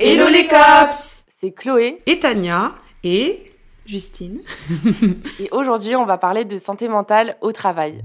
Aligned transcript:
Hello 0.00 0.28
les 0.28 0.46
cops 0.46 1.24
C'est 1.26 1.50
Chloé 1.50 2.00
Et 2.06 2.20
Tania 2.20 2.70
et 3.02 3.52
Justine. 3.84 4.42
et 5.40 5.48
aujourd'hui 5.50 5.96
on 5.96 6.04
va 6.04 6.18
parler 6.18 6.44
de 6.44 6.56
santé 6.56 6.86
mentale 6.86 7.36
au 7.40 7.50
travail. 7.50 8.04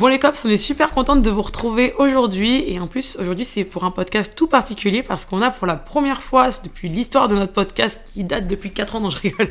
Bon 0.00 0.06
les 0.06 0.18
cops, 0.18 0.46
on 0.46 0.48
est 0.48 0.56
super 0.56 0.92
contente 0.92 1.20
de 1.20 1.28
vous 1.28 1.42
retrouver 1.42 1.92
aujourd'hui 1.98 2.64
et 2.66 2.80
en 2.80 2.86
plus 2.86 3.18
aujourd'hui 3.20 3.44
c'est 3.44 3.64
pour 3.64 3.84
un 3.84 3.90
podcast 3.90 4.32
tout 4.34 4.46
particulier 4.46 5.02
parce 5.02 5.26
qu'on 5.26 5.42
a 5.42 5.50
pour 5.50 5.66
la 5.66 5.76
première 5.76 6.22
fois 6.22 6.48
depuis 6.64 6.88
l'histoire 6.88 7.28
de 7.28 7.34
notre 7.34 7.52
podcast 7.52 8.00
qui 8.06 8.24
date 8.24 8.48
depuis 8.48 8.70
4 8.70 8.96
ans, 8.96 9.00
non 9.00 9.10
je 9.10 9.20
rigole, 9.20 9.50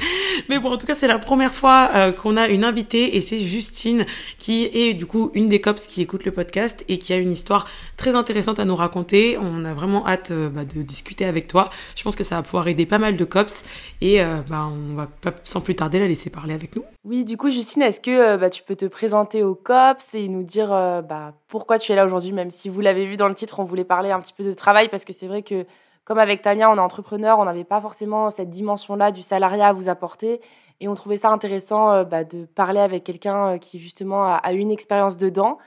mais 0.49 0.57
bon 0.57 0.71
en 0.71 0.77
tout 0.79 0.87
cas 0.87 0.95
c'est 0.95 1.05
la 1.05 1.19
première 1.19 1.53
fois 1.53 1.91
euh, 1.93 2.11
qu'on 2.11 2.35
a 2.35 2.47
une 2.47 2.63
invitée 2.63 3.15
et 3.15 3.21
c'est 3.21 3.39
Justine 3.41 4.07
qui 4.39 4.65
est 4.73 4.95
du 4.95 5.05
coup 5.05 5.29
une 5.35 5.49
des 5.49 5.61
cops 5.61 5.85
qui 5.85 6.01
écoute 6.01 6.25
le 6.25 6.31
podcast 6.31 6.83
et 6.87 6.97
qui 6.97 7.13
a 7.13 7.17
une 7.17 7.31
histoire 7.31 7.67
très 7.95 8.15
intéressante 8.15 8.59
à 8.59 8.65
nous 8.65 8.75
raconter. 8.75 9.37
On 9.37 9.63
a 9.65 9.75
vraiment 9.75 10.07
hâte 10.07 10.31
euh, 10.31 10.49
bah, 10.49 10.65
de 10.65 10.81
discuter 10.81 11.25
avec 11.25 11.47
toi. 11.47 11.69
Je 11.95 12.01
pense 12.01 12.15
que 12.15 12.23
ça 12.23 12.37
va 12.37 12.41
pouvoir 12.41 12.67
aider 12.67 12.87
pas 12.87 12.97
mal 12.97 13.17
de 13.17 13.23
cops 13.23 13.63
et 14.01 14.19
euh, 14.19 14.37
bah, 14.49 14.67
on 14.67 14.95
va 14.95 15.09
sans 15.43 15.61
plus 15.61 15.75
tarder 15.75 15.99
la 15.99 16.07
laisser 16.07 16.31
parler 16.31 16.55
avec 16.55 16.75
nous. 16.75 16.85
Oui, 17.05 17.23
du 17.23 17.37
coup 17.37 17.49
Justine, 17.49 17.81
est-ce 17.81 18.01
que 18.01 18.11
euh, 18.11 18.37
bah, 18.37 18.49
tu 18.49 18.61
peux 18.61 18.75
te 18.75 18.85
présenter 18.85 19.41
au 19.41 19.55
COPS 19.55 20.15
et 20.15 20.27
nous 20.27 20.43
dire 20.43 20.73
euh, 20.73 21.01
bah, 21.01 21.33
pourquoi 21.47 21.79
tu 21.79 21.93
es 21.93 21.95
là 21.95 22.05
aujourd'hui, 22.05 22.33
même 22.33 22.51
si 22.51 22.67
vous 22.67 22.81
l'avez 22.81 23.05
vu 23.05 23.15
dans 23.15 23.29
le 23.29 23.35
titre, 23.35 23.61
on 23.61 23.63
voulait 23.63 23.85
parler 23.85 24.11
un 24.11 24.19
petit 24.19 24.33
peu 24.33 24.43
de 24.43 24.53
travail 24.53 24.89
parce 24.89 25.05
que 25.05 25.13
c'est 25.13 25.27
vrai 25.27 25.41
que 25.41 25.65
comme 26.03 26.19
avec 26.19 26.41
Tania, 26.41 26.69
on 26.69 26.75
est 26.75 26.79
entrepreneur, 26.79 27.39
on 27.39 27.45
n'avait 27.45 27.63
pas 27.63 27.79
forcément 27.79 28.29
cette 28.31 28.49
dimension-là 28.49 29.11
du 29.11 29.21
salariat 29.21 29.69
à 29.69 29.73
vous 29.73 29.87
apporter 29.87 30.41
et 30.81 30.89
on 30.89 30.93
trouvait 30.93 31.17
ça 31.17 31.29
intéressant 31.29 31.91
euh, 31.91 32.03
bah, 32.03 32.25
de 32.25 32.43
parler 32.45 32.81
avec 32.81 33.05
quelqu'un 33.05 33.59
qui 33.59 33.79
justement 33.79 34.25
a, 34.25 34.35
a 34.35 34.51
une 34.51 34.69
expérience 34.69 35.15
dedans. 35.15 35.57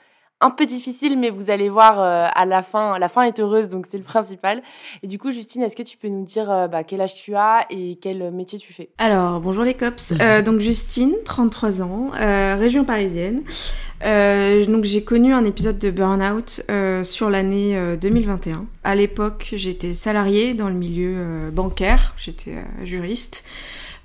Un 0.45 0.51
peu 0.51 0.67
difficile, 0.67 1.17
mais 1.17 1.31
vous 1.31 1.51
allez 1.51 1.69
voir 1.69 2.01
euh, 2.01 2.27
à 2.35 2.45
la 2.45 2.65
fin, 2.65 2.99
la 2.99 3.09
fin 3.09 3.23
est 3.23 3.39
heureuse, 3.39 3.69
donc 3.69 3.87
c'est 3.89 3.97
le 3.97 4.03
principal. 4.03 4.61
Et 5.05 5.07
du 5.07 5.17
coup, 5.17 5.31
Justine, 5.31 5.63
est-ce 5.63 5.77
que 5.77 5.85
tu 5.85 5.97
peux 5.97 6.09
nous 6.09 6.25
dire 6.25 6.51
euh, 6.51 6.67
bah, 6.67 6.83
quel 6.83 7.01
âge 7.01 7.15
tu 7.15 7.37
as 7.37 7.65
et 7.71 7.97
quel 8.03 8.33
métier 8.33 8.59
tu 8.59 8.73
fais? 8.73 8.89
Alors, 8.99 9.41
bonjour 9.41 9.63
les 9.63 9.75
cops. 9.75 10.15
Euh, 10.21 10.43
donc 10.43 10.59
Justine, 10.59 11.15
33 11.25 11.83
ans, 11.83 12.11
euh, 12.21 12.57
région 12.59 12.85
parisienne. 12.85 13.43
Euh, 14.05 14.65
donc 14.67 14.83
j'ai 14.83 15.05
connu 15.05 15.33
un 15.33 15.45
épisode 15.45 15.79
de 15.79 15.93
burn-out 15.93 16.65
euh, 16.71 17.05
sur 17.05 17.31
l'année 17.31 17.77
euh, 17.77 17.97
2021. 17.97 18.67
À 18.83 18.97
l'époque, 18.97 19.51
j'étais 19.53 19.95
salariée 19.95 20.55
dans 20.55 20.69
le 20.69 20.75
milieu 20.75 21.15
euh, 21.17 21.51
bancaire, 21.53 22.15
j'étais 22.17 22.57
euh, 22.57 22.85
juriste. 22.85 23.45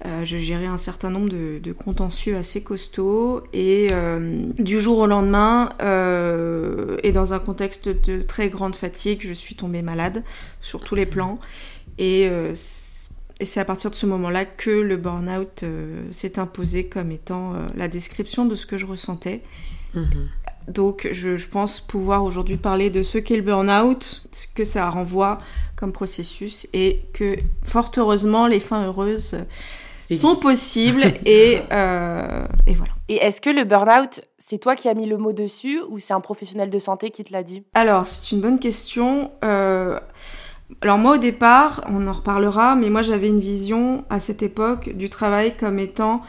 Euh, 0.05 0.23
je 0.25 0.37
gérais 0.37 0.67
un 0.67 0.77
certain 0.77 1.09
nombre 1.09 1.29
de, 1.29 1.59
de 1.61 1.71
contentieux 1.71 2.37
assez 2.37 2.61
costauds 2.61 3.41
et 3.51 3.87
euh, 3.91 4.45
du 4.59 4.79
jour 4.79 4.99
au 4.99 5.07
lendemain, 5.07 5.69
euh, 5.81 6.97
et 7.01 7.11
dans 7.11 7.33
un 7.33 7.39
contexte 7.39 7.89
de 7.89 8.21
très 8.21 8.49
grande 8.49 8.75
fatigue, 8.75 9.21
je 9.23 9.33
suis 9.33 9.55
tombée 9.55 9.81
malade 9.81 10.23
sur 10.61 10.83
tous 10.83 10.93
les 10.93 11.07
plans. 11.07 11.39
Et, 11.97 12.29
c'est 13.45 13.59
à 13.59 13.65
partir 13.65 13.91
de 13.91 13.95
ce 13.95 14.05
moment-là 14.05 14.45
que 14.45 14.69
le 14.71 14.97
burn-out 14.97 15.61
euh, 15.63 16.01
s'est 16.11 16.39
imposé 16.39 16.87
comme 16.87 17.11
étant 17.11 17.53
euh, 17.53 17.67
la 17.75 17.87
description 17.87 18.45
de 18.45 18.55
ce 18.55 18.65
que 18.65 18.77
je 18.77 18.85
ressentais. 18.85 19.41
Donc 20.67 21.07
je, 21.11 21.37
je 21.37 21.49
pense 21.49 21.79
pouvoir 21.79 22.23
aujourd'hui 22.23 22.57
parler 22.57 22.89
de 22.89 23.01
ce 23.01 23.17
qu'est 23.17 23.37
le 23.37 23.41
burn-out, 23.41 24.27
ce 24.31 24.47
que 24.47 24.63
ça 24.63 24.89
renvoie 24.89 25.39
comme 25.75 25.91
processus 25.91 26.67
et 26.73 27.01
que 27.13 27.35
fort 27.63 27.91
heureusement 27.97 28.47
les 28.47 28.59
fins 28.59 28.85
heureuses 28.85 29.37
sont 30.15 30.35
possibles 30.35 31.03
et, 31.25 31.59
euh, 31.71 32.45
et 32.65 32.73
voilà. 32.73 32.93
Et 33.09 33.15
est-ce 33.15 33.41
que 33.41 33.49
le 33.49 33.63
burn-out, 33.63 34.21
c'est 34.37 34.57
toi 34.57 34.75
qui 34.75 34.87
as 34.87 34.93
mis 34.93 35.05
le 35.05 35.17
mot 35.17 35.33
dessus 35.33 35.81
ou 35.89 35.99
c'est 35.99 36.13
un 36.13 36.21
professionnel 36.21 36.69
de 36.69 36.79
santé 36.79 37.09
qui 37.09 37.23
te 37.23 37.33
l'a 37.33 37.43
dit? 37.43 37.63
Alors, 37.73 38.07
c'est 38.07 38.35
une 38.35 38.41
bonne 38.41 38.59
question. 38.59 39.31
Euh, 39.43 39.99
alors 40.81 40.97
moi, 40.97 41.15
au 41.15 41.17
départ, 41.17 41.85
on 41.89 42.07
en 42.07 42.13
reparlera, 42.13 42.75
mais 42.75 42.89
moi, 42.89 43.01
j'avais 43.01 43.27
une 43.27 43.39
vision 43.39 44.05
à 44.09 44.19
cette 44.19 44.43
époque 44.43 44.89
du 44.89 45.09
travail 45.09 45.55
comme 45.55 45.79
étant, 45.79 46.21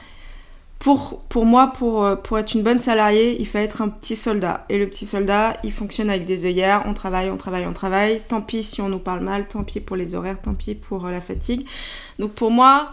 pour, 0.78 1.22
pour 1.28 1.44
moi, 1.44 1.72
pour, 1.76 2.06
pour 2.22 2.38
être 2.38 2.54
une 2.54 2.62
bonne 2.62 2.78
salariée, 2.78 3.36
il 3.40 3.46
fallait 3.48 3.64
être 3.64 3.82
un 3.82 3.88
petit 3.88 4.14
soldat. 4.14 4.64
Et 4.68 4.78
le 4.78 4.86
petit 4.86 5.06
soldat, 5.06 5.56
il 5.64 5.72
fonctionne 5.72 6.08
avec 6.08 6.24
des 6.24 6.44
œillères, 6.44 6.84
on 6.86 6.94
travaille, 6.94 7.30
on 7.30 7.36
travaille, 7.36 7.66
on 7.66 7.72
travaille. 7.72 8.22
Tant 8.28 8.40
pis 8.40 8.62
si 8.62 8.80
on 8.80 8.88
nous 8.88 9.00
parle 9.00 9.20
mal, 9.20 9.48
tant 9.48 9.64
pis 9.64 9.80
pour 9.80 9.96
les 9.96 10.14
horaires, 10.14 10.40
tant 10.40 10.54
pis 10.54 10.76
pour 10.76 11.06
euh, 11.06 11.10
la 11.10 11.20
fatigue. 11.20 11.66
Donc 12.20 12.32
pour 12.32 12.52
moi, 12.52 12.92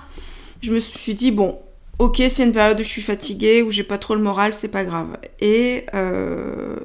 je 0.62 0.72
me 0.74 0.80
suis 0.80 1.16
dit, 1.16 1.32
bon, 1.32 1.60
ok, 2.00 2.22
c'est 2.30 2.44
une 2.44 2.52
période 2.54 2.80
où 2.80 2.84
je 2.84 2.90
suis 2.90 3.02
fatiguée, 3.02 3.62
où 3.62 3.72
j'ai 3.72 3.84
pas 3.84 3.98
trop 3.98 4.16
le 4.16 4.22
moral, 4.22 4.54
c'est 4.54 4.68
pas 4.70 4.84
grave. 4.86 5.18
Et 5.40 5.86
euh, 5.94 6.76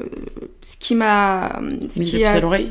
ce 0.63 0.77
qui 0.77 0.95
m'a... 0.95 1.61
Ce 1.89 1.99
Mais 1.99 2.05
qui 2.05 2.19
j'ai 2.19 2.27
a- 2.27 2.33
à 2.33 2.41
l'oreille. 2.41 2.71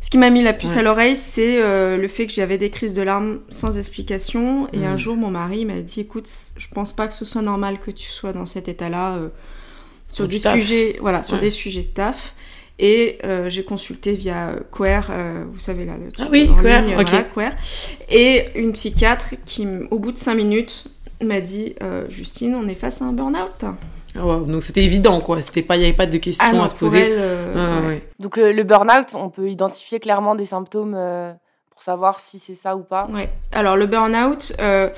ce 0.00 0.10
qui 0.10 0.18
m'a 0.18 0.30
mis 0.30 0.42
la 0.42 0.52
puce 0.52 0.70
Ouais. 0.72 0.78
à 0.78 0.82
l'oreille, 0.82 1.16
c'est 1.16 1.60
euh, 1.62 1.96
le 1.96 2.08
fait 2.08 2.26
que 2.26 2.32
j'avais 2.32 2.58
des 2.58 2.70
crises 2.70 2.94
de 2.94 3.02
larmes 3.02 3.40
sans 3.50 3.76
explication. 3.78 4.68
Et 4.72 4.78
Mm. 4.78 4.84
un 4.84 4.96
jour, 4.96 5.16
mon 5.16 5.30
mari 5.30 5.64
m'a 5.64 5.80
dit, 5.80 6.00
écoute, 6.00 6.28
je 6.56 6.66
pense 6.74 6.92
pas 6.94 7.06
que 7.08 7.14
ce 7.14 7.24
soit 7.24 7.42
normal 7.42 7.78
que 7.78 7.90
tu 7.90 8.08
sois 8.08 8.32
dans 8.32 8.46
cet 8.46 8.68
état-là 8.68 9.16
euh, 9.16 9.28
sur 10.08 10.16
Sur 10.24 10.28
du 10.28 10.36
des 10.36 10.40
taf. 10.42 10.54
sujets, 10.60 10.96
voilà, 11.00 11.22
sur 11.22 11.34
Ouais. 11.34 11.40
des 11.40 11.50
sujets 11.50 11.82
de 11.82 11.88
taf. 11.88 12.34
Et 12.78 13.18
euh, 13.24 13.48
j'ai 13.48 13.64
consulté 13.64 14.12
via 14.12 14.50
euh, 14.50 14.60
Queer, 14.70 15.08
euh, 15.10 15.44
vous 15.50 15.60
savez 15.60 15.86
là, 15.86 15.94
le 16.02 16.12
truc 16.12 16.26
Ah 16.26 16.30
oui, 16.30 16.50
en 16.50 16.60
Queer, 16.60 16.82
ligne, 16.82 16.96
ok. 16.98 17.08
voilà, 17.08 17.22
Queer. 17.52 17.56
Et 18.10 18.44
une 18.54 18.72
psychiatre 18.72 19.34
qui, 19.46 19.66
au 19.90 19.98
bout 19.98 20.12
de 20.12 20.18
cinq 20.18 20.34
minutes, 20.34 20.84
m'a 21.22 21.40
dit, 21.40 21.74
euh, 21.82 22.06
Justine, 22.10 22.54
on 22.54 22.68
est 22.68 22.74
face 22.74 23.00
à 23.00 23.06
un 23.06 23.12
burn-out. 23.12 23.64
Ah 24.18 24.26
ouais, 24.26 24.46
donc 24.46 24.62
c'était 24.62 24.82
évident 24.84 25.20
quoi, 25.20 25.40
c'était 25.42 25.62
pas, 25.62 25.76
il 25.76 25.82
y 25.82 25.84
avait 25.84 25.92
pas 25.96 26.06
de 26.06 26.18
questions 26.18 26.46
Ah 26.50 26.52
non, 26.54 26.62
à 26.64 26.68
se 26.68 26.74
poser. 26.74 26.98
elle, 27.00 27.12
euh, 27.18 27.54
Ah, 27.54 27.80
ouais. 27.82 27.86
ouais. 27.94 28.08
Donc 28.18 28.36
le, 28.36 28.52
le 28.52 28.62
burn-out, 28.62 29.08
on 29.14 29.30
peut 29.30 29.48
identifier 29.48 29.98
clairement 30.00 30.34
des 30.34 30.46
symptômes 30.46 30.94
euh, 30.96 31.32
pour 31.70 31.82
savoir 31.82 32.20
si 32.20 32.38
c'est 32.38 32.54
ça 32.54 32.76
ou 32.76 32.82
pas. 32.82 33.06
Ouais. 33.10 33.28
Alors 33.52 33.76
le 33.76 33.86
burn-out, 33.86 34.54
euh, 34.60 34.88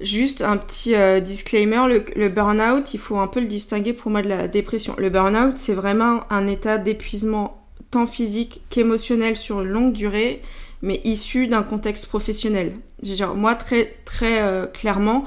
juste 0.00 0.42
un 0.42 0.56
petit 0.56 0.94
euh, 0.94 1.20
disclaimer, 1.20 1.88
le, 1.88 2.04
le 2.16 2.28
burn-out, 2.28 2.94
il 2.94 3.00
faut 3.00 3.18
un 3.18 3.26
peu 3.26 3.40
le 3.40 3.46
distinguer 3.46 3.92
pour 3.92 4.10
moi 4.10 4.22
de 4.22 4.28
la 4.28 4.48
dépression. 4.48 4.94
Le 4.98 5.10
burn-out, 5.10 5.58
c'est 5.58 5.74
vraiment 5.74 6.20
un 6.30 6.46
état 6.46 6.78
d'épuisement 6.78 7.66
tant 7.90 8.06
physique 8.06 8.62
qu'émotionnel 8.70 9.36
sur 9.36 9.62
une 9.62 9.68
longue 9.68 9.92
durée, 9.92 10.42
mais 10.82 11.00
issu 11.04 11.46
d'un 11.46 11.62
contexte 11.62 12.06
professionnel. 12.06 12.74
Genre, 13.02 13.34
moi, 13.34 13.54
très, 13.54 13.96
très 14.04 14.42
euh, 14.42 14.66
clairement, 14.66 15.24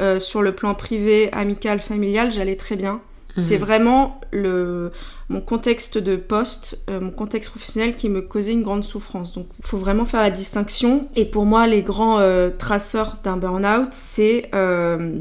euh, 0.00 0.20
sur 0.20 0.42
le 0.42 0.52
plan 0.52 0.74
privé, 0.74 1.28
amical, 1.32 1.80
familial, 1.80 2.30
j'allais 2.32 2.56
très 2.56 2.76
bien. 2.76 3.00
C'est 3.40 3.56
Mhm. 3.58 3.64
vraiment 3.64 4.20
le, 4.32 4.92
mon 5.28 5.40
contexte 5.40 5.98
de 5.98 6.16
poste, 6.16 6.78
euh, 6.90 7.00
mon 7.00 7.10
contexte 7.10 7.50
professionnel 7.50 7.94
qui 7.96 8.08
me 8.08 8.20
causait 8.22 8.52
une 8.52 8.62
grande 8.62 8.84
souffrance. 8.84 9.32
Donc, 9.34 9.46
il 9.58 9.66
faut 9.66 9.78
vraiment 9.78 10.04
faire 10.04 10.22
la 10.22 10.30
distinction. 10.30 11.08
Et 11.16 11.24
pour 11.24 11.44
moi, 11.46 11.66
les 11.66 11.82
grands 11.82 12.18
euh, 12.18 12.50
traceurs 12.50 13.18
d'un 13.24 13.36
burn-out, 13.36 13.88
c'est 13.92 14.50
euh, 14.54 15.18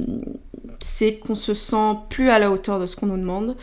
c'est 0.83 1.15
qu'on 1.15 1.35
se 1.35 1.53
sent 1.53 1.95
plus 2.09 2.29
à 2.29 2.39
la 2.39 2.51
hauteur 2.51 2.79
de 2.79 2.85
ce 2.85 2.95
qu'on 2.95 3.07
nous 3.07 3.17
demande. 3.17 3.55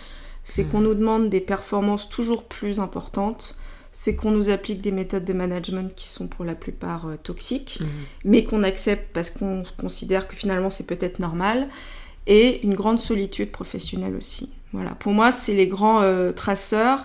C'est 0.47 0.65
qu'on 0.65 0.81
nous 0.81 0.94
demande 0.94 1.31
des 1.31 1.41
performances 1.41 2.09
toujours 2.10 2.45
plus 2.45 2.78
importantes. 2.78 3.57
C'est 3.92 4.15
qu'on 4.16 4.33
nous 4.33 4.50
applique 4.50 4.80
des 4.83 4.91
méthodes 4.91 5.24
de 5.24 5.33
management 5.33 5.95
qui 5.95 6.09
sont 6.09 6.27
pour 6.27 6.45
la 6.45 6.54
plupart 6.54 7.07
euh, 7.07 7.15
toxiques, 7.22 7.78
Mhm. 7.80 7.86
mais 8.24 8.45
qu'on 8.45 8.62
accepte 8.65 9.12
parce 9.15 9.30
qu'on 9.30 9.62
considère 9.80 10.27
que 10.28 10.34
finalement 10.36 10.68
c'est 10.71 10.84
peut-être 10.86 11.18
normal 11.21 11.68
et 12.26 12.60
une 12.65 12.74
grande 12.74 12.98
solitude 12.98 13.50
professionnelle 13.50 14.16
aussi. 14.16 14.50
Voilà, 14.72 14.94
pour 14.94 15.12
moi, 15.12 15.30
c'est 15.32 15.54
les 15.54 15.66
grands 15.68 16.00
euh, 16.03 16.32
traceurs. 16.32 17.04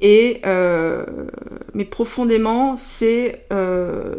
Et 0.00 0.40
euh, 0.46 1.04
mais 1.74 1.84
profondément, 1.84 2.76
c'est 2.76 3.44
euh, 3.52 4.14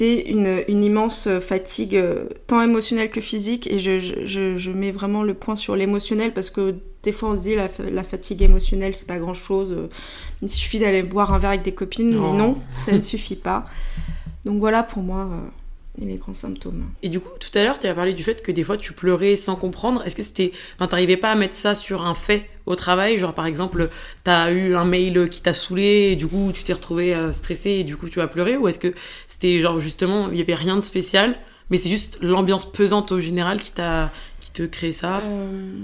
une, 0.00 0.62
une 0.68 0.82
immense 0.82 1.28
fatigue, 1.40 2.02
tant 2.46 2.62
émotionnelle 2.62 3.10
que 3.10 3.20
physique. 3.20 3.66
Et 3.70 3.78
je, 3.80 4.00
je- 4.00 4.24
je, 4.26 4.56
je 4.58 4.70
mets 4.70 4.90
vraiment 4.90 5.22
le 5.22 5.34
point 5.34 5.56
sur 5.56 5.76
l'émotionnel 5.76 6.32
parce 6.32 6.48
que 6.50 6.74
des 7.02 7.12
fois 7.12 7.30
on 7.30 7.36
se 7.36 7.42
dit 7.42 7.54
la, 7.54 7.68
la 7.90 8.02
fatigue 8.04 8.42
émotionnelle, 8.42 8.94
c'est 8.94 9.06
pas 9.06 9.18
grand 9.18 9.34
chose. 9.34 9.76
Il 10.40 10.48
suffit 10.48 10.78
d'aller 10.78 11.02
boire 11.02 11.34
un 11.34 11.38
verre 11.38 11.50
avec 11.50 11.62
des 11.62 11.72
copines, 11.74 12.10
Non. 12.10 12.32
mais 12.32 12.38
non, 12.38 12.58
ça 12.86 12.92
ne 12.92 13.00
suffit 13.00 13.36
pas. 13.36 13.66
Donc 14.44 14.58
voilà 14.58 14.82
pour 14.82 15.02
moi. 15.02 15.28
Euh, 16.00 16.04
les 16.06 16.16
grands 16.16 16.34
symptômes. 16.34 16.84
Et 17.02 17.08
du 17.08 17.20
coup, 17.20 17.30
tout 17.38 17.56
à 17.58 17.62
l'heure, 17.62 17.78
tu 17.78 17.86
as 17.86 17.94
parlé 17.94 18.12
du 18.12 18.22
fait 18.22 18.42
que 18.42 18.52
des 18.52 18.64
fois 18.64 18.76
tu 18.76 18.92
pleurais 18.92 19.36
sans 19.36 19.56
comprendre. 19.56 20.02
Est-ce 20.06 20.16
que 20.16 20.22
c'était. 20.22 20.52
Enfin, 20.76 20.88
t'arrivais 20.88 21.16
pas 21.16 21.32
à 21.32 21.34
mettre 21.34 21.54
ça 21.54 21.74
sur 21.74 22.06
un 22.06 22.14
fait 22.14 22.48
au 22.66 22.76
travail? 22.76 23.18
Genre, 23.18 23.34
par 23.34 23.46
exemple, 23.46 23.90
t'as 24.24 24.52
eu 24.52 24.74
un 24.74 24.84
mail 24.84 25.28
qui 25.28 25.42
t'a 25.42 25.54
saoulé, 25.54 26.10
et 26.12 26.16
du 26.16 26.26
coup, 26.26 26.50
tu 26.54 26.64
t'es 26.64 26.72
retrouvé 26.72 27.14
euh, 27.14 27.32
stressé, 27.32 27.70
et 27.70 27.84
du 27.84 27.96
coup, 27.96 28.08
tu 28.08 28.20
as 28.20 28.26
pleuré 28.26 28.56
Ou 28.56 28.68
est-ce 28.68 28.78
que 28.78 28.94
c'était 29.28 29.60
genre 29.60 29.80
justement, 29.80 30.30
il 30.30 30.38
y 30.38 30.40
avait 30.40 30.54
rien 30.54 30.76
de 30.76 30.82
spécial, 30.82 31.36
mais 31.70 31.76
c'est 31.78 31.90
juste 31.90 32.18
l'ambiance 32.22 32.70
pesante 32.70 33.12
au 33.12 33.20
général 33.20 33.60
qui 33.60 33.72
t'a 33.72 34.12
qui 34.40 34.50
te 34.52 34.62
crée 34.62 34.92
ça? 34.92 35.18
Euh, 35.18 35.78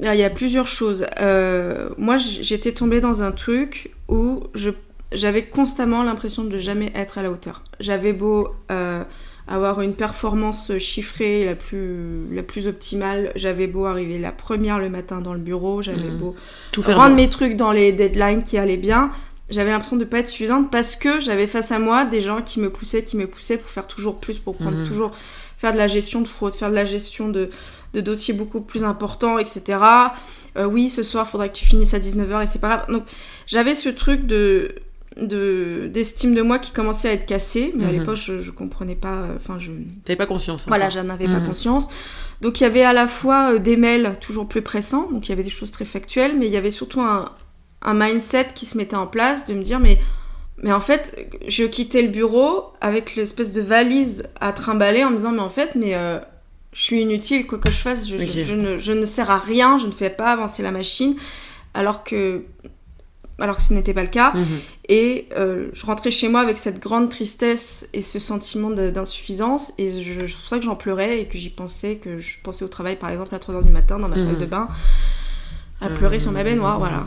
Il 0.00 0.14
y 0.14 0.22
a 0.24 0.30
plusieurs 0.30 0.66
choses. 0.66 1.06
Euh, 1.20 1.90
moi, 1.96 2.16
j'étais 2.18 2.72
tombée 2.72 3.00
dans 3.00 3.22
un 3.22 3.32
truc 3.32 3.90
où 4.08 4.44
je 4.54 4.70
j'avais 5.12 5.42
constamment 5.42 6.02
l'impression 6.02 6.44
de 6.44 6.58
jamais 6.58 6.92
être 6.94 7.18
à 7.18 7.22
la 7.22 7.30
hauteur. 7.30 7.62
J'avais 7.80 8.12
beau 8.12 8.48
euh, 8.70 9.02
avoir 9.48 9.80
une 9.80 9.94
performance 9.94 10.76
chiffrée 10.78 11.44
la 11.44 11.54
plus, 11.54 12.26
la 12.32 12.42
plus 12.42 12.66
optimale, 12.66 13.32
j'avais 13.36 13.66
beau 13.66 13.86
arriver 13.86 14.18
la 14.18 14.32
première 14.32 14.78
le 14.78 14.88
matin 14.88 15.20
dans 15.20 15.34
le 15.34 15.38
bureau, 15.38 15.82
j'avais 15.82 16.10
mmh. 16.10 16.18
beau 16.18 16.34
Tout 16.72 16.82
faire 16.82 16.96
rendre 16.96 17.14
mes 17.14 17.28
trucs 17.28 17.56
dans 17.56 17.72
les 17.72 17.92
deadlines 17.92 18.42
qui 18.42 18.58
allaient 18.58 18.76
bien, 18.76 19.12
j'avais 19.48 19.70
l'impression 19.70 19.96
de 19.96 20.00
ne 20.00 20.08
pas 20.08 20.18
être 20.18 20.28
suffisante 20.28 20.70
parce 20.72 20.96
que 20.96 21.20
j'avais 21.20 21.46
face 21.46 21.70
à 21.70 21.78
moi 21.78 22.04
des 22.04 22.20
gens 22.20 22.42
qui 22.42 22.58
me 22.58 22.70
poussaient, 22.70 23.04
qui 23.04 23.16
me 23.16 23.28
poussaient 23.28 23.58
pour 23.58 23.70
faire 23.70 23.86
toujours 23.86 24.18
plus, 24.18 24.40
pour 24.40 24.56
prendre 24.56 24.78
mmh. 24.78 24.88
toujours, 24.88 25.12
faire 25.56 25.72
de 25.72 25.78
la 25.78 25.86
gestion 25.86 26.20
de 26.20 26.28
fraude, 26.28 26.56
faire 26.56 26.70
de 26.70 26.74
la 26.74 26.84
gestion 26.84 27.28
de, 27.28 27.50
de 27.94 28.00
dossiers 28.00 28.34
beaucoup 28.34 28.60
plus 28.60 28.82
importants, 28.82 29.38
etc. 29.38 29.78
Euh, 30.56 30.64
oui, 30.64 30.90
ce 30.90 31.02
soir, 31.02 31.26
il 31.28 31.30
faudra 31.30 31.48
que 31.48 31.56
tu 31.56 31.64
finisses 31.64 31.94
à 31.94 31.98
19h 32.00 32.42
et 32.42 32.46
c'est 32.46 32.58
pas 32.58 32.68
grave. 32.68 32.90
Donc, 32.90 33.04
j'avais 33.46 33.74
ce 33.74 33.88
truc 33.88 34.26
de 34.26 34.74
de 35.16 35.88
d'estime 35.92 36.34
de 36.34 36.42
moi 36.42 36.58
qui 36.58 36.72
commençait 36.72 37.08
à 37.08 37.12
être 37.12 37.26
cassée 37.26 37.72
mais 37.74 37.84
à 37.84 37.88
mhm. 37.88 37.98
l'époque 38.00 38.16
je, 38.16 38.40
je 38.40 38.50
comprenais 38.50 38.94
pas 38.94 39.22
euh, 39.22 39.36
enfin 39.36 39.58
je 39.58 39.72
t'avais 40.04 40.16
pas 40.16 40.26
conscience 40.26 40.66
voilà 40.66 40.90
j'en 40.90 41.08
avais 41.08 41.26
pas 41.26 41.40
mhm. 41.40 41.46
conscience 41.46 41.88
donc 42.42 42.60
il 42.60 42.64
y 42.64 42.66
avait 42.66 42.82
à 42.82 42.92
la 42.92 43.06
fois 43.06 43.54
euh, 43.54 43.58
des 43.58 43.76
mails 43.76 44.16
toujours 44.20 44.46
plus 44.46 44.62
pressants 44.62 45.10
donc 45.10 45.26
il 45.26 45.30
y 45.30 45.32
avait 45.32 45.42
des 45.42 45.50
choses 45.50 45.70
très 45.70 45.86
factuelles 45.86 46.36
mais 46.38 46.46
il 46.46 46.52
y 46.52 46.56
avait 46.56 46.70
surtout 46.70 47.00
un, 47.00 47.30
un 47.82 47.94
mindset 47.94 48.48
qui 48.54 48.66
se 48.66 48.76
mettait 48.76 48.96
en 48.96 49.06
place 49.06 49.46
de 49.46 49.54
me 49.54 49.62
dire 49.62 49.80
mais 49.80 49.98
mais 50.62 50.72
en 50.72 50.80
fait 50.80 51.18
je 51.48 51.64
quittais 51.64 52.02
le 52.02 52.08
bureau 52.08 52.72
avec 52.82 53.16
l'espèce 53.16 53.52
de 53.52 53.62
valise 53.62 54.24
à 54.40 54.52
trimballer 54.52 55.02
en 55.04 55.10
me 55.10 55.16
disant 55.16 55.32
mais 55.32 55.40
en 55.40 55.50
fait 55.50 55.76
mais 55.76 55.94
euh, 55.94 56.18
je 56.72 56.82
suis 56.82 57.00
inutile 57.00 57.46
quoi 57.46 57.58
que 57.58 57.70
je 57.70 57.76
fasse 57.76 58.06
je, 58.06 58.18
je, 58.18 58.52
ne, 58.52 58.76
je 58.76 58.92
ne 58.92 59.06
sers 59.06 59.30
à 59.30 59.38
rien 59.38 59.78
je 59.78 59.86
ne 59.86 59.92
fais 59.92 60.10
pas 60.10 60.32
avancer 60.32 60.62
la 60.62 60.72
machine 60.72 61.16
alors 61.72 62.04
que 62.04 62.42
alors 63.38 63.56
que 63.56 63.62
ce 63.62 63.74
n'était 63.74 63.94
pas 63.94 64.02
le 64.02 64.08
cas. 64.08 64.32
Mhm. 64.32 64.46
Et 64.88 65.28
euh, 65.36 65.68
je 65.72 65.84
rentrais 65.84 66.10
chez 66.10 66.28
moi 66.28 66.40
avec 66.40 66.58
cette 66.58 66.80
grande 66.80 67.10
tristesse 67.10 67.88
et 67.92 68.02
ce 68.02 68.18
sentiment 68.18 68.70
d'insuffisance. 68.70 69.72
Et 69.78 69.90
c'est 69.90 70.34
pour 70.34 70.48
ça 70.48 70.58
que 70.58 70.64
j'en 70.64 70.76
pleurais 70.76 71.20
et 71.20 71.26
que 71.26 71.38
j'y 71.38 71.50
pensais, 71.50 71.96
que 71.96 72.20
je 72.20 72.36
pensais 72.42 72.64
au 72.64 72.68
travail 72.68 72.96
par 72.96 73.10
exemple 73.10 73.34
à 73.34 73.38
3h 73.38 73.62
du 73.64 73.70
matin 73.70 73.98
dans 73.98 74.08
ma 74.08 74.18
salle 74.18 74.34
mhm. 74.34 74.40
de 74.40 74.46
bain, 74.46 74.68
à 75.80 75.88
pleurer 75.90 76.18
sur 76.18 76.32
ma 76.32 76.42
baignoire, 76.42 76.78
voilà. 76.78 77.04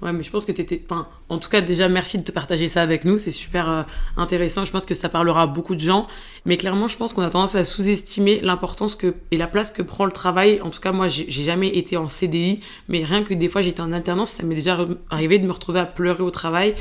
Ouais, 0.00 0.12
mais 0.12 0.22
je 0.22 0.30
pense 0.30 0.44
que 0.44 0.52
t'étais. 0.52 0.80
Enfin, 0.88 1.08
en 1.28 1.38
tout 1.38 1.48
cas, 1.50 1.60
déjà, 1.60 1.88
merci 1.88 2.18
de 2.18 2.22
te 2.22 2.30
partager 2.30 2.68
ça 2.68 2.82
avec 2.82 3.04
nous. 3.04 3.18
C'est 3.18 3.32
super 3.32 3.68
euh, 3.68 3.82
intéressant. 4.16 4.64
Je 4.64 4.70
pense 4.70 4.86
que 4.86 4.94
ça 4.94 5.08
parlera 5.08 5.42
à 5.42 5.46
beaucoup 5.46 5.74
de 5.74 5.80
gens. 5.80 6.06
Mais 6.44 6.56
clairement, 6.56 6.86
je 6.86 6.96
pense 6.96 7.12
qu'on 7.12 7.22
a 7.22 7.30
tendance 7.30 7.56
à 7.56 7.64
sous-estimer 7.64 8.40
l'importance 8.40 8.94
que 8.94 9.14
et 9.32 9.36
la 9.36 9.48
place 9.48 9.72
que 9.72 9.82
prend 9.82 10.04
le 10.04 10.12
travail. 10.12 10.60
En 10.62 10.70
tout 10.70 10.80
cas, 10.80 10.92
moi, 10.92 11.08
j'ai 11.08 11.28
jamais 11.28 11.68
été 11.76 11.96
en 11.96 12.06
CDI, 12.06 12.60
mais 12.88 13.04
rien 13.04 13.24
que 13.24 13.34
des 13.34 13.48
fois, 13.48 13.60
j'étais 13.62 13.80
en 13.80 13.92
alternance, 13.92 14.30
ça 14.30 14.44
m'est 14.44 14.54
déjà 14.54 14.78
arrivé 15.10 15.38
de 15.38 15.46
me 15.46 15.52
retrouver 15.52 15.80
à 15.80 15.86
pleurer 15.86 16.22
au 16.22 16.30
travail 16.30 16.74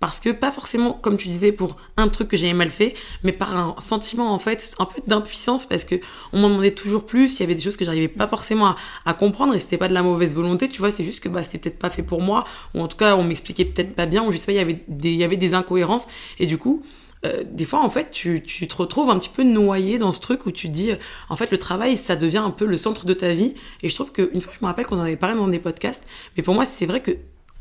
parce 0.00 0.20
que 0.20 0.30
pas 0.30 0.52
forcément 0.52 0.92
comme 0.92 1.16
tu 1.16 1.28
disais 1.28 1.52
pour 1.52 1.76
un 1.96 2.08
truc 2.08 2.28
que 2.28 2.36
j'avais 2.36 2.52
mal 2.52 2.70
fait 2.70 2.94
mais 3.24 3.32
par 3.32 3.56
un 3.56 3.76
sentiment 3.80 4.32
en 4.32 4.38
fait 4.38 4.74
un 4.78 4.84
peu 4.84 5.02
d'impuissance 5.06 5.66
parce 5.66 5.84
que 5.84 5.96
on 6.32 6.38
m'en 6.38 6.48
demandait 6.48 6.72
toujours 6.72 7.04
plus 7.04 7.38
il 7.38 7.40
y 7.40 7.42
avait 7.44 7.54
des 7.54 7.62
choses 7.62 7.76
que 7.76 7.84
j'arrivais 7.84 8.08
pas 8.08 8.28
forcément 8.28 8.74
à, 9.04 9.14
comprendre 9.14 9.54
et 9.54 9.58
c'était 9.58 9.78
pas 9.78 9.88
de 9.88 9.94
la 9.94 10.02
mauvaise 10.02 10.34
volonté 10.34 10.68
tu 10.68 10.78
vois 10.78 10.92
c'est 10.92 11.04
juste 11.04 11.20
que 11.20 11.28
bah 11.28 11.42
c'était 11.42 11.58
peut-être 11.58 11.78
pas 11.78 11.90
fait 11.90 12.02
pour 12.02 12.20
moi 12.20 12.44
ou 12.74 12.80
en 12.80 12.88
tout 12.88 12.96
cas 12.96 13.16
on 13.16 13.24
m'expliquait 13.24 13.64
peut-être 13.64 13.94
pas 13.94 14.06
bien 14.06 14.24
ou 14.24 14.32
je 14.32 14.38
sais 14.38 14.46
pas 14.46 14.52
il 14.52 14.58
y 14.58 14.60
avait 14.60 14.84
des 14.86 15.10
il 15.10 15.16
y 15.16 15.24
avait 15.24 15.36
des 15.36 15.54
incohérences 15.54 16.06
et 16.38 16.46
du 16.46 16.58
coup 16.58 16.84
euh, 17.24 17.42
des 17.44 17.64
fois, 17.64 17.82
en 17.82 17.90
fait, 17.90 18.10
tu, 18.10 18.42
tu 18.42 18.68
te 18.68 18.76
retrouves 18.76 19.10
un 19.10 19.18
petit 19.18 19.28
peu 19.28 19.42
noyé 19.42 19.98
dans 19.98 20.12
ce 20.12 20.20
truc 20.20 20.46
où 20.46 20.52
tu 20.52 20.68
dis, 20.68 20.92
en 21.28 21.36
fait, 21.36 21.50
le 21.50 21.58
travail, 21.58 21.96
ça 21.96 22.14
devient 22.14 22.38
un 22.38 22.50
peu 22.50 22.64
le 22.64 22.76
centre 22.76 23.06
de 23.06 23.12
ta 23.14 23.32
vie. 23.32 23.54
Et 23.82 23.88
je 23.88 23.94
trouve 23.96 24.12
qu'une 24.12 24.40
fois, 24.40 24.52
je 24.56 24.64
me 24.64 24.66
rappelle 24.66 24.86
qu'on 24.86 24.98
en 24.98 25.02
avait 25.02 25.16
parlé 25.16 25.36
dans 25.36 25.48
des 25.48 25.58
podcasts, 25.58 26.04
mais 26.36 26.42
pour 26.42 26.54
moi, 26.54 26.64
c'est 26.64 26.86
vrai 26.86 27.02
que 27.02 27.16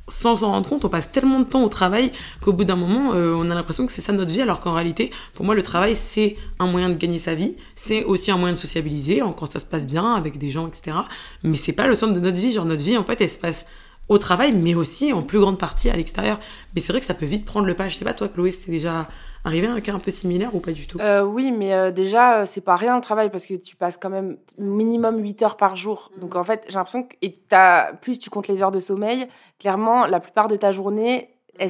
sans 0.07 0.37
s'en 0.37 0.51
rendre 0.51 0.67
compte, 0.67 0.85
on 0.85 0.89
passe 0.89 1.11
tellement 1.11 1.39
de 1.39 1.45
temps 1.45 1.63
au 1.63 1.69
travail 1.69 2.11
qu'au 2.41 2.53
bout 2.53 2.63
d'un 2.63 2.75
moment, 2.75 3.13
euh, 3.13 3.33
on 3.35 3.49
a 3.49 3.55
l'impression 3.55 3.85
que 3.85 3.91
c'est 3.91 4.01
ça 4.01 4.13
notre 4.13 4.31
vie, 4.31 4.41
alors 4.41 4.59
qu'en 4.59 4.73
réalité, 4.73 5.11
pour 5.33 5.45
moi, 5.45 5.55
le 5.55 5.63
travail, 5.63 5.95
c'est 5.95 6.37
un 6.59 6.67
moyen 6.67 6.89
de 6.89 6.95
gagner 6.95 7.19
sa 7.19 7.35
vie, 7.35 7.57
c'est 7.75 8.03
aussi 8.03 8.31
un 8.31 8.37
moyen 8.37 8.55
de 8.55 8.59
sociabiliser, 8.59 9.21
quand 9.37 9.45
ça 9.45 9.59
se 9.59 9.65
passe 9.65 9.85
bien, 9.85 10.13
avec 10.13 10.37
des 10.37 10.51
gens, 10.51 10.67
etc. 10.67 10.97
Mais 11.43 11.57
c'est 11.57 11.73
pas 11.73 11.87
le 11.87 11.95
centre 11.95 12.13
de 12.13 12.19
notre 12.19 12.37
vie, 12.37 12.53
genre 12.53 12.65
notre 12.65 12.83
vie, 12.83 12.97
en 12.97 13.03
fait, 13.03 13.19
elle 13.21 13.29
se 13.29 13.37
passe 13.37 13.65
au 14.09 14.17
travail, 14.17 14.53
mais 14.53 14.75
aussi 14.75 15.11
en 15.11 15.21
plus 15.21 15.39
grande 15.39 15.59
partie 15.59 15.89
à 15.89 15.95
l'extérieur. 15.95 16.39
Mais 16.75 16.81
c'est 16.81 16.93
vrai 16.93 17.01
que 17.01 17.05
ça 17.05 17.13
peut 17.13 17.25
vite 17.25 17.45
prendre 17.45 17.65
le 17.65 17.73
pas. 17.73 17.89
Je 17.89 17.97
sais 17.97 18.05
pas, 18.05 18.13
toi, 18.13 18.29
Chloé, 18.29 18.51
c'est 18.51 18.71
déjà 18.71 19.09
arrivé 19.47 19.67
un 19.67 19.81
cas 19.81 19.93
un 19.93 19.99
peu 19.99 20.11
similaire 20.11 20.53
ou 20.53 20.59
pas 20.59 20.71
du 20.71 20.85
tout? 20.87 20.99
Euh, 20.99 21.23
Oui, 21.23 21.51
mais 21.51 21.73
euh, 21.73 21.91
déjà, 21.91 22.41
euh, 22.41 22.45
c'est 22.45 22.61
pas 22.61 22.75
rien 22.75 22.95
le 22.95 23.01
travail 23.01 23.29
parce 23.29 23.45
que 23.45 23.55
tu 23.55 23.75
passes 23.75 23.97
quand 23.97 24.09
même 24.09 24.37
minimum 24.57 25.19
8 25.19 25.41
heures 25.41 25.57
par 25.57 25.75
jour. 25.75 26.11
Donc 26.19 26.35
en 26.35 26.43
fait, 26.43 26.63
j'ai 26.67 26.75
l'impression 26.75 27.03
que 27.03 27.15
et 27.21 27.33
as, 27.51 27.93
plus 28.01 28.19
tu 28.19 28.29
comptes 28.29 28.47
les 28.47 28.61
heures 28.61 28.71
de 28.71 28.79
sommeil, 28.79 29.27
clairement, 29.59 30.05
la 30.05 30.19
plupart 30.19 30.47
de 30.47 30.55
ta 30.55 30.71
journée, 30.71 31.29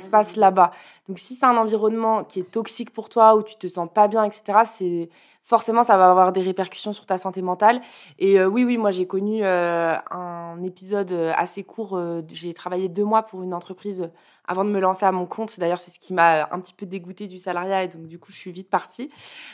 passe 0.09 0.35
là-bas. 0.35 0.71
Donc 1.07 1.19
si 1.19 1.35
c'est 1.35 1.45
un 1.45 1.57
environnement 1.57 2.23
qui 2.23 2.39
est 2.41 2.51
toxique 2.51 2.91
pour 2.91 3.09
toi, 3.09 3.35
où 3.35 3.43
tu 3.43 3.55
te 3.55 3.67
sens 3.67 3.89
pas 3.93 4.07
bien, 4.07 4.23
etc., 4.23 4.59
c'est 4.71 5.09
forcément 5.43 5.83
ça 5.83 5.97
va 5.97 6.09
avoir 6.09 6.33
des 6.33 6.41
répercussions 6.41 6.93
sur 6.93 7.05
ta 7.05 7.17
santé 7.17 7.41
mentale. 7.41 7.81
Et 8.19 8.43
oui, 8.43 8.65
oui, 8.65 8.77
moi 8.77 8.91
j'ai 8.91 9.07
connu 9.07 9.45
un 9.45 10.61
épisode 10.63 11.13
assez 11.35 11.63
court. 11.63 11.97
j'ai 12.27 12.53
travaillé 12.53 12.89
deux 12.89 13.05
mois 13.05 13.23
pour 13.23 13.43
une 13.43 13.53
entreprise 13.53 14.09
avant 14.47 14.63
de 14.63 14.69
me 14.69 14.79
lancer 14.79 15.05
à 15.05 15.11
mon 15.11 15.25
compte. 15.25 15.59
D'ailleurs, 15.59 15.79
c'est 15.79 15.91
ce 15.91 15.99
qui 15.99 16.13
m'a 16.13 16.47
un 16.51 16.59
petit 16.59 16.73
peu 16.73 16.85
dégoûté 16.85 17.27
du 17.27 17.37
salariat 17.37 17.83
et 17.83 17.87
donc 17.87 18.07
du 18.07 18.17
coup, 18.17 18.31
je 18.31 18.37
suis 18.37 18.51
vite 18.51 18.69
partie. 18.69 19.11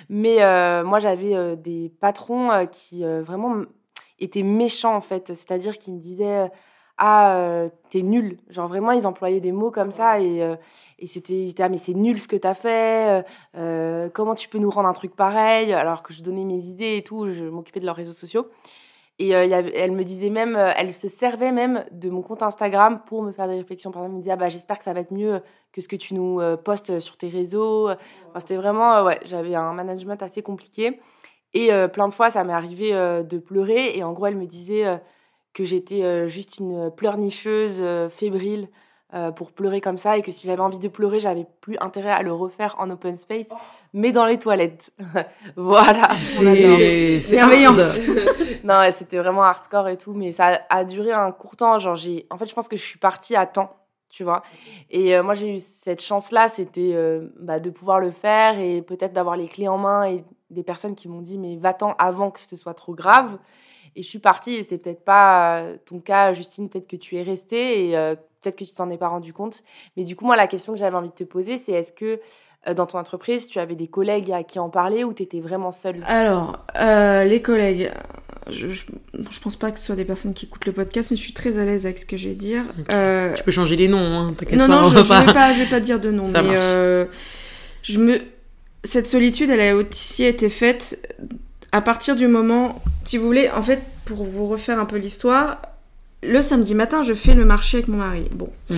Mais 0.08 0.44
euh, 0.44 0.84
moi, 0.84 1.00
j'avais 1.00 1.36
euh, 1.36 1.56
des 1.56 1.92
patrons 2.00 2.52
euh, 2.52 2.66
qui 2.66 3.04
vraiment 3.04 3.64
étaient 4.20 4.44
méchants 4.44 4.96
en 4.96 5.02
fait, 5.02 5.34
c'est-à-dire 5.34 5.78
qu'ils 5.78 5.96
me 5.96 6.00
disaient 6.00 6.50
ah 7.06 7.68
t'es 7.90 8.02
nul 8.02 8.38
genre 8.50 8.68
vraiment 8.68 8.92
ils 8.92 9.06
employaient 9.06 9.42
des 9.42 9.52
mots 9.52 9.72
comme 9.72 9.92
ça 9.92 10.22
et, 10.22 10.56
et 11.00 11.08
c'était 11.08 11.48
ah 11.60 11.68
mais 11.68 11.78
c'est 11.78 11.94
nul 11.94 12.20
ce 12.20 12.28
que 12.28 12.36
t'as 12.36 12.54
fait 12.54 13.26
comment 14.14 14.36
tu 14.36 14.48
peux 14.48 14.60
nous 14.60 14.70
rendre 14.70 14.88
un 14.88 14.94
truc 14.94 15.16
pareil 15.16 15.74
alors 15.74 16.02
que 16.04 16.14
je 16.14 16.24
donnais 16.24 16.46
mes 16.46 16.64
idées 16.66 16.98
et 16.98 17.04
tout 17.04 17.30
je 17.32 17.44
m'occupais 17.44 17.80
de 17.80 17.86
leurs 17.86 17.96
réseaux 17.96 18.14
sociaux 18.14 18.48
et 19.20 19.36
euh, 19.36 19.62
elle 19.76 19.92
me 19.92 20.04
disait 20.04 20.32
même, 20.32 20.56
euh, 20.56 20.72
elle 20.76 20.92
se 20.92 21.08
servait 21.08 21.52
même 21.52 21.86
de 21.92 22.10
mon 22.10 22.22
compte 22.24 22.42
Instagram 22.42 23.02
pour 23.06 23.22
me 23.22 23.32
faire 23.32 23.48
des 23.48 23.58
réflexions. 23.58 23.92
Par 23.92 24.02
exemple, 24.02 24.14
elle 24.14 24.18
me 24.18 24.22
disait 24.22 24.32
ah 24.32 24.38
bah, 24.38 24.50
J'espère 24.50 24.80
que 24.80 24.84
ça 24.84 24.94
va 24.94 25.02
être 25.02 25.12
mieux 25.12 25.42
que 25.72 25.82
ce 25.82 25.88
que 25.88 25.96
tu 25.96 26.16
nous 26.16 26.42
euh, 26.42 26.58
postes 26.58 27.00
sur 27.00 27.18
tes 27.18 27.30
réseaux. 27.30 27.90
C'était 28.38 28.56
vraiment, 28.56 29.04
ouais, 29.04 29.20
j'avais 29.24 29.54
un 29.54 29.74
management 29.74 30.22
assez 30.24 30.42
compliqué. 30.42 31.00
Et 31.54 31.70
plein 31.94 32.08
de 32.08 32.14
fois, 32.16 32.32
ça 32.32 32.44
m'est 32.44 32.54
arrivé 32.54 32.94
de 32.94 33.38
pleurer. 33.38 33.96
Et 33.96 34.04
en 34.04 34.12
gros, 34.12 34.26
elle 34.26 34.38
me 34.38 34.48
disait 34.48 35.00
que 35.54 35.64
j'étais 35.64 36.28
juste 36.28 36.58
une 36.60 36.92
pleurnicheuse 36.92 37.82
fébrile. 38.10 38.68
Euh, 39.16 39.30
pour 39.30 39.52
pleurer 39.52 39.80
comme 39.80 40.00
ça 40.00 40.18
et 40.18 40.24
que 40.24 40.32
si 40.32 40.48
j'avais 40.48 40.64
envie 40.64 40.80
de 40.80 40.88
pleurer, 40.88 41.20
j'avais 41.20 41.46
plus 41.62 41.78
intérêt 41.80 42.10
à 42.10 42.24
le 42.24 42.34
refaire 42.34 42.76
en 42.80 42.90
open 42.90 43.16
space, 43.16 43.50
mais 43.94 44.12
dans 44.12 44.26
les 44.26 44.40
toilettes. 44.40 44.92
voilà. 45.56 46.10
C'est 46.16 47.22
bienveillance. 47.30 48.00
non, 48.64 48.82
c'était 48.98 49.20
vraiment 49.20 49.44
hardcore 49.44 49.90
et 49.90 49.98
tout, 49.98 50.14
mais 50.14 50.32
ça 50.32 50.62
a 50.68 50.84
duré 50.84 51.12
un 51.12 51.32
court 51.32 51.56
temps. 51.56 51.78
Genre, 51.78 51.94
j'ai, 51.94 52.26
en 52.32 52.40
fait, 52.40 52.48
je 52.48 52.56
pense 52.56 52.68
que 52.68 52.76
je 52.76 52.82
suis 52.82 52.98
partie 52.98 53.36
à 53.36 53.46
temps, 53.46 53.76
tu 54.10 54.24
vois. 54.24 54.42
Et 54.90 55.16
euh, 55.16 55.22
moi, 55.22 55.36
j'ai 55.36 55.58
eu 55.58 55.60
cette 55.60 56.02
chance-là, 56.02 56.48
c'était 56.48 56.94
euh, 56.96 57.28
bah, 57.40 57.60
de 57.60 57.70
pouvoir 57.70 58.00
le 58.00 58.10
faire 58.10 58.58
et 58.58 58.82
peut-être 58.82 59.14
d'avoir 59.14 59.38
les 59.38 59.48
clés 59.48 59.68
en 59.68 59.78
main 59.78 60.06
et 60.06 60.24
des 60.50 60.64
personnes 60.64 60.96
qui 60.96 61.08
m'ont 61.08 61.22
dit, 61.22 61.38
mais 61.38 61.56
va-t'en 61.56 61.94
avant 62.00 62.32
que 62.32 62.40
ce 62.40 62.56
soit 62.56 62.74
trop 62.74 62.96
grave. 62.96 63.38
Et 63.96 64.04
je 64.04 64.08
suis 64.08 64.20
partie, 64.20 64.54
et 64.54 64.64
c'est 64.64 64.78
peut-être 64.78 65.04
pas 65.04 65.64
ton 65.86 66.00
cas, 66.00 66.34
Justine, 66.34 66.70
peut-être 66.70 66.88
que 66.88 66.96
tu 66.96 67.16
es 67.18 67.22
restée, 67.22 67.90
et 67.90 68.16
peut-être 68.44 68.58
que 68.58 68.64
tu 68.64 68.72
t'en 68.72 68.90
es 68.90 68.98
pas 68.98 69.08
rendu 69.08 69.34
compte. 69.34 69.64
Mais 69.98 70.04
du 70.04 70.16
coup, 70.16 70.26
moi, 70.26 70.36
la 70.36 70.48
question 70.48 70.74
que 70.74 70.80
j'avais 70.80 70.96
envie 70.96 71.10
de 71.10 71.14
te 71.14 71.24
poser, 71.24 71.58
c'est 71.58 71.72
est-ce 71.72 71.92
que 71.92 72.20
euh, 72.68 72.74
dans 72.74 72.86
ton 72.86 72.98
entreprise, 72.98 73.48
tu 73.48 73.60
avais 73.60 73.76
des 73.76 73.88
collègues 73.88 74.32
à 74.32 74.44
qui 74.44 74.60
en 74.60 74.70
parler 74.70 75.04
ou 75.04 75.14
tu 75.14 75.24
étais 75.24 75.40
vraiment 75.40 75.72
seule? 75.72 76.02
Alors, 76.08 76.66
euh, 76.80 77.24
les 77.26 77.42
collègues, 77.42 77.92
je, 78.50 78.70
je, 78.70 78.86
pense 79.42 79.56
pas 79.56 79.72
que 79.72 79.80
ce 79.80 79.86
soit 79.86 79.96
des 79.96 80.06
personnes 80.06 80.34
qui 80.34 80.46
écoutent 80.46 80.66
le 80.66 80.72
podcast, 80.72 81.12
mais 81.12 81.18
je 81.18 81.22
suis 81.22 81.34
très 81.34 81.58
à 81.58 81.66
l'aise 81.66 81.86
avec 81.86 81.98
ce 81.98 82.06
que 82.06 82.16
je 82.16 82.30
vais 82.30 82.36
dire. 82.36 82.64
Euh, 82.92 83.34
tu 83.34 83.44
peux 83.44 83.52
changer 83.52 83.76
les 83.76 83.88
noms, 83.88 83.98
hein, 83.98 84.34
t'inquiète 84.38 84.60
non, 84.60 84.68
pas. 84.68 84.82
Non, 84.82 84.90
je, 84.90 84.98
ne 84.98 85.02
vais 85.02 85.34
pas, 85.34 85.54
je 85.54 85.64
vais 85.64 85.70
pas 85.70 85.80
dire 85.80 86.00
de 86.00 86.12
nom, 86.12 86.28
mais 86.28 87.08
je 87.82 88.00
me... 88.00 88.18
cette 88.86 89.08
solitude, 89.08 89.50
elle 89.50 89.60
a 89.60 89.76
aussi 89.76 90.24
été 90.24 90.50
faite 90.50 91.06
à 91.74 91.82
partir 91.82 92.16
du 92.16 92.28
moment, 92.28 92.82
si 93.04 93.18
vous 93.18 93.26
voulez, 93.26 93.50
en 93.50 93.64
fait, 93.64 93.82
pour 94.06 94.24
vous 94.24 94.48
refaire 94.48 94.80
un 94.80 94.86
peu 94.86 94.98
l'histoire, 94.98 95.60
le 96.22 96.42
samedi 96.42 96.76
matin, 96.76 97.02
je 97.02 97.16
fais 97.16 97.34
le 97.34 97.46
marché 97.46 97.78
avec 97.78 97.88
mon 97.90 97.98
mari. 97.98 98.30
Bon, 98.32 98.50
mhm. 98.70 98.78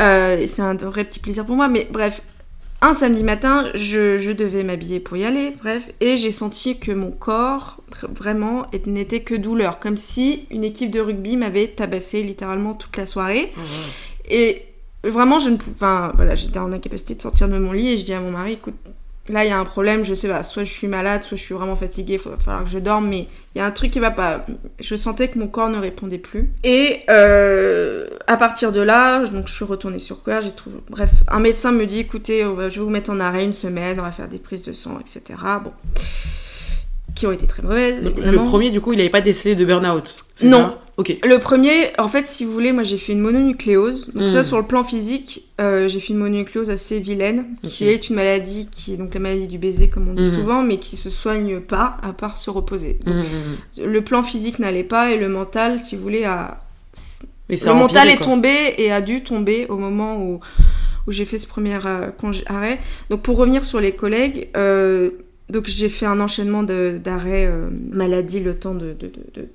euh, 0.00 0.44
c'est 0.48 0.60
un 0.60 0.74
vrai 0.74 1.04
petit 1.04 1.20
plaisir 1.20 1.46
pour 1.46 1.54
moi, 1.54 1.68
mais 1.68 1.86
bref, 1.90 2.20
un 2.80 2.94
samedi 2.94 3.22
matin, 3.22 3.70
je, 3.74 4.18
je 4.18 4.32
devais 4.32 4.64
m'habiller 4.64 4.98
pour 4.98 5.16
y 5.16 5.24
aller, 5.24 5.54
bref, 5.62 5.88
et 6.00 6.16
j'ai 6.16 6.32
senti 6.32 6.80
que 6.80 6.90
mon 6.90 7.12
corps, 7.12 7.80
vraiment, 8.08 8.66
n'était 8.86 9.20
que 9.20 9.36
douleur, 9.36 9.78
comme 9.78 9.96
si 9.96 10.48
une 10.50 10.64
équipe 10.64 10.90
de 10.90 10.98
rugby 10.98 11.36
m'avait 11.36 11.68
tabassé 11.68 12.24
littéralement 12.24 12.74
toute 12.74 12.96
la 12.96 13.06
soirée. 13.06 13.52
Et 14.28 14.64
vraiment, 15.04 15.38
je 15.38 15.50
ne 15.50 15.56
pouvais, 15.56 15.76
enfin, 15.76 16.12
voilà, 16.16 16.34
j'étais 16.34 16.58
en 16.58 16.72
incapacité 16.72 17.14
de 17.14 17.22
sortir 17.22 17.48
de 17.48 17.56
mon 17.56 17.70
lit 17.70 17.90
et 17.90 17.96
je 17.98 18.04
dis 18.04 18.14
à 18.14 18.20
mon 18.20 18.32
mari, 18.32 18.54
écoute, 18.54 18.74
là 19.28 19.44
il 19.44 19.48
y 19.48 19.52
a 19.52 19.58
un 19.58 19.64
problème, 19.64 20.04
je 20.04 20.14
sais 20.14 20.28
pas, 20.28 20.42
soit 20.42 20.64
je 20.64 20.72
suis 20.72 20.88
malade, 20.88 21.22
soit 21.22 21.36
je 21.36 21.42
suis 21.42 21.54
vraiment 21.54 21.76
fatiguée, 21.76 22.20
il 22.24 22.30
va 22.30 22.36
falloir 22.38 22.64
que 22.64 22.70
je 22.70 22.78
dorme, 22.78 23.08
mais 23.08 23.28
il 23.54 23.58
y 23.58 23.60
a 23.60 23.66
un 23.66 23.70
truc 23.70 23.90
qui 23.90 23.98
va 23.98 24.10
pas. 24.10 24.44
Je 24.80 24.96
sentais 24.96 25.28
que 25.28 25.38
mon 25.38 25.48
corps 25.48 25.68
ne 25.68 25.78
répondait 25.78 26.18
plus. 26.18 26.50
Et 26.64 27.00
euh, 27.10 28.06
à 28.26 28.36
partir 28.36 28.72
de 28.72 28.80
là, 28.80 29.24
donc 29.26 29.48
je 29.48 29.54
suis 29.54 29.64
retournée 29.64 29.98
sur 29.98 30.22
quoi. 30.22 30.40
Bref, 30.88 31.10
un 31.28 31.40
médecin 31.40 31.72
me 31.72 31.86
dit, 31.86 32.00
écoutez, 32.00 32.42
je 32.42 32.78
vais 32.78 32.84
vous 32.84 32.90
mettre 32.90 33.10
en 33.10 33.20
arrêt 33.20 33.44
une 33.44 33.52
semaine, 33.52 34.00
on 34.00 34.02
va 34.02 34.12
faire 34.12 34.28
des 34.28 34.38
prises 34.38 34.64
de 34.64 34.72
sang, 34.72 34.98
etc. 35.00 35.38
Bon 35.62 35.72
qui 37.14 37.26
ont 37.26 37.32
été 37.32 37.46
très 37.46 37.62
mauvaises. 37.62 38.02
le 38.02 38.36
premier, 38.36 38.70
du 38.70 38.80
coup, 38.80 38.92
il 38.92 38.96
n'avait 38.96 39.10
pas 39.10 39.20
décelé 39.20 39.54
de 39.54 39.64
burn-out 39.64 40.14
Non. 40.42 40.76
ok. 40.96 41.16
Le 41.24 41.38
premier, 41.38 41.72
en 41.98 42.08
fait, 42.08 42.26
si 42.26 42.44
vous 42.44 42.52
voulez, 42.52 42.72
moi 42.72 42.82
j'ai 42.84 42.98
fait 42.98 43.12
une 43.12 43.20
mononucléose. 43.20 44.10
Donc, 44.14 44.28
ça, 44.28 44.40
hmm. 44.40 44.44
sur 44.44 44.58
le 44.58 44.64
plan 44.64 44.84
physique, 44.84 45.48
euh, 45.60 45.88
j'ai 45.88 46.00
fait 46.00 46.12
une 46.12 46.18
mononucléose 46.18 46.70
assez 46.70 46.98
vilaine, 46.98 47.46
qui 47.62 47.88
est 47.88 48.08
une 48.08 48.16
maladie 48.16 48.68
qui 48.70 48.94
est 48.94 48.96
donc 48.96 49.14
la 49.14 49.20
maladie 49.20 49.46
du 49.46 49.58
baiser, 49.58 49.88
comme 49.88 50.08
on 50.08 50.14
dit 50.14 50.24
hmm. 50.24 50.34
souvent, 50.34 50.62
mais 50.62 50.78
qui 50.78 50.96
se 50.96 51.10
soigne 51.10 51.60
pas 51.60 51.98
à 52.02 52.12
part 52.12 52.36
se 52.36 52.50
reposer. 52.50 52.98
Hmm, 53.04 53.22
le 53.84 54.00
plan 54.02 54.22
physique 54.22 54.58
n'allait 54.58 54.84
pas 54.84 55.12
et 55.12 55.18
le 55.18 55.28
mental, 55.28 55.80
si 55.80 55.96
vous 55.96 56.02
voulez, 56.02 56.24
a. 56.24 56.62
le 57.48 57.74
mental 57.74 58.08
est 58.08 58.22
tombé 58.22 58.74
et 58.78 58.90
a 58.92 59.00
dû 59.00 59.22
tomber 59.22 59.66
au 59.68 59.76
moment 59.76 60.22
où, 60.22 60.40
où 61.06 61.12
j'ai 61.12 61.24
fait 61.24 61.38
ce 61.38 61.46
premier 61.46 61.74
euh, 61.84 62.08
arrêt. 62.46 62.78
Donc, 63.10 63.22
pour 63.22 63.36
revenir 63.36 63.64
sur 63.64 63.80
les 63.80 63.92
collègues, 63.92 64.48
euh, 64.56 65.10
donc 65.48 65.66
j'ai 65.66 65.88
fait 65.88 66.06
un 66.06 66.20
enchaînement 66.20 66.62
d'arrêts 66.62 67.46
euh, 67.46 67.68
maladie, 67.90 68.40
le 68.40 68.58
temps 68.58 68.74
de, 68.74 68.96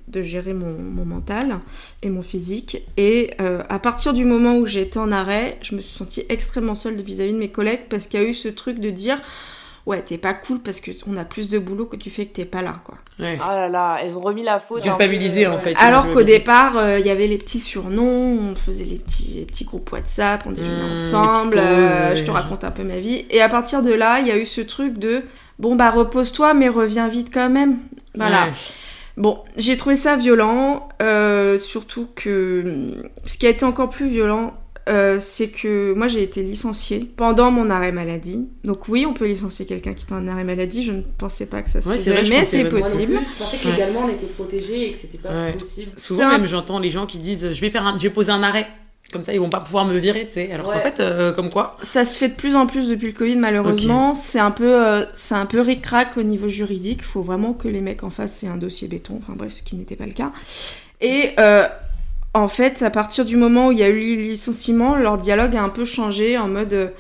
de, 0.08 0.22
gérer 0.22 0.53
mon, 0.53 0.74
mon, 0.74 1.06
mental 1.06 1.60
et 2.03 2.10
mon 2.10 2.22
physique. 2.22 2.84
Et 2.98 3.32
euh, 3.41 3.63
à 3.70 3.79
partir 3.79 4.13
du 4.13 4.25
moment 4.25 4.58
où 4.58 4.65
j'étais 4.65 5.00
en 5.00 5.12
arrêt, 5.12 5.58
je 5.62 5.75
me 5.75 5.82
suis 5.82 5.98
sentie 5.98 6.24
extrêmement 6.29 6.75
seule 6.75 7.01
vis-à-vis 7.01 7.34
de 7.34 7.39
mes 7.39 7.50
collègues 7.50 7.82
parce 7.89 8.08
qu'il 8.08 8.22
y 8.22 8.24
a 8.24 8.27
eu 8.27 8.34
ce 8.34 8.48
truc 8.48 8.79
de 8.79 8.91
dire 8.91 9.20
ouais 9.88 10.01
t'es 10.01 10.17
pas 10.17 10.34
cool 10.34 10.60
parce 10.60 10.82
qu'on 10.82 11.15
a 11.15 11.24
plus 11.24 11.48
de 11.48 11.58
boulot 11.58 11.86
que 11.86 11.96
tu 11.96 12.10
fais 12.10 12.25
que 12.25 12.34
t'es 12.34 12.46
pas 12.46 12.62
là 12.62 12.75
quoi. 12.84 12.96
Ouais. 13.20 13.39
Oh 13.41 13.48
là 13.48 13.70
là, 13.70 13.98
elles 14.03 14.17
ont 14.17 14.22
remis 14.22 14.44
la 14.44 14.60
faute. 14.60 14.84
Culpabilisé 14.84 15.48
en 15.48 15.58
fait. 15.58 15.74
Alors 15.77 16.12
qu'au 16.12 16.24
départ 16.24 16.77
euh, 16.77 17.00
il 17.00 17.08
y 17.08 17.10
avait 17.10 17.27
les 17.27 17.38
petits 17.38 17.62
surnoms, 17.62 18.51
on 18.51 18.56
faisait 18.56 18.84
les 18.84 18.98
petits, 18.98 19.36
les 19.38 19.46
petits 19.46 19.63
groupes 19.63 19.91
WhatsApp, 19.91 20.44
on 20.46 20.51
déjeunait 20.51 20.89
mmh, 20.89 20.91
ensemble, 20.91 21.62
je 22.13 22.24
te 22.24 22.29
raconte 22.29 22.65
un 22.65 22.72
peu 22.72 22.84
ma 22.84 23.00
vie. 23.00 23.25
Et 23.32 23.41
à 23.41 23.50
partir 23.50 23.82
de 23.82 23.94
là 23.94 24.20
il 24.20 24.27
y 24.27 24.32
a 24.32 24.38
eu 24.38 24.46
ce 24.46 24.62
truc 24.62 25.00
de 25.00 25.24
bon 25.59 25.75
bah 25.75 25.91
repose-toi 25.91 26.53
mais 26.53 26.69
reviens 26.69 27.07
vite 27.07 27.29
quand 27.33 27.49
même. 27.49 27.77
Voilà. 28.15 28.47
Bon, 29.17 29.39
j'ai 29.55 29.77
trouvé 29.77 29.95
ça 29.95 30.15
violent, 30.15 30.89
euh, 31.01 31.57
surtout 31.57 32.07
que 32.13 32.93
ce 33.25 33.39
qui 33.39 33.47
a 33.47 33.49
été 33.49 33.65
encore 33.65 33.89
plus 33.89 34.07
violent, 34.07 34.53
euh, 34.89 35.19
c'est 35.19 35.49
que 35.49 35.93
moi 35.95 36.07
j'ai 36.07 36.21
été 36.21 36.43
licenciée 36.43 37.11
pendant 37.17 37.49
mon 37.49 37.71
arrêt 37.71 37.91
maladie. 37.91 38.47
Donc 38.63 38.87
oui, 38.87 39.07
on 39.07 39.13
peut 39.13 39.25
licencier 39.25 39.65
quelqu'un 39.65 39.95
qui 39.95 40.05
est 40.05 40.13
en 40.13 40.27
arrêt 40.27 40.43
maladie. 40.43 40.83
Je 40.83 40.91
ne 40.91 41.01
pensais 41.01 41.47
pas 41.47 41.63
que 41.63 41.69
ça 41.69 41.81
se 41.81 41.89
faisait, 41.89 42.23
mais 42.29 42.45
c'est 42.45 42.65
possible. 42.65 43.19
je 43.25 43.37
pensais 43.37 43.57
que 43.57 43.67
légalement 43.67 44.01
on 44.05 44.09
était 44.09 44.27
protégé 44.27 44.89
et 44.89 44.91
que 44.91 44.97
c'était 44.99 45.17
pas 45.17 45.51
possible. 45.51 45.91
Souvent 45.97 46.29
même 46.29 46.45
j'entends 46.45 46.79
les 46.79 46.91
gens 46.91 47.07
qui 47.07 47.17
disent 47.17 47.51
je 47.51 47.61
vais 47.61 47.71
faire 47.71 47.85
un... 47.85 47.97
je 47.97 48.03
vais 48.03 48.11
poser 48.11 48.31
un 48.31 48.43
arrêt 48.43 48.67
comme 49.11 49.23
ça, 49.23 49.33
ils 49.33 49.39
vont 49.39 49.49
pas 49.49 49.61
pouvoir 49.61 49.85
me 49.85 49.97
virer, 49.97 50.27
tu 50.27 50.33
sais. 50.33 50.51
Alors 50.51 50.71
qu'en 50.71 50.81
fait, 50.81 50.99
euh, 50.99 51.31
comme 51.31 51.49
quoi. 51.49 51.77
Ça 51.81 52.03
se 52.03 52.17
fait 52.17 52.27
de 52.27 52.33
plus 52.33 52.55
en 52.55 52.67
plus 52.67 52.89
depuis 52.89 53.07
le 53.07 53.13
Covid, 53.13 53.37
malheureusement. 53.37 54.13
C'est 54.13 54.39
un 54.39 54.51
peu, 54.51 54.85
euh, 54.85 55.05
c'est 55.15 55.35
un 55.35 55.45
peu 55.45 55.61
ric-rac 55.61 56.17
au 56.17 56.23
niveau 56.23 56.49
juridique. 56.49 56.99
Il 57.01 57.05
faut 57.05 57.21
vraiment 57.21 57.53
que 57.53 57.69
les 57.69 57.79
mecs 57.79 58.03
en 58.03 58.09
face 58.09 58.43
aient 58.43 58.47
un 58.47 58.57
dossier 58.57 58.89
béton. 58.89 59.21
Enfin 59.23 59.33
bref, 59.37 59.53
ce 59.53 59.63
qui 59.63 59.77
n'était 59.77 59.95
pas 59.95 60.05
le 60.05 60.11
cas. 60.11 60.33
Et 60.99 61.31
euh, 61.39 61.67
en 62.33 62.49
fait, 62.49 62.81
à 62.81 62.89
partir 62.89 63.23
du 63.23 63.37
moment 63.37 63.67
où 63.67 63.71
il 63.71 63.79
y 63.79 63.83
a 63.83 63.87
eu 63.87 64.17
le 64.17 64.23
licenciement, 64.23 64.95
leur 64.95 65.17
dialogue 65.17 65.55
a 65.55 65.63
un 65.63 65.69
peu 65.69 65.85
changé 65.85 66.37
en 66.37 66.49
mode 66.49 66.93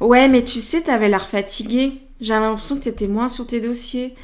Ouais, 0.00 0.28
mais 0.28 0.44
tu 0.44 0.60
sais, 0.60 0.82
t'avais 0.82 1.08
l'air 1.08 1.28
fatigué. 1.28 1.92
J'avais 2.20 2.44
l'impression 2.44 2.76
que 2.76 2.84
t'étais 2.84 3.06
moins 3.06 3.30
sur 3.30 3.46
tes 3.46 3.60
dossiers 3.60 4.14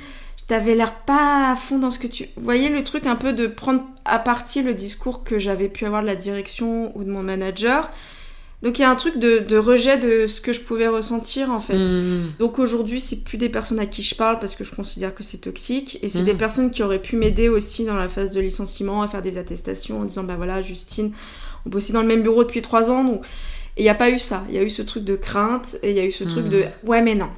t'avais 0.51 0.75
l'air 0.75 0.97
pas 0.97 1.53
à 1.53 1.55
fond 1.55 1.79
dans 1.79 1.93
ce 1.93 2.01
que 2.01 2.09
tu... 2.09 2.25
Vous 2.37 2.43
voyez 2.43 2.69
le 2.71 2.83
truc 2.83 3.07
un 3.07 3.15
peu 3.15 3.33
de 3.33 3.47
prendre 3.47 3.85
à 4.05 4.19
partie 4.19 4.65
le 4.65 4.75
discours 4.75 5.23
que 5.23 5.39
j'avais 5.39 5.69
pu 5.69 5.87
avoir 5.87 6.03
de 6.03 6.09
la 6.09 6.17
direction 6.17 6.91
ou 6.99 7.05
de 7.05 7.09
mon 7.09 7.23
manager. 7.23 7.89
Donc 8.61 8.81
il 8.81 8.83
y 8.83 8.85
a 8.85 8.91
un 8.91 8.97
truc 8.97 9.21
de, 9.21 9.57
rejet 9.57 9.97
de 9.97 10.27
ce 10.27 10.41
que 10.41 10.53
je 10.53 10.61
pouvais 10.63 10.89
ressentir 10.89 11.53
en 11.53 11.61
fait. 11.61 11.79
Mmh. 11.79 12.33
Donc 12.41 12.59
aujourd'hui 12.59 13.01
c'est 13.01 13.23
plus 13.23 13.39
des 13.39 13.49
personnes 13.49 13.79
à 13.79 13.87
qui 13.87 14.03
je 14.03 14.17
parle 14.17 14.41
parce 14.41 14.57
que 14.57 14.65
je 14.65 14.75
considère 14.75 15.15
que 15.15 15.23
c'est 15.23 15.39
toxique 15.39 16.01
et 16.03 16.09
c'est 16.09 16.25
des 16.25 16.35
mmh. 16.35 16.39
personnes 16.39 16.71
qui 16.73 16.83
auraient 16.83 17.01
pu 17.01 17.15
m'aider 17.15 17.49
aussi 17.49 17.85
dans 17.85 17.95
la 17.95 18.09
phase 18.09 18.31
de 18.31 18.41
licenciement 18.41 19.03
à 19.03 19.09
faire 19.09 19.23
des 19.23 19.39
attestations 19.39 20.01
en 20.01 20.05
disant 20.05 20.25
bah 20.25 20.35
voilà 20.37 20.63
Justine 20.63 21.13
on 21.65 21.71
bossait 21.71 21.93
dans 21.93 22.03
le 22.03 22.09
même 22.09 22.23
bureau 22.23 22.43
depuis 22.43 22.61
trois 22.61 22.91
ans 22.91 23.05
donc 23.05 23.25
et 23.77 23.83
il 23.83 23.85
n'y 23.85 23.89
a 23.89 23.95
pas 23.95 24.11
eu 24.11 24.19
ça. 24.19 24.45
Il 24.49 24.57
y 24.57 24.59
a 24.59 24.63
eu 24.63 24.71
ce 24.71 24.83
truc 24.83 25.05
de 25.05 25.15
crainte 25.15 25.77
et 25.85 25.91
il 25.91 25.97
y 25.97 26.01
a 26.01 26.05
eu 26.05 26.11
ce 26.11 26.25
truc 26.25 26.49
de 26.49 26.65
ouais 26.85 27.03
mais 27.03 27.15
non 27.15 27.31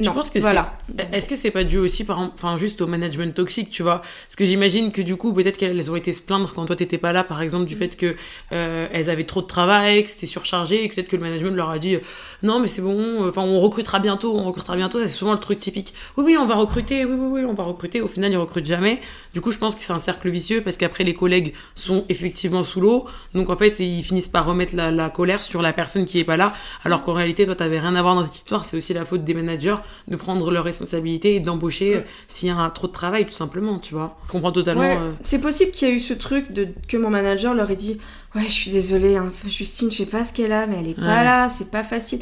je 0.00 0.10
pense 0.10 0.30
que 0.30 0.38
voilà. 0.38 0.78
Est-ce 1.12 1.28
que 1.28 1.36
c'est 1.36 1.50
pas 1.50 1.64
dû 1.64 1.78
aussi 1.78 2.04
par 2.04 2.18
enfin 2.20 2.56
juste 2.56 2.80
au 2.80 2.86
management 2.86 3.34
toxique, 3.34 3.70
tu 3.70 3.82
vois? 3.82 4.02
Parce 4.26 4.36
que 4.36 4.44
j'imagine 4.44 4.92
que 4.92 5.02
du 5.02 5.16
coup 5.16 5.32
peut-être 5.32 5.56
qu'elles 5.56 5.90
ont 5.90 5.96
été 5.96 6.12
se 6.12 6.22
plaindre 6.22 6.52
quand 6.54 6.66
toi 6.66 6.76
t'étais 6.76 6.98
pas 6.98 7.12
là, 7.12 7.24
par 7.24 7.42
exemple 7.42 7.64
du 7.64 7.74
fait 7.74 7.96
que 7.96 8.16
euh, 8.52 8.86
elles 8.92 9.10
avaient 9.10 9.24
trop 9.24 9.42
de 9.42 9.46
travail, 9.46 10.02
que 10.04 10.10
c'était 10.10 10.26
surchargé, 10.26 10.84
et 10.84 10.88
peut-être 10.88 11.08
que 11.08 11.16
le 11.16 11.22
management 11.22 11.54
leur 11.54 11.70
a 11.70 11.78
dit 11.78 11.96
euh, 11.96 12.00
non 12.42 12.60
mais 12.60 12.68
c'est 12.68 12.82
bon, 12.82 13.28
enfin 13.28 13.42
on 13.42 13.60
recrutera 13.60 13.98
bientôt, 13.98 14.34
on 14.36 14.44
recrutera 14.44 14.76
bientôt. 14.76 14.98
C'est 14.98 15.08
souvent 15.08 15.32
le 15.32 15.40
truc 15.40 15.58
typique. 15.58 15.94
Oui 16.16 16.24
oui 16.26 16.36
on 16.38 16.46
va 16.46 16.54
recruter, 16.54 17.04
oui 17.04 17.14
oui 17.18 17.28
oui 17.40 17.44
on 17.44 17.54
va 17.54 17.64
recruter. 17.64 18.00
Au 18.00 18.08
final 18.08 18.32
ils 18.32 18.36
recrutent 18.36 18.66
jamais. 18.66 19.00
Du 19.34 19.40
coup 19.40 19.52
je 19.52 19.58
pense 19.58 19.74
que 19.74 19.82
c'est 19.82 19.92
un 19.92 20.00
cercle 20.00 20.30
vicieux 20.30 20.62
parce 20.62 20.76
qu'après 20.76 21.04
les 21.04 21.14
collègues 21.14 21.54
sont 21.74 22.04
effectivement 22.08 22.64
sous 22.64 22.80
l'eau, 22.80 23.06
donc 23.34 23.50
en 23.50 23.56
fait 23.56 23.78
ils 23.80 24.02
finissent 24.02 24.28
par 24.28 24.46
remettre 24.46 24.74
la, 24.74 24.90
la 24.90 25.10
colère 25.10 25.42
sur 25.42 25.62
la 25.62 25.72
personne 25.72 26.06
qui 26.06 26.18
est 26.20 26.24
pas 26.24 26.36
là, 26.36 26.52
alors 26.84 27.02
qu'en 27.02 27.12
réalité 27.12 27.44
toi 27.44 27.54
t'avais 27.54 27.78
rien 27.78 27.94
à 27.94 28.02
voir 28.02 28.14
dans 28.14 28.24
cette 28.24 28.36
histoire. 28.36 28.64
C'est 28.64 28.76
aussi 28.76 28.94
la 28.94 29.04
faute 29.04 29.24
des 29.24 29.34
managers 29.34 29.67
de 30.08 30.16
prendre 30.16 30.50
leurs 30.50 30.64
responsabilités 30.64 31.36
et 31.36 31.40
d'embaucher 31.40 31.96
euh, 31.96 32.00
s'il 32.26 32.48
y 32.48 32.52
a 32.52 32.70
trop 32.70 32.86
de 32.86 32.92
travail, 32.92 33.26
tout 33.26 33.32
simplement, 33.32 33.78
tu 33.78 33.94
vois. 33.94 34.18
Je 34.26 34.32
comprends 34.32 34.52
totalement. 34.52 34.82
Euh. 34.82 35.12
C'est 35.22 35.40
possible 35.40 35.70
qu'il 35.70 35.88
y 35.88 35.90
ait 35.90 35.94
eu 35.94 36.00
ce 36.00 36.14
truc 36.14 36.52
de 36.52 36.68
que 36.88 36.96
mon 36.96 37.10
manager 37.10 37.54
leur 37.54 37.70
ait 37.70 37.76
dit 37.76 37.98
Ouais, 38.34 38.44
je 38.46 38.52
suis 38.52 38.70
désolée, 38.70 39.16
hein, 39.16 39.30
Justine, 39.46 39.90
je 39.90 39.98
sais 39.98 40.06
pas 40.06 40.24
ce 40.24 40.32
qu'elle 40.32 40.52
a, 40.52 40.66
mais 40.66 40.76
elle 40.80 40.88
est 40.88 41.00
pas 41.00 41.24
là, 41.24 41.48
c'est 41.48 41.70
pas 41.70 41.84
facile. 41.84 42.20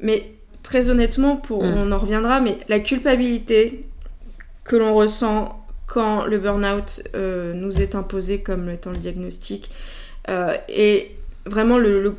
Mais 0.00 0.32
très 0.62 0.88
honnêtement, 0.88 1.36
pour, 1.36 1.64
mm. 1.64 1.74
on 1.76 1.92
en 1.92 1.98
reviendra, 1.98 2.40
mais 2.40 2.58
la 2.68 2.78
culpabilité 2.78 3.80
que 4.64 4.76
l'on 4.76 4.94
ressent 4.94 5.58
quand 5.86 6.24
le 6.24 6.38
burn-out 6.38 7.02
euh, 7.14 7.52
nous 7.54 7.80
est 7.80 7.94
imposé 7.94 8.40
comme 8.40 8.70
étant 8.70 8.90
le 8.90 8.96
diagnostic 8.96 9.70
est 10.68 11.16
vraiment 11.46 11.78
le, 11.78 12.02
le, 12.02 12.14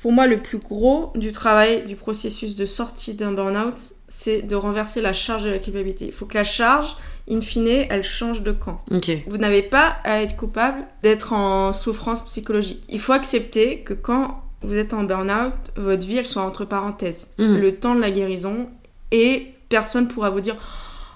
pour 0.00 0.12
moi 0.12 0.26
le 0.26 0.38
plus 0.38 0.58
gros 0.58 1.12
du 1.14 1.32
travail 1.32 1.86
du 1.86 1.96
processus 1.96 2.56
de 2.56 2.66
sortie 2.66 3.14
d'un 3.14 3.32
burn-out 3.32 3.94
c'est 4.08 4.42
de 4.42 4.56
renverser 4.56 5.00
la 5.00 5.12
charge 5.12 5.44
de 5.44 5.50
la 5.50 5.58
culpabilité. 5.58 6.06
Il 6.06 6.12
faut 6.12 6.26
que 6.26 6.34
la 6.34 6.44
charge, 6.44 6.96
in 7.30 7.40
fine, 7.40 7.86
elle 7.90 8.02
change 8.02 8.42
de 8.42 8.52
camp. 8.52 8.82
Vous 9.28 9.36
n'avez 9.36 9.62
pas 9.62 9.98
à 10.04 10.22
être 10.22 10.36
coupable 10.36 10.84
d'être 11.02 11.32
en 11.34 11.72
souffrance 11.72 12.24
psychologique. 12.24 12.84
Il 12.88 13.00
faut 13.00 13.12
accepter 13.12 13.80
que 13.80 13.94
quand 13.94 14.42
vous 14.62 14.74
êtes 14.74 14.94
en 14.94 15.04
burn-out, 15.04 15.52
votre 15.76 16.06
vie, 16.06 16.16
elle 16.16 16.24
soit 16.24 16.42
entre 16.42 16.64
parenthèses. 16.64 17.30
Mmh. 17.38 17.56
Le 17.56 17.74
temps 17.76 17.94
de 17.94 18.00
la 18.00 18.10
guérison 18.10 18.68
et 19.12 19.54
personne 19.68 20.08
pourra 20.08 20.30
vous 20.30 20.40
dire 20.40 20.56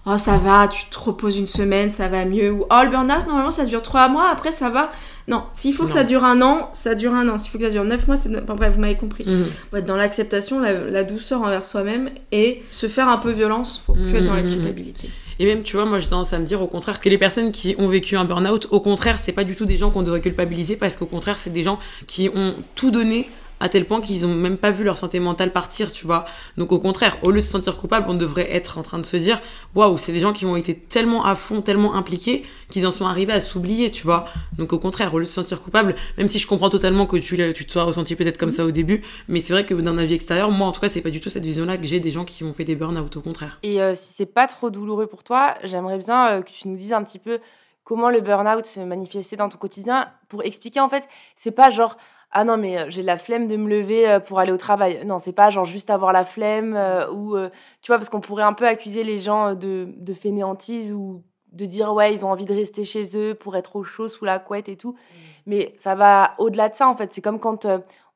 oh 0.05 0.19
ça 0.19 0.37
va, 0.37 0.69
tu 0.69 0.85
te 0.87 0.99
reposes 0.99 1.39
une 1.39 1.47
semaine, 1.47 1.91
ça 1.91 2.09
va 2.09 2.25
mieux, 2.25 2.53
ou 2.53 2.65
oh 2.71 2.83
le 2.85 2.91
burn-out 2.91 3.27
normalement 3.27 3.51
ça 3.51 3.65
dure 3.65 3.83
trois 3.83 4.09
mois, 4.09 4.29
après 4.29 4.53
ça 4.53 4.69
va. 4.69 4.93
Non, 5.29 5.45
s'il 5.53 5.75
faut 5.75 5.87
que 5.87 5.93
ça 5.93 6.05
dure 6.05 6.25
un 6.25 6.43
an, 6.43 6.71
ça 6.73 6.95
dure 6.95 7.15
un 7.15 7.29
an. 7.29 7.39
S'il 7.39 7.51
faut 7.51 7.59
que 7.59 7.65
ça 7.65 7.71
dure 7.71 7.85
neuf 7.85 8.07
mois, 8.07 8.17
c'est. 8.17 8.31
bref, 8.45 8.75
vous 8.75 8.81
m'avez 8.81 8.97
compris. 8.97 9.25
Mmh. 9.25 9.77
être 9.77 9.87
dans 9.87 9.97
l'acceptation, 9.97 10.61
la, 10.61 11.05
douceur 11.05 11.43
envers 11.43 11.65
soi-même 11.65 12.11
et 12.33 12.63
se 12.71 12.89
faire 12.89 13.09
un 13.09 13.19
peu 13.19 13.31
violence 13.31 13.83
pour 13.85 13.95
plus 13.95 14.15
être 14.17 14.25
dans 14.25 14.35
la 14.35 14.43
mmh. 14.43 14.51
culpabilité. 14.51 15.11
Et 15.39 15.47
même, 15.47 15.63
tu 15.63 15.77
vois, 15.77 15.87
moi 15.87 15.99
j'ai 15.99 16.09
tendance 16.09 16.33
à 16.33 16.39
me 16.39 16.45
dire 16.45 16.63
au 16.63 16.67
contraire 16.67 17.01
que 17.01 17.09
les 17.09 17.19
personnes 17.19 17.53
qui 17.53 17.75
ont 17.79 17.89
vécu 17.89 18.17
un 18.17 18.25
burn-out, 18.25 18.69
au 18.71 18.81
contraire, 18.81 19.19
c'est 19.19 19.33
pas 19.33 19.45
du 19.45 19.57
tout 19.57 19.65
des 19.65 19.77
gens 19.77 19.91
qu'on 19.91 20.03
devrait 20.03 20.21
culpabiliser 20.21 20.77
parce 20.77 20.97
qu'au 20.97 21.07
contraire, 21.07 21.37
c'est 21.37 21.51
des 21.51 21.63
gens 21.63 21.79
qui 22.07 22.29
ont 22.35 22.55
tout 22.75 22.91
donné 22.91 23.29
à 23.63 23.69
tel 23.69 23.85
point 23.85 24.01
qu'ils 24.01 24.27
ont 24.27 24.35
même 24.35 24.59
pas 24.59 24.73
vu 24.73 24.83
leur 24.83 24.99
santé 24.99 25.21
mentale 25.21 25.53
partir, 25.53 25.93
tu 25.93 26.05
vois. 26.05 26.25
Donc 26.57 26.73
au 26.73 26.81
contraire, 26.81 27.17
au 27.23 27.31
lieu 27.31 27.37
de 27.37 27.45
se 27.45 27.51
sentir 27.51 27.77
coupable, 27.77 28.07
on 28.09 28.15
devrait 28.15 28.53
être 28.53 28.77
en 28.77 28.83
train 28.83 28.99
de 28.99 29.07
se 29.07 29.17
dire, 29.17 29.41
waouh, 29.77 29.99
c'est 29.99 30.11
des 30.13 30.19
gens 30.19 30.33
qui 30.33 30.45
ont 30.45 30.57
été 30.57 30.77
tellement 30.77 31.25
à 31.25 31.37
fond, 31.37 31.63
tellement 31.63 31.95
impliqués, 31.95 32.45
qu'ils 32.71 32.87
en 32.89 32.91
sont 32.91 33.07
arrivés 33.07 33.33
à 33.33 33.41
s'oublier, 33.41 33.93
tu 33.93 34.03
vois. 34.03 34.27
Donc 34.59 34.73
au 34.73 34.81
contraire, 34.81 35.15
au 35.15 35.19
lieu 35.21 35.27
de 35.27 35.29
se 35.29 35.35
sentir 35.35 35.63
coupable, 35.63 35.95
même 36.19 36.27
si 36.27 36.41
je 36.41 36.47
comprends 36.49 36.71
totalement 36.71 37.07
que 37.07 37.17
tu, 37.17 37.37
tu 37.55 37.65
te 37.65 37.73
sois 37.73 37.85
ressenti 37.85 38.17
peut-être 38.17 38.37
comme 38.37 38.51
ça 38.51 38.65
au 38.65 38.73
début, 38.73 39.03
mais 39.29 39.41
c'est 39.41 39.53
vrai 39.53 39.65
que 39.65 39.75
dans 39.75 39.97
un 39.97 40.05
vie 40.05 40.15
extérieure, 40.15 40.51
moi 40.51 40.67
en 40.67 40.73
tout 40.73 40.81
cas, 40.81 40.89
c'est 40.89 41.01
pas 41.01 41.11
du 41.11 41.21
tout 41.21 41.31
cette 41.31 41.45
vision-là 41.45 41.79
que 41.79 41.87
j'ai 41.87 42.01
des 42.01 42.11
gens 42.11 42.25
qui 42.25 42.43
ont 42.43 42.53
fait 42.53 42.65
des 42.65 42.75
burn-out, 42.75 43.17
au 43.17 43.21
contraire. 43.21 43.61
Et 43.63 43.81
euh, 43.81 43.95
si 43.95 44.13
c'est 44.13 44.27
pas 44.27 44.49
trop 44.49 44.71
douloureux 44.71 45.07
pour 45.07 45.23
toi, 45.23 45.55
j'aimerais 45.63 45.99
bien 45.99 46.29
euh, 46.29 46.43
que 46.43 46.51
tu 46.51 46.67
nous 46.67 46.77
dises 46.77 46.93
un 46.93 47.05
petit 47.05 47.21
peu 47.21 47.39
comment 47.85 48.11
le 48.11 48.21
burn-out 48.21 48.67
se 48.67 48.81
manifestait 48.81 49.37
dans 49.37 49.49
ton 49.49 49.59
quotidien 49.59 50.09
pour 50.29 50.43
expliquer 50.43 50.81
en 50.81 50.89
fait, 50.89 51.09
c'est 51.37 51.51
pas 51.51 51.71
genre 51.71 51.97
ah 52.33 52.45
non 52.45 52.57
mais 52.57 52.91
j'ai 52.91 53.03
la 53.03 53.19
flemme 53.19 53.47
de 53.49 53.57
me 53.57 53.69
lever 53.69 54.19
pour 54.27 54.41
aller 54.41 54.53
au 54.53 54.57
travail. 54.57 55.05
Non, 55.05 55.19
c'est 55.19 55.33
pas 55.33 55.51
genre 55.51 55.65
juste 55.65 55.91
avoir 55.91 56.13
la 56.13 56.25
flemme 56.25 56.75
ou 57.13 57.37
tu 57.83 57.89
vois 57.89 57.99
parce 57.99 58.09
qu'on 58.09 58.21
pourrait 58.21 58.43
un 58.45 58.55
peu 58.55 58.67
accuser 58.67 59.05
les 59.05 59.19
gens 59.19 59.55
de, 59.55 59.89
de 59.97 60.15
fainéantise 60.15 60.93
ou 60.93 61.23
de 61.53 61.67
dire 61.67 61.93
ouais 61.93 62.13
ils 62.13 62.25
ont 62.25 62.31
envie 62.31 62.45
de 62.45 62.55
rester 62.55 62.85
chez 62.85 63.17
eux 63.17 63.35
pour 63.35 63.57
être 63.57 63.77
au 63.77 63.85
chaud 63.85 64.09
sous 64.09 64.25
la 64.25 64.39
couette 64.39 64.69
et 64.69 64.77
tout. 64.77 64.93
Mmh. 64.93 65.17
Mais 65.47 65.75
ça 65.79 65.95
va 65.95 66.35
au-delà 66.39 66.69
de 66.69 66.75
ça 66.75 66.89
en 66.89 66.97
fait. 66.97 67.13
C'est 67.13 67.21
comme 67.21 67.41
quand 67.41 67.67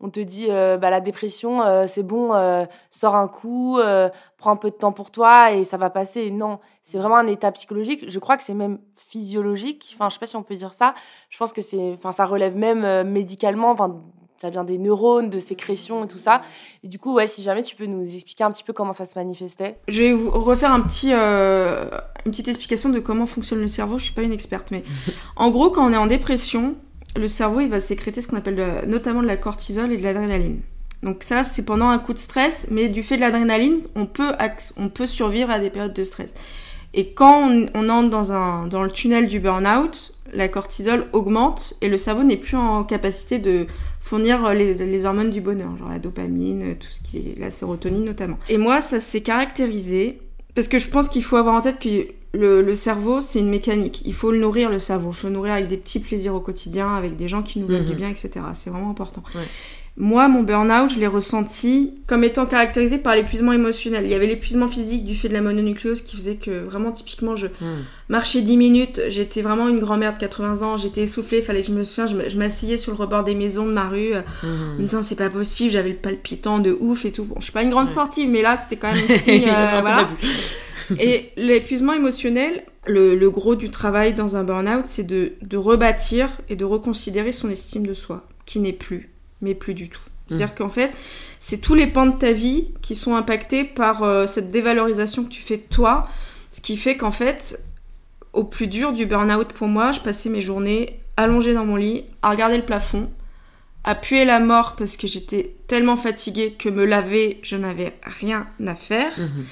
on 0.00 0.10
te 0.10 0.20
dit 0.20 0.46
euh, 0.50 0.76
bah, 0.76 0.90
la 0.90 1.00
dépression, 1.00 1.62
euh, 1.62 1.86
c'est 1.86 2.02
bon, 2.02 2.34
euh, 2.34 2.66
sors 2.90 3.16
un 3.16 3.28
coup, 3.28 3.78
prends 4.36 4.50
un 4.50 4.56
peu 4.56 4.70
de 4.70 4.76
temps 4.76 4.92
pour 4.92 5.10
toi 5.10 5.52
et 5.52 5.64
ça 5.64 5.76
va 5.76 5.90
passer. 5.90 6.30
Non, 6.30 6.60
c'est 6.82 6.98
vraiment 6.98 7.16
un 7.16 7.26
état 7.26 7.50
psychologique. 7.52 8.08
Je 8.08 8.18
crois 8.18 8.36
que 8.36 8.42
c'est 8.42 8.54
même 8.54 8.78
physiologique. 8.96 9.94
Enfin, 9.94 10.08
je 10.08 10.14
sais 10.14 10.20
pas 10.20 10.26
si 10.26 10.36
on 10.36 10.42
peut 10.42 10.54
dire 10.54 10.74
ça. 10.74 10.94
Je 11.30 11.38
pense 11.38 11.52
que 11.52 11.62
c'est, 11.62 11.92
enfin, 11.94 12.12
ça 12.12 12.24
relève 12.24 12.56
même 12.56 13.08
médicalement. 13.08 13.70
Enfin, 13.70 14.02
ça 14.38 14.50
vient 14.50 14.64
des 14.64 14.78
neurones, 14.78 15.30
de 15.30 15.38
sécrétions 15.38 16.04
et 16.04 16.08
tout 16.08 16.18
ça. 16.18 16.42
Et 16.84 16.88
du 16.88 16.98
coup, 16.98 17.14
ouais, 17.14 17.26
si 17.26 17.42
jamais 17.42 17.62
tu 17.62 17.76
peux 17.76 17.86
nous 17.86 18.04
expliquer 18.14 18.44
un 18.44 18.50
petit 18.50 18.64
peu 18.64 18.72
comment 18.72 18.92
ça 18.92 19.06
se 19.06 19.18
manifestait. 19.18 19.76
Je 19.88 20.02
vais 20.02 20.12
vous 20.12 20.30
refaire 20.30 20.72
un 20.72 20.80
petit, 20.80 21.12
une 21.12 22.30
petite 22.30 22.48
explication 22.48 22.88
de 22.88 22.98
comment 22.98 23.26
fonctionne 23.26 23.60
le 23.60 23.68
cerveau. 23.68 23.98
Je 23.98 24.04
suis 24.04 24.14
pas 24.14 24.22
une 24.22 24.32
experte, 24.32 24.70
mais 24.70 24.82
en 25.36 25.50
gros, 25.50 25.70
quand 25.70 25.86
on 25.88 25.92
est 25.92 25.96
en 25.96 26.06
dépression, 26.06 26.76
le 27.16 27.28
cerveau 27.28 27.60
il 27.60 27.68
va 27.68 27.80
sécréter 27.80 28.20
ce 28.20 28.28
qu'on 28.28 28.36
appelle 28.36 28.84
notamment 28.86 29.22
de 29.22 29.26
la 29.26 29.36
cortisol 29.36 29.92
et 29.92 29.96
de 29.96 30.02
l'adrénaline. 30.02 30.60
Donc 31.02 31.22
ça, 31.22 31.44
c'est 31.44 31.64
pendant 31.64 31.88
un 31.88 31.98
coup 31.98 32.12
de 32.12 32.18
stress, 32.18 32.66
mais 32.70 32.88
du 32.88 33.02
fait 33.02 33.16
de 33.16 33.20
l'adrénaline, 33.20 33.80
on 33.94 34.06
peut, 34.06 34.32
on 34.76 34.88
peut 34.88 35.06
survivre 35.06 35.50
à 35.50 35.58
des 35.58 35.70
périodes 35.70 35.92
de 35.92 36.04
stress. 36.04 36.34
Et 36.94 37.12
quand 37.12 37.48
on, 37.74 37.88
entre 37.88 38.10
dans, 38.10 38.32
un, 38.32 38.66
dans 38.66 38.82
le 38.82 38.90
tunnel 38.90 39.26
du 39.26 39.38
burn-out, 39.38 40.14
la 40.32 40.48
cortisol 40.48 41.06
augmente 41.12 41.74
et 41.82 41.88
le 41.88 41.98
cerveau 41.98 42.22
n'est 42.22 42.36
plus 42.36 42.56
en 42.56 42.84
capacité 42.84 43.38
de 43.38 43.66
fournir 44.06 44.50
les, 44.50 44.74
les, 44.74 45.04
hormones 45.04 45.30
du 45.30 45.40
bonheur, 45.40 45.76
genre 45.78 45.88
la 45.88 45.98
dopamine, 45.98 46.76
tout 46.76 46.88
ce 46.90 47.00
qui 47.00 47.18
est 47.18 47.38
la 47.38 47.50
sérotonine 47.50 48.04
notamment. 48.04 48.38
Et 48.48 48.56
moi, 48.56 48.80
ça 48.80 49.00
s'est 49.00 49.20
caractérisé 49.20 50.18
parce 50.54 50.68
que 50.68 50.78
je 50.78 50.88
pense 50.88 51.08
qu'il 51.08 51.22
faut 51.22 51.36
avoir 51.36 51.54
en 51.54 51.60
tête 51.60 51.78
que 51.78 52.06
le, 52.32 52.76
cerveau, 52.76 53.20
c'est 53.20 53.40
une 53.40 53.50
mécanique. 53.50 54.02
Il 54.06 54.14
faut 54.14 54.30
le 54.30 54.38
nourrir, 54.38 54.70
le 54.70 54.78
cerveau. 54.78 55.10
Il 55.10 55.16
faut 55.16 55.26
le 55.28 55.34
nourrir 55.34 55.54
avec 55.54 55.68
des 55.68 55.76
petits 55.76 56.00
plaisirs 56.00 56.34
au 56.34 56.40
quotidien, 56.40 56.94
avec 56.94 57.16
des 57.16 57.28
gens 57.28 57.42
qui 57.42 57.58
nous 57.58 57.66
veulent 57.66 57.84
du 57.84 57.92
mhm. 57.92 57.98
bien, 57.98 58.08
etc. 58.10 58.30
C'est 58.54 58.70
vraiment 58.70 58.90
important. 58.90 59.22
Moi, 59.98 60.28
mon 60.28 60.42
burn-out, 60.42 60.90
je 60.90 60.98
l'ai 60.98 61.06
ressenti 61.06 61.94
comme 62.06 62.22
étant 62.22 62.44
caractérisé 62.44 62.98
par 62.98 63.14
l'épuisement 63.14 63.52
émotionnel. 63.52 64.04
Il 64.04 64.10
y 64.10 64.14
avait 64.14 64.26
l'épuisement 64.26 64.68
physique 64.68 65.04
du 65.04 65.14
fait 65.14 65.28
de 65.28 65.32
la 65.32 65.40
mononucléose 65.40 66.02
qui 66.02 66.16
faisait 66.16 66.36
que 66.36 66.64
vraiment, 66.64 66.92
typiquement, 66.92 67.34
je 67.34 67.46
hmm. 67.46 67.84
marchais 68.10 68.42
10 68.42 68.56
minutes, 68.58 69.00
j'étais 69.08 69.40
vraiment 69.40 69.68
une 69.68 69.78
grand-mère 69.78 70.14
de 70.14 70.18
80 70.18 70.66
ans, 70.66 70.76
j'étais 70.76 71.02
essoufflée, 71.02 71.40
fallait 71.40 71.62
que 71.62 71.68
je 71.68 71.72
me 71.72 71.84
souvienne, 71.84 72.28
je 72.28 72.36
m'asseyais 72.36 72.76
sur 72.76 72.92
le 72.92 72.98
rebord 72.98 73.24
des 73.24 73.34
maisons 73.34 73.64
de 73.64 73.72
ma 73.72 73.88
rue. 73.88 74.12
Hmm. 74.42 74.46
En 74.46 74.78
même 74.78 74.88
temps, 74.88 75.02
c'est 75.02 75.16
pas 75.16 75.30
possible, 75.30 75.70
j'avais 75.70 75.90
le 75.90 75.96
palpitant 75.96 76.58
de 76.58 76.76
ouf 76.78 77.06
et 77.06 77.12
tout. 77.12 77.24
Bon, 77.24 77.36
je 77.38 77.44
suis 77.44 77.52
pas 77.52 77.62
une 77.62 77.70
grande 77.70 77.88
sportive, 77.88 78.28
mais 78.28 78.42
là, 78.42 78.58
c'était 78.62 78.76
quand 78.76 78.92
même 78.92 79.04
un 79.08 79.18
signe. 79.18 79.48
Euh, 79.48 79.80
voilà. 79.80 80.08
Et 81.00 81.32
l'épuisement 81.36 81.92
émotionnel, 81.92 82.62
le, 82.86 83.28
gros 83.28 83.56
du 83.56 83.70
travail 83.70 84.14
dans 84.14 84.36
un 84.36 84.44
burn-out, 84.44 84.84
c'est 84.86 85.06
de, 85.06 85.56
rebâtir 85.56 86.28
et 86.48 86.56
de 86.56 86.64
reconsidérer 86.64 87.32
son 87.32 87.50
estime 87.50 87.86
de 87.86 87.94
soi, 87.94 88.26
qui 88.44 88.60
n'est 88.60 88.72
plus, 88.72 89.10
mais 89.40 89.54
plus 89.54 89.74
du 89.74 89.88
tout. 89.88 90.00
C'est-à-dire 90.28 90.48
mmh. 90.48 90.58
qu'en 90.58 90.70
fait, 90.70 90.92
c'est 91.40 91.58
tous 91.58 91.74
les 91.74 91.86
pans 91.86 92.06
de 92.06 92.16
ta 92.16 92.32
vie 92.32 92.72
qui 92.82 92.94
sont 92.94 93.14
impactés 93.14 93.64
par 93.64 94.02
euh, 94.02 94.26
cette 94.26 94.50
dévalorisation 94.50 95.24
que 95.24 95.28
tu 95.28 95.42
fais 95.42 95.56
de 95.56 95.62
toi, 95.62 96.08
ce 96.52 96.60
qui 96.60 96.76
fait 96.76 96.96
qu'en 96.96 97.12
fait, 97.12 97.62
au 98.32 98.44
plus 98.44 98.66
dur 98.66 98.92
du 98.92 99.06
burn-out 99.06 99.52
pour 99.52 99.68
moi, 99.68 99.92
je 99.92 100.00
passais 100.00 100.28
mes 100.28 100.42
journées 100.42 101.00
allongée 101.16 101.54
dans 101.54 101.64
mon 101.64 101.76
lit, 101.76 102.04
à 102.22 102.30
regarder 102.30 102.56
le 102.56 102.64
plafond, 102.64 103.10
à 103.84 103.94
puer 103.94 104.24
la 104.24 104.40
mort 104.40 104.74
parce 104.76 104.96
que 104.96 105.06
j'étais 105.06 105.54
tellement 105.68 105.96
fatiguée 105.96 106.52
que 106.58 106.68
me 106.68 106.84
laver, 106.84 107.38
je 107.42 107.56
n'avais 107.56 107.96
rien 108.02 108.46
à 108.66 108.74
faire. 108.74 109.12
Mmh. 109.16 109.44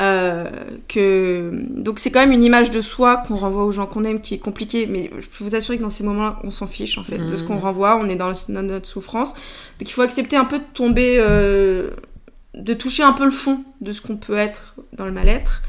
Euh, 0.00 0.48
que 0.88 1.50
donc 1.68 1.98
c'est 1.98 2.10
quand 2.10 2.20
même 2.20 2.32
une 2.32 2.42
image 2.42 2.70
de 2.70 2.80
soi 2.80 3.18
qu'on 3.18 3.36
renvoie 3.36 3.64
aux 3.64 3.72
gens 3.72 3.84
qu'on 3.84 4.04
aime 4.04 4.22
qui 4.22 4.32
est 4.32 4.38
compliquée 4.38 4.86
mais 4.86 5.10
je 5.18 5.26
peux 5.26 5.44
vous 5.44 5.54
assurer 5.54 5.76
que 5.76 5.82
dans 5.82 5.90
ces 5.90 6.04
moments-là 6.04 6.38
on 6.42 6.50
s'en 6.50 6.66
fiche 6.66 6.96
en 6.96 7.04
fait 7.04 7.18
de 7.18 7.36
ce 7.36 7.42
qu'on 7.42 7.56
mmh. 7.56 7.58
renvoie. 7.58 7.96
On 8.00 8.08
est 8.08 8.16
dans, 8.16 8.32
notre 8.48 8.86
souffrance. 8.86 9.34
Donc 9.34 9.90
il 9.90 9.92
faut 9.92 10.00
accepter 10.00 10.36
un 10.36 10.46
peu 10.46 10.58
de 10.58 10.64
tomber 10.72 11.18
euh, 11.20 11.90
de 12.54 12.72
toucher 12.72 13.02
un 13.02 13.12
peu 13.12 13.26
le 13.26 13.30
fond 13.30 13.62
de 13.82 13.92
ce 13.92 14.00
qu'on 14.00 14.16
peut 14.16 14.38
être 14.38 14.74
dans 14.94 15.04
le 15.04 15.12
mal-être. 15.12 15.60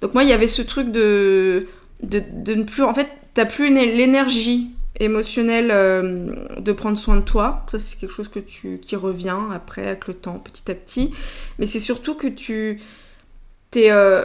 Donc 0.00 0.12
moi 0.12 0.24
il 0.24 0.28
y 0.28 0.32
avait 0.32 0.48
ce 0.48 0.62
truc 0.62 0.90
de 0.90 1.68
de, 2.02 2.20
de 2.32 2.54
ne 2.54 2.64
plus 2.64 2.82
en 2.82 2.94
fait 2.94 3.08
t'as 3.34 3.44
plus 3.44 3.72
l'énergie 3.72 4.70
émotionnelle 4.98 5.70
euh, 5.70 6.34
de 6.58 6.72
prendre 6.72 6.98
soin 6.98 7.14
de 7.14 7.22
toi. 7.22 7.64
Ça 7.70 7.78
c'est 7.78 8.00
quelque 8.00 8.12
chose 8.12 8.28
que 8.28 8.40
tu 8.40 8.80
qui 8.80 8.96
revient 8.96 9.38
après 9.54 9.86
avec 9.86 10.08
le 10.08 10.14
temps 10.14 10.40
petit 10.40 10.68
à 10.68 10.74
petit. 10.74 11.12
Mais 11.60 11.66
c'est 11.66 11.78
surtout 11.78 12.16
que 12.16 12.26
tu 12.26 12.80
t'es 13.70 13.90
euh, 13.90 14.24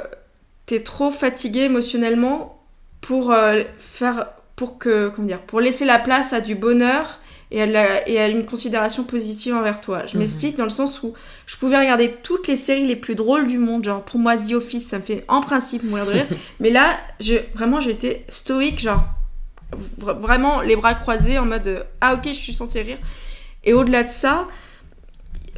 es 0.71 0.79
trop 0.81 1.11
fatigué 1.11 1.61
émotionnellement 1.61 2.63
pour 3.01 3.31
euh, 3.31 3.63
faire 3.77 4.27
pour 4.55 4.77
que 4.77 5.09
comment 5.09 5.27
dire 5.27 5.41
pour 5.41 5.59
laisser 5.59 5.85
la 5.85 5.99
place 5.99 6.33
à 6.33 6.41
du 6.41 6.55
bonheur 6.55 7.19
et 7.51 7.61
à, 7.61 8.07
et 8.07 8.19
à 8.19 8.27
une 8.27 8.45
considération 8.45 9.03
positive 9.03 9.53
envers 9.53 9.79
toi. 9.79 10.07
Je 10.07 10.13
mhm. 10.13 10.21
m'explique 10.21 10.57
dans 10.57 10.63
le 10.63 10.71
sens 10.71 11.03
où 11.03 11.13
je 11.45 11.55
pouvais 11.57 11.77
regarder 11.77 12.15
toutes 12.23 12.47
les 12.47 12.55
séries 12.55 12.87
les 12.87 12.95
plus 12.95 13.15
drôles 13.15 13.45
du 13.45 13.59
monde, 13.59 13.83
genre 13.83 14.03
pour 14.03 14.19
moi 14.19 14.35
The 14.37 14.53
Office, 14.53 14.87
ça 14.87 14.97
me 14.97 15.03
fait 15.03 15.23
en 15.27 15.41
principe 15.41 15.83
mourir 15.83 16.05
de 16.07 16.11
rire, 16.11 16.25
mais 16.59 16.71
là, 16.71 16.97
je, 17.19 17.35
vraiment 17.53 17.79
j'étais 17.79 18.25
stoïque, 18.27 18.79
genre 18.79 19.03
vraiment 19.97 20.61
les 20.61 20.75
bras 20.75 20.93
croisés 20.93 21.39
en 21.39 21.45
mode 21.45 21.85
ah 21.99 22.13
ok 22.13 22.27
je 22.27 22.33
suis 22.33 22.53
censée 22.53 22.81
rire. 22.81 22.97
Et 23.63 23.73
au-delà 23.73 24.03
de 24.03 24.09
ça, 24.09 24.47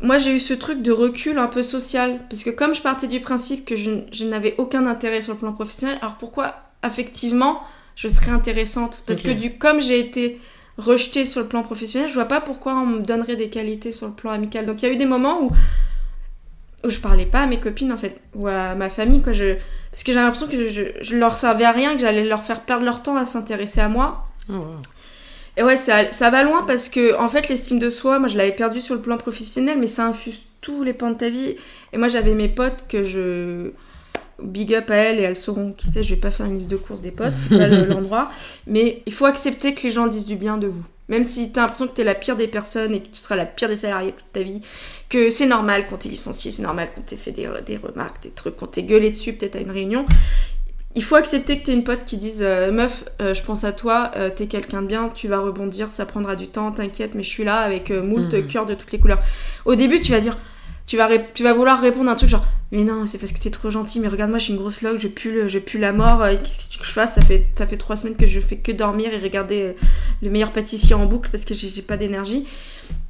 moi 0.02 0.18
j'ai 0.18 0.36
eu 0.36 0.40
ce 0.40 0.54
truc 0.54 0.82
de 0.82 0.92
recul 0.92 1.38
un 1.38 1.48
peu 1.48 1.64
social, 1.64 2.20
parce 2.30 2.44
que 2.44 2.50
comme 2.50 2.76
je 2.76 2.82
partais 2.82 3.08
du 3.08 3.20
principe 3.20 3.66
que 3.66 3.76
je, 3.76 4.26
n'avais 4.26 4.56
aucun 4.58 4.88
intérêt 4.88 5.22
sur 5.22 5.34
le 5.34 5.40
plan 5.40 5.54
professionnel, 5.54 5.98
alors 6.02 6.16
pourquoi 6.16 6.56
affectivement 6.82 7.62
je 7.96 8.08
serais 8.08 8.32
intéressante? 8.32 9.04
Parce 9.08 9.22
que 9.22 9.32
du 9.32 9.58
comme 9.58 9.82
j'ai 9.82 10.00
été 10.00 10.40
rejetée 10.78 11.26
sur 11.26 11.40
le 11.40 11.48
plan 11.48 11.64
professionnel, 11.64 12.10
je 12.10 12.16
vois 12.16 12.26
pas 12.26 12.42
pourquoi 12.42 12.74
on 12.74 12.86
me 12.86 13.00
donnerait 13.00 13.38
des 13.38 13.50
qualités 13.50 13.94
sur 13.94 14.08
le 14.08 14.14
plan 14.14 14.32
amical. 14.32 14.66
Donc 14.66 14.82
il 14.82 14.88
y 14.88 14.90
a 14.90 14.94
eu 14.94 14.98
des 14.98 15.06
moments 15.06 15.42
où 15.42 15.52
où 16.84 16.90
je 16.90 17.00
parlais 17.00 17.26
pas 17.26 17.42
à 17.42 17.48
mes 17.48 17.60
copines 17.60 17.92
en 17.92 17.98
fait 17.98 18.20
ou 18.36 18.48
à 18.48 18.76
ma 18.76 18.90
famille 18.90 19.22
quoi. 19.22 19.32
Je 19.32 19.56
parce 19.92 20.04
que 20.04 20.12
j'ai 20.12 20.20
l'impression 20.20 20.48
que 20.48 20.70
je, 20.70 20.82
je, 21.00 21.16
leur 21.16 21.38
servais 21.38 21.64
à 21.64 21.72
rien 21.72 21.94
que 21.94 22.02
j'allais 22.02 22.26
leur 22.26 22.44
faire 22.44 22.62
perdre 22.62 22.84
leur 22.84 23.02
temps 23.02 23.16
à 23.16 23.26
s'intéresser 23.26 23.80
à 23.80 23.88
moi. 23.88 24.26
Oh, 24.52 24.66
et 25.58 25.64
ouais, 25.64 25.78
ça, 25.78 26.12
ça 26.12 26.30
va 26.30 26.44
loin 26.44 26.64
parce 26.64 26.90
que, 26.90 27.18
en 27.18 27.30
fait, 27.30 27.48
l'estime 27.48 27.80
de 27.80 27.90
soi, 27.90 28.20
moi, 28.20 28.28
je 28.28 28.38
l'avais 28.38 28.52
perdu 28.52 28.82
sur 28.82 28.96
le 28.96 29.02
plan 29.02 29.18
professionnel, 29.18 29.78
mais 29.80 29.88
ça 29.88 30.06
infuse 30.06 30.42
tous 30.62 30.84
les 30.84 30.94
pans 30.94 31.12
de 31.12 31.16
ta 31.16 31.30
vie. 31.30 31.56
Et 31.94 31.98
moi, 31.98 32.08
j'avais 32.08 32.34
mes 32.34 32.50
potes 32.50 32.86
que 32.90 33.04
je. 33.04 33.72
Big 34.44 34.76
up 34.76 34.92
à 34.92 34.96
elles 34.96 35.20
et 35.20 35.22
elles 35.22 35.38
sauront 35.38 35.72
qui 35.72 35.88
c'est. 35.88 36.04
Je 36.04 36.14
vais 36.14 36.20
pas 36.20 36.30
faire 36.30 36.46
une 36.46 36.58
liste 36.58 36.70
de 36.70 36.76
courses 36.76 37.00
des 37.00 37.12
potes, 37.12 37.34
c'est 37.48 37.58
pas 37.58 37.68
l'endroit. 37.86 38.30
Mais 38.68 39.02
il 39.06 39.14
faut 39.14 39.26
accepter 39.26 39.74
que 39.74 39.84
les 39.84 39.92
gens 39.92 40.08
disent 40.08 40.26
du 40.26 40.36
bien 40.36 40.58
de 40.58 40.68
vous. 40.68 40.84
Même 41.08 41.24
si 41.24 41.54
tu 41.54 41.60
as 41.60 41.62
l'impression 41.62 41.88
que 41.88 41.96
tu 41.96 42.02
es 42.02 42.04
la 42.04 42.16
pire 42.16 42.36
des 42.36 42.48
personnes 42.48 42.94
et 42.94 43.00
que 43.00 43.08
tu 43.08 43.16
seras 43.16 43.38
la 43.38 43.46
pire 43.46 43.70
des 43.70 43.78
salariés 43.78 44.12
toute 44.12 44.34
ta 44.34 44.42
vie, 44.42 44.60
que 45.08 45.30
c'est 45.30 45.46
normal 45.46 45.86
qu'on 45.86 45.96
t'ait 45.96 46.10
licencié, 46.10 46.52
c'est 46.52 46.64
normal 46.64 46.90
qu'on 46.94 47.02
t'ait 47.02 47.16
fait 47.16 47.32
des, 47.32 47.48
des, 47.66 47.78
remarques, 47.78 48.24
des 48.24 48.32
trucs, 48.32 48.58
qu'on 48.58 48.66
t'ait 48.66 48.84
gueulé 48.84 49.12
dessus 49.12 49.34
peut-être 49.34 49.56
à 49.56 49.60
une 49.60 49.72
réunion, 49.72 50.06
il 50.96 51.04
faut 51.04 51.16
accepter 51.16 51.60
que 51.60 51.66
tu 51.66 51.72
aies 51.72 51.74
une 51.74 51.84
pote 51.84 52.06
qui 52.06 52.18
dise 52.18 52.40
euh, 52.42 52.72
Meuf, 52.72 53.04
euh, 53.22 53.34
je 53.34 53.44
pense 53.44 53.66
à 53.66 53.74
toi, 53.74 54.12
euh, 54.16 54.30
t'es 54.34 54.48
quelqu'un 54.48 54.82
de 54.82 54.88
bien, 54.88 55.10
tu 55.14 55.28
vas 55.28 55.40
rebondir, 55.40 55.92
ça 55.92 56.06
prendra 56.06 56.38
du 56.38 56.48
temps, 56.48 56.72
t'inquiète, 56.72 57.16
mais 57.16 57.24
je 57.24 57.30
suis 57.30 57.44
là 57.44 57.58
avec 57.58 57.90
moult 57.92 58.34
mmh. 58.34 58.48
cœurs 58.48 58.66
de 58.66 58.74
toutes 58.74 58.92
les 58.94 59.00
couleurs. 59.00 59.20
Au 59.66 59.76
début, 59.76 60.00
tu 60.00 60.12
vas 60.12 60.22
dire 60.22 60.38
tu 60.86 60.98
vas, 60.98 61.10
tu 61.18 61.42
vas 61.42 61.54
vouloir 61.54 61.82
répondre 61.82 62.12
un 62.12 62.16
truc 62.16 62.30
genre 62.30 62.46
mais 62.72 62.84
non 62.84 63.08
c'est 63.08 63.18
parce 63.18 63.32
que 63.32 63.40
t'es 63.40 63.50
trop 63.50 63.72
gentil 63.72 64.00
mais 64.00 64.08
regarde 64.08 64.30
moi 64.30 64.38
je 64.38 64.44
suis 64.44 64.54
une 64.54 64.60
grosse 64.60 64.84
log 64.84 65.00
je 65.00 65.08
pue 65.08 65.50
je 65.50 65.58
pue 65.58 65.80
la 65.80 65.92
mort 65.92 66.24
qu'est-ce 66.24 66.60
que 66.60 66.74
tu 66.74 66.78
veux 66.78 66.82
que 66.84 66.88
je 66.88 66.94
fasse? 66.94 67.16
Ça 67.16 67.22
fait 67.24 67.48
ça 67.58 67.66
fait 67.66 67.78
trois 67.78 67.96
semaines 67.96 68.16
que 68.16 68.28
je 68.28 68.40
fais 68.40 68.58
que 68.58 68.72
dormir 68.72 69.12
et 69.12 69.18
regarder 69.18 69.76
le 70.22 70.30
meilleur 70.30 70.54
pâtissier 70.54 70.94
en 70.94 71.08
boucle 71.08 71.32
parce 71.32 71.44
que 71.44 71.56
j'ai 71.56 71.82
pas 71.82 71.98
d'énergie 71.98 72.46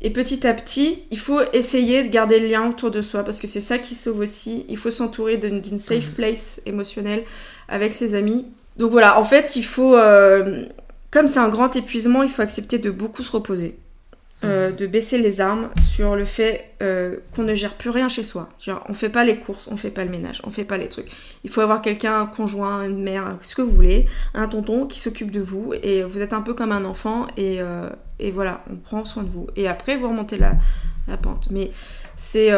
et 0.02 0.10
petit 0.10 0.48
à 0.48 0.54
petit 0.54 1.04
il 1.12 1.19
faut 1.19 1.41
essayer 1.52 2.04
de 2.06 2.08
garder 2.08 2.39
le 2.39 2.48
lien 2.48 2.65
autour 2.69 2.91
de 2.91 3.02
soi 3.02 3.24
parce 3.24 3.41
que 3.41 3.48
c'est 3.48 3.60
ça 3.60 3.78
qui 3.78 3.93
sauve 3.93 4.19
aussi 4.19 4.65
il 4.69 4.78
faut 4.78 4.91
s'entourer 4.91 5.36
d'une 5.36 5.78
safe 5.78 6.12
mmh. 6.12 6.15
place 6.15 6.62
émotionnelle 6.65 7.26
avec 7.67 7.93
ses 7.93 8.15
amis. 8.15 8.45
Donc 8.78 8.91
voilà, 8.91 9.19
en 9.19 9.23
fait, 9.23 9.56
il 9.56 9.63
faut, 9.65 9.95
euh, 9.95 10.65
comme 11.12 11.28
c'est 11.28 11.39
un 11.39 11.49
grand 11.49 11.75
épuisement, 11.75 12.23
il 12.23 12.30
faut 12.30 12.41
accepter 12.41 12.78
de 12.78 12.91
beaucoup 12.91 13.23
se 13.23 13.32
reposer. 13.32 13.78
Euh, 14.43 14.69
mhm. 14.69 14.75
de 14.75 14.86
baisser 14.86 15.17
les 15.17 15.39
armes 15.39 15.69
sur 15.82 16.17
le 16.17 16.25
fait 16.25 16.71
euh, 16.84 17.15
qu'on 17.32 17.43
ne 17.43 17.56
gère 17.56 17.73
plus 17.73 17.89
rien 17.89 18.10
chez 18.10 18.23
soi. 18.25 18.49
Genre, 18.60 18.84
on 18.89 18.93
fait 18.93 19.10
pas 19.10 19.23
les 19.23 19.38
courses, 19.38 19.69
on 19.71 19.78
fait 19.78 19.89
pas 19.89 20.04
le 20.04 20.12
ménage, 20.12 20.41
on 20.43 20.51
fait 20.51 20.65
pas 20.65 20.78
les 20.78 20.89
trucs. 20.89 21.10
Il 21.45 21.49
faut 21.49 21.62
avoir 21.62 21.82
quelqu'un, 21.82 22.19
un 22.19 22.25
conjoint, 22.25 22.84
une 22.84 23.01
mère, 23.01 23.38
ce 23.41 23.56
que 23.56 23.62
vous 23.62 23.71
voulez, 23.71 24.08
un 24.34 24.49
tonton 24.49 24.88
qui 24.88 24.99
s'occupe 24.99 25.32
de 25.32 25.39
vous 25.39 25.73
et 25.82 26.04
vous 26.04 26.21
êtes 26.21 26.34
un 26.34 26.41
peu 26.41 26.54
comme 26.54 26.73
un 26.73 26.84
enfant 26.84 27.28
et, 27.38 27.60
et 28.19 28.32
voilà, 28.32 28.62
on 28.69 28.75
prend 28.75 29.06
soin 29.06 29.23
de 29.23 29.30
vous. 29.30 29.47
Et 29.56 29.69
après, 29.69 29.95
vous 29.95 30.10
remontez 30.10 30.38
la, 30.38 30.51
la 31.08 31.15
pente. 31.15 31.47
Mais 31.49 31.71
c'est. 32.17 32.51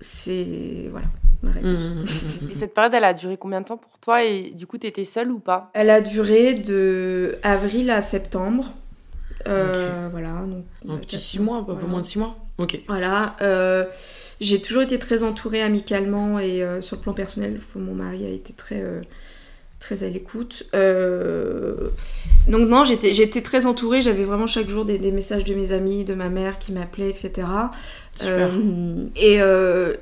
c'est. 0.00 0.88
Voilà. 0.90 1.06
Mmh, 1.42 1.48
mmh, 1.48 1.70
mmh, 1.70 2.50
et 2.50 2.58
cette 2.58 2.74
période, 2.74 2.92
elle 2.92 3.04
a 3.04 3.14
duré 3.14 3.36
combien 3.36 3.60
de 3.62 3.66
temps 3.66 3.78
pour 3.78 3.98
toi 3.98 4.24
Et 4.24 4.50
du 4.50 4.66
coup, 4.66 4.78
tu 4.78 4.86
étais 4.86 5.04
seule 5.04 5.30
ou 5.30 5.38
pas? 5.38 5.70
Elle 5.72 5.90
a 5.90 6.00
duré 6.00 6.54
de 6.54 7.38
avril 7.42 7.90
à 7.90 8.02
septembre. 8.02 8.72
Euh, 9.48 10.08
voilà, 10.10 10.44
donc, 10.84 11.00
C'était 11.02 11.16
6 11.16 11.40
mois, 11.40 11.58
un 11.58 11.62
peu, 11.62 11.86
moins 11.86 12.00
de 12.00 12.06
6 12.06 12.18
mois? 12.18 12.36
Ok. 12.58 12.78
Voilà. 12.88 13.36
Euh, 13.40 13.84
j'ai 14.40 14.60
toujours 14.60 14.82
été 14.82 14.98
très 14.98 15.22
entourée 15.22 15.62
amicalement 15.62 16.38
et 16.38 16.62
euh, 16.62 16.82
sur 16.82 16.96
le 16.96 17.02
plan 17.02 17.14
personnel, 17.14 17.60
mon 17.74 17.94
mari 17.94 18.26
a 18.26 18.28
été 18.28 18.52
très, 18.52 18.80
euh, 18.80 19.00
très 19.80 20.04
à 20.04 20.08
l'écoute. 20.08 20.64
Donc 22.48 22.68
non, 22.68 22.84
j'étais 22.84 23.42
très 23.42 23.66
entourée, 23.66 24.02
j'avais 24.02 24.24
vraiment 24.24 24.46
chaque 24.46 24.68
jour 24.68 24.84
des, 24.84 24.98
messages 25.12 25.44
de 25.44 25.54
mes 25.54 25.72
amis, 25.72 26.04
de 26.04 26.14
ma 26.14 26.28
mère 26.28 26.58
qui 26.58 26.72
m'appelait, 26.72 27.10
etc. 27.10 27.46
et, 29.16 29.40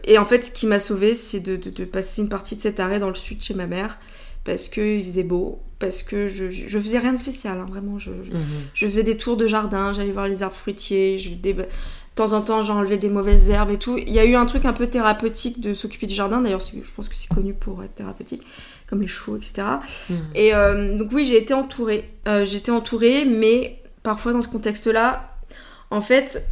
et, 0.05 0.19
en 0.19 0.25
fait, 0.25 0.47
ce 0.47 0.51
qui 0.51 0.67
m'a 0.67 0.79
sauvée, 0.79 1.15
c'est 1.15 1.41
de, 1.41 1.57
de, 1.57 1.85
passer 1.85 2.23
une 2.23 2.29
partie 2.29 2.57
de 2.57 2.61
cet 2.61 2.81
arrêt 2.81 2.99
dans 2.99 3.09
le 3.09 3.15
sud 3.15 3.43
chez 3.43 3.55
ma 3.55 3.67
mère 3.67 3.99
parce 4.49 4.69
qu'il 4.69 5.05
faisait 5.05 5.25
beau, 5.25 5.61
parce 5.79 6.03
que 6.03 6.27
je, 6.27 6.51
je, 6.51 6.79
faisais 6.79 6.99
rien 6.99 7.13
de 7.13 7.19
spécial, 7.19 7.59
hein, 7.59 7.67
vraiment. 7.69 7.99
Je, 7.99 8.11
mhm. 8.11 8.43
je, 8.73 8.87
faisais 8.87 9.03
des 9.03 9.19
tours 9.19 9.37
de 9.37 9.47
jardin, 9.47 9.93
j'allais 9.93 10.11
voir 10.11 10.27
les 10.27 10.43
arbres 10.43 10.57
fruitiers, 10.57 11.19
je, 11.19 11.31
de 11.31 11.67
temps 12.15 12.33
en 12.33 12.41
temps 12.41 12.63
j'enlevais 12.63 12.97
des 12.97 13.11
mauvaises 13.11 13.51
herbes 13.51 13.71
et 13.71 13.77
tout. 13.77 13.99
Il 13.99 14.11
y 14.11 14.19
a 14.19 14.25
eu 14.25 14.37
un 14.37 14.47
truc 14.47 14.65
un 14.65 14.73
peu 14.73 14.87
thérapeutique 14.87 15.61
de 15.61 15.75
s'occuper 15.75 16.07
du 16.07 16.15
jardin, 16.15 16.41
d'ailleurs 16.41 16.61
je 16.61 16.81
pense 16.97 17.11
que 17.11 17.15
c'est 17.15 17.29
connu 17.29 17.53
pour 17.53 17.85
être 17.85 17.95
thérapeutique, 17.95 18.43
comme 18.89 19.03
les 19.03 19.07
choux, 19.07 19.37
etc. 19.37 19.69
Et 20.35 20.53
mhm. 20.53 20.57
euh, 20.57 20.99
donc 20.99 21.13
oui, 21.13 21.27
j'ai 21.27 21.37
été 21.37 21.53
entourée. 21.53 22.11
Euh, 22.27 22.47
j'étais 22.47 22.73
entourée, 22.73 23.27
mais 23.27 23.83
parfois 24.03 24.33
dans 24.33 24.43
ce 24.43 24.49
contexte-là, 24.49 25.37
en 25.91 26.01
fait, 26.01 26.43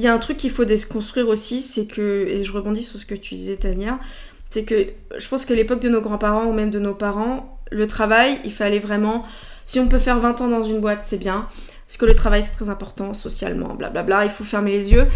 il 0.00 0.04
y 0.04 0.06
a 0.06 0.14
un 0.14 0.18
truc 0.18 0.38
qu'il 0.38 0.50
faut 0.50 0.64
déconstruire 0.64 1.28
aussi, 1.28 1.60
c'est 1.60 1.84
que, 1.84 2.26
et 2.26 2.42
je 2.42 2.52
rebondis 2.52 2.82
sur 2.82 2.98
ce 2.98 3.04
que 3.04 3.14
tu 3.14 3.34
disais 3.34 3.56
Tania, 3.56 4.00
c'est 4.48 4.64
que 4.64 4.86
je 5.18 5.28
pense 5.28 5.44
que 5.44 5.52
l'époque 5.52 5.82
de 5.82 5.90
nos 5.90 6.00
grands-parents 6.00 6.46
ou 6.46 6.54
même 6.54 6.70
de 6.70 6.78
nos 6.78 6.94
parents, 6.94 7.60
le 7.70 7.86
travail, 7.86 8.38
il 8.46 8.52
fallait 8.52 8.78
vraiment. 8.78 9.26
Si 9.66 9.78
on 9.78 9.88
peut 9.88 9.98
faire 9.98 10.18
20 10.18 10.40
ans 10.40 10.48
dans 10.48 10.62
une 10.62 10.80
boîte, 10.80 11.02
c'est 11.04 11.18
bien. 11.18 11.48
Parce 11.86 11.98
que 11.98 12.06
le 12.06 12.14
travail, 12.14 12.42
c'est 12.42 12.54
très 12.54 12.70
important 12.70 13.12
socialement, 13.12 13.74
blablabla. 13.74 14.24
Il 14.24 14.30
faut 14.30 14.42
fermer 14.42 14.70
les 14.70 14.90
yeux. 14.90 15.06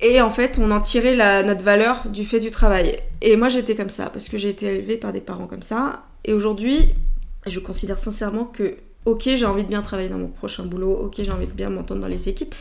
Et 0.00 0.22
en 0.22 0.30
fait, 0.30 0.58
on 0.58 0.70
en 0.70 0.80
tirait 0.80 1.42
notre 1.44 1.62
valeur 1.62 2.08
du 2.08 2.24
fait 2.24 2.40
du 2.40 2.50
travail. 2.50 2.96
Et 3.20 3.36
moi, 3.36 3.50
j'étais 3.50 3.74
comme 3.74 3.90
ça, 3.90 4.08
parce 4.08 4.30
que 4.30 4.38
j'ai 4.38 4.48
été 4.48 4.76
élevée 4.76 4.96
par 4.96 5.12
des 5.12 5.20
parents 5.20 5.46
comme 5.46 5.60
ça. 5.60 6.04
Et 6.24 6.32
aujourd'hui, 6.32 6.94
je 7.46 7.60
considère 7.60 7.98
sincèrement 7.98 8.46
que, 8.46 8.76
ok, 9.04 9.28
j'ai 9.34 9.44
envie 9.44 9.64
de 9.64 9.68
bien 9.68 9.82
travailler 9.82 10.08
dans 10.08 10.18
mon 10.18 10.28
prochain 10.28 10.64
boulot, 10.64 10.92
ok, 10.92 11.16
j'ai 11.18 11.30
envie 11.30 11.46
de 11.46 11.52
bien 11.52 11.68
m'entendre 11.68 12.00
dans 12.00 12.08
les 12.08 12.30
équipes, 12.30 12.54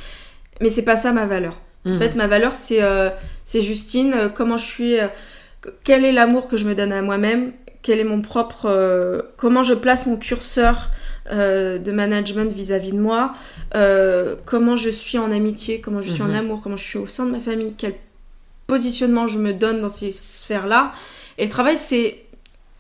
mais 0.61 0.69
c'est 0.69 0.85
pas 0.85 0.97
ça 0.97 1.11
ma 1.11 1.25
valeur. 1.25 1.59
En 1.85 1.91
mmh. 1.91 1.99
fait, 1.99 2.15
ma 2.15 2.27
valeur, 2.27 2.53
c'est 2.53 2.83
euh, 2.83 3.09
Justine, 3.53 4.13
euh, 4.13 4.29
comment 4.29 4.57
je 4.57 4.65
suis. 4.65 4.99
Euh, 4.99 5.07
quel 5.83 6.05
est 6.05 6.11
l'amour 6.11 6.47
que 6.47 6.57
je 6.57 6.65
me 6.65 6.75
donne 6.75 6.91
à 6.91 7.01
moi-même, 7.01 7.51
quel 7.81 7.99
est 7.99 8.03
mon 8.03 8.21
propre, 8.21 9.25
comment 9.37 9.63
je 9.63 9.73
place 9.73 10.05
mon 10.05 10.15
curseur 10.15 10.91
de 11.29 11.91
management 11.91 12.53
vis-à-vis 12.53 12.91
de 12.91 12.99
moi, 12.99 13.33
comment 14.45 14.77
je 14.77 14.89
suis 14.89 15.17
en 15.17 15.29
amitié, 15.31 15.81
comment 15.81 16.01
je 16.01 16.13
suis 16.13 16.21
en 16.21 16.27
mhm. 16.27 16.35
amour, 16.35 16.61
comment 16.61 16.77
je 16.77 16.85
suis 16.85 16.99
au 16.99 17.07
sein 17.07 17.25
de 17.25 17.31
ma 17.31 17.39
famille, 17.39 17.73
quel 17.77 17.95
positionnement 18.67 19.27
je 19.27 19.39
me 19.39 19.51
donne 19.51 19.81
dans 19.81 19.89
ces 19.89 20.13
sphères-là. 20.13 20.93
Et 21.37 21.43
le 21.43 21.49
travail, 21.49 21.77
c'est 21.77 22.26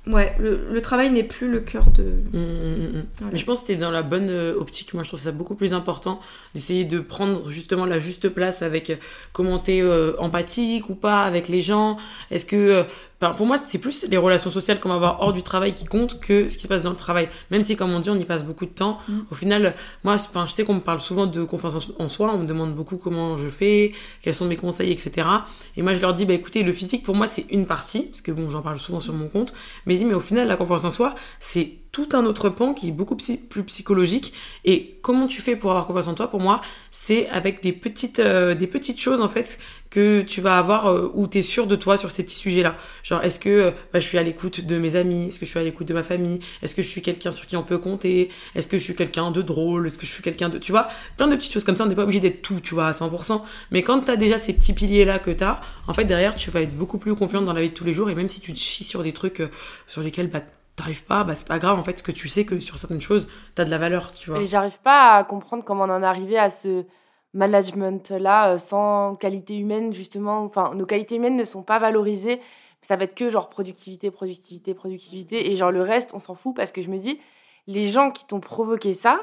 Ouais, 0.07 0.35
le, 0.39 0.79
travail 0.81 1.09
n'est 1.09 1.23
plus 1.23 1.49
le 1.49 1.59
cœur 1.59 1.91
de. 1.91 2.03
Mmh, 2.03 2.37
mmh, 2.37 2.97
mmh, 2.97 3.29
Mais 3.31 3.37
je 3.37 3.45
pense 3.45 3.61
que 3.61 3.67
c'était 3.67 3.79
dans 3.79 3.91
la 3.91 4.03
bonne 4.03 4.29
euh, 4.29 4.55
optique. 4.55 4.93
Moi, 4.93 5.03
je 5.03 5.09
trouve 5.09 5.19
ça 5.19 5.31
beaucoup 5.31 5.55
plus 5.55 5.73
important 5.73 6.21
d'essayer 6.53 6.85
de 6.85 6.99
prendre 6.99 7.49
justement 7.51 7.85
la 7.85 7.99
juste 7.99 8.29
place 8.29 8.61
avec 8.61 8.89
euh, 8.89 8.95
comment 9.33 9.59
t'es 9.59 9.81
euh, 9.81 10.13
empathique 10.19 10.89
ou 10.89 10.95
pas 10.95 11.23
avec 11.23 11.49
les 11.49 11.61
gens. 11.61 11.97
Est-ce 12.31 12.45
que 12.45 12.85
pour 13.19 13.47
moi, 13.47 13.57
c'est 13.57 13.79
plus 13.79 14.05
les 14.09 14.17
relations 14.17 14.51
sociales 14.51 14.79
qu'on 14.79 14.89
va 14.89 14.95
avoir 14.95 15.21
hors 15.21 15.33
du 15.33 15.41
travail 15.41 15.73
qui 15.73 15.85
comptent 15.85 16.19
que 16.19 16.49
ce 16.49 16.57
qui 16.57 16.63
se 16.63 16.67
passe 16.67 16.83
dans 16.83 16.91
le 16.91 16.95
travail. 16.95 17.29
Même 17.49 17.63
si, 17.63 17.75
comme 17.75 17.91
on 17.91 17.99
dit, 17.99 18.09
on 18.09 18.15
y 18.15 18.25
passe 18.25 18.43
beaucoup 18.43 18.65
de 18.65 18.71
temps. 18.71 18.99
Mm. 19.07 19.19
Au 19.31 19.35
final, 19.35 19.75
moi, 20.03 20.17
je 20.17 20.51
sais 20.51 20.63
qu'on 20.63 20.75
me 20.75 20.79
parle 20.79 20.99
souvent 20.99 21.25
de 21.25 21.43
confiance 21.43 21.89
en 21.97 22.07
soi. 22.07 22.31
On 22.33 22.37
me 22.37 22.45
demande 22.45 22.75
beaucoup 22.75 22.97
comment 22.97 23.35
je 23.35 23.49
fais, 23.49 23.93
quels 24.21 24.35
sont 24.35 24.45
mes 24.45 24.55
conseils, 24.55 24.91
etc. 24.91 25.27
Et 25.75 25.81
moi, 25.81 25.95
je 25.95 26.01
leur 26.01 26.13
dis, 26.13 26.25
bah, 26.25 26.33
écoutez, 26.33 26.61
le 26.61 26.73
physique, 26.73 27.03
pour 27.03 27.15
moi, 27.15 27.25
c'est 27.25 27.45
une 27.49 27.65
partie. 27.65 28.03
Parce 28.03 28.21
que 28.21 28.31
bon, 28.31 28.49
j'en 28.49 28.61
parle 28.61 28.79
souvent 28.79 28.99
sur 28.99 29.13
mon 29.13 29.29
compte. 29.29 29.51
Mais 29.85 29.95
je 29.95 29.99
dis, 29.99 30.05
mais 30.05 30.13
au 30.13 30.19
final, 30.19 30.47
la 30.47 30.55
confiance 30.55 30.85
en 30.85 30.91
soi, 30.91 31.15
c'est 31.39 31.73
tout 31.97 32.15
un 32.15 32.27
autre 32.27 32.49
pan 32.49 32.75
qui 32.75 32.89
est 32.89 32.91
beaucoup 32.91 33.15
plus 33.15 33.63
psychologique. 33.63 34.31
Et 34.65 34.99
comment 35.01 35.25
tu 35.25 35.41
fais 35.41 35.55
pour 35.55 35.71
avoir 35.71 35.87
confiance 35.87 36.07
en 36.07 36.13
toi? 36.13 36.29
Pour 36.29 36.39
moi, 36.39 36.61
c'est 36.91 37.27
avec 37.29 37.63
des 37.63 37.73
petites, 37.73 38.19
euh, 38.19 38.53
des 38.53 38.67
petites 38.67 39.01
choses 39.01 39.19
en 39.19 39.29
fait 39.29 39.57
que 39.89 40.21
tu 40.21 40.39
vas 40.41 40.59
avoir 40.59 40.91
euh, 40.91 41.09
où 41.15 41.27
tu 41.27 41.39
es 41.39 41.41
sûr 41.41 41.65
de 41.65 41.75
toi 41.75 41.97
sur 41.97 42.11
ces 42.11 42.21
petits 42.21 42.35
sujets-là. 42.35 42.77
Genre, 43.01 43.23
est-ce 43.23 43.39
que 43.39 43.49
euh, 43.49 43.71
bah, 43.91 43.99
je 43.99 44.05
suis 44.05 44.19
à 44.19 44.21
l'écoute 44.21 44.61
de 44.61 44.77
mes 44.77 44.95
amis? 44.95 45.29
Est-ce 45.29 45.39
que 45.39 45.47
je 45.47 45.49
suis 45.49 45.59
à 45.59 45.63
l'écoute 45.63 45.87
de 45.87 45.95
ma 45.95 46.03
famille? 46.03 46.39
Est-ce 46.61 46.75
que 46.75 46.83
je 46.83 46.87
suis 46.87 47.01
quelqu'un 47.01 47.31
sur 47.31 47.47
qui 47.47 47.57
on 47.57 47.63
peut 47.63 47.79
compter? 47.79 48.29
Est-ce 48.53 48.67
que 48.67 48.77
je 48.77 48.83
suis 48.83 48.95
quelqu'un 48.95 49.31
de 49.31 49.41
drôle? 49.41 49.87
Est-ce 49.87 49.97
que 49.97 50.05
je 50.05 50.11
suis 50.11 50.21
quelqu'un 50.21 50.49
de... 50.49 50.59
Tu 50.59 50.71
vois, 50.71 50.89
plein 51.15 51.27
de 51.27 51.35
petites 51.35 51.53
choses 51.53 51.63
comme 51.63 51.75
ça, 51.75 51.83
on 51.83 51.87
n'est 51.87 51.95
pas 51.95 52.03
obligé 52.03 52.19
d'être 52.19 52.43
tout, 52.43 52.59
tu 52.59 52.75
vois, 52.75 52.85
à 52.85 52.91
100%. 52.91 53.41
Mais 53.71 53.81
quand 53.81 54.01
tu 54.01 54.17
déjà 54.17 54.37
ces 54.37 54.53
petits 54.53 54.73
piliers-là 54.73 55.17
que 55.17 55.31
tu 55.31 55.43
as, 55.43 55.61
en 55.87 55.95
fait, 55.95 56.05
derrière, 56.05 56.35
tu 56.35 56.51
vas 56.51 56.61
être 56.61 56.77
beaucoup 56.77 56.99
plus 56.99 57.15
confiante 57.15 57.45
dans 57.45 57.53
la 57.53 57.63
vie 57.63 57.69
de 57.69 57.73
tous 57.73 57.85
les 57.85 57.95
jours. 57.95 58.11
Et 58.11 58.13
même 58.13 58.29
si 58.29 58.39
tu 58.39 58.53
te 58.53 58.59
chies 58.59 58.83
sur 58.83 59.01
des 59.01 59.13
trucs 59.13 59.41
sur 59.87 60.03
lesquels 60.03 60.29
bah, 60.29 60.43
t'arrives 60.77 61.03
pas, 61.03 61.23
bah 61.23 61.33
c'est 61.35 61.47
pas 61.47 61.59
grave 61.59 61.77
en 61.77 61.83
fait, 61.83 62.01
que 62.01 62.11
tu 62.11 62.27
sais 62.29 62.45
que 62.45 62.59
sur 62.59 62.77
certaines 62.77 63.01
choses, 63.01 63.27
t'as 63.55 63.65
de 63.65 63.71
la 63.71 63.77
valeur, 63.77 64.13
tu 64.13 64.29
vois. 64.29 64.39
Et 64.39 64.47
j'arrive 64.47 64.79
pas 64.79 65.15
à 65.15 65.23
comprendre 65.23 65.63
comment 65.65 65.83
on 65.83 65.89
en 65.89 66.03
est 66.03 66.05
arrivé 66.05 66.37
à 66.37 66.49
ce 66.49 66.85
management-là 67.33 68.53
euh, 68.53 68.57
sans 68.57 69.15
qualité 69.15 69.57
humaine, 69.57 69.91
justement. 69.91 70.43
Enfin, 70.43 70.71
nos 70.75 70.85
qualités 70.85 71.15
humaines 71.15 71.35
ne 71.35 71.43
sont 71.43 71.63
pas 71.63 71.79
valorisées. 71.79 72.39
Ça 72.81 72.95
va 72.95 73.03
être 73.03 73.15
que 73.15 73.29
genre 73.29 73.49
productivité, 73.49 74.11
productivité, 74.11 74.73
productivité. 74.73 75.51
Et 75.51 75.55
genre 75.55 75.71
le 75.71 75.81
reste, 75.81 76.11
on 76.13 76.19
s'en 76.19 76.35
fout 76.35 76.55
parce 76.55 76.71
que 76.71 76.81
je 76.81 76.89
me 76.89 76.99
dis, 76.99 77.19
les 77.65 77.87
gens 77.87 78.11
qui 78.11 78.25
t'ont 78.25 78.39
provoqué 78.39 78.93
ça, 78.93 79.19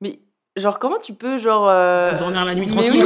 mais 0.00 0.18
genre 0.56 0.78
comment 0.78 0.98
tu 0.98 1.14
peux 1.14 1.38
genre... 1.38 1.68
Euh, 1.68 2.18
Dormir 2.18 2.44
la 2.44 2.54
nuit 2.54 2.66
tranquille. 2.66 3.04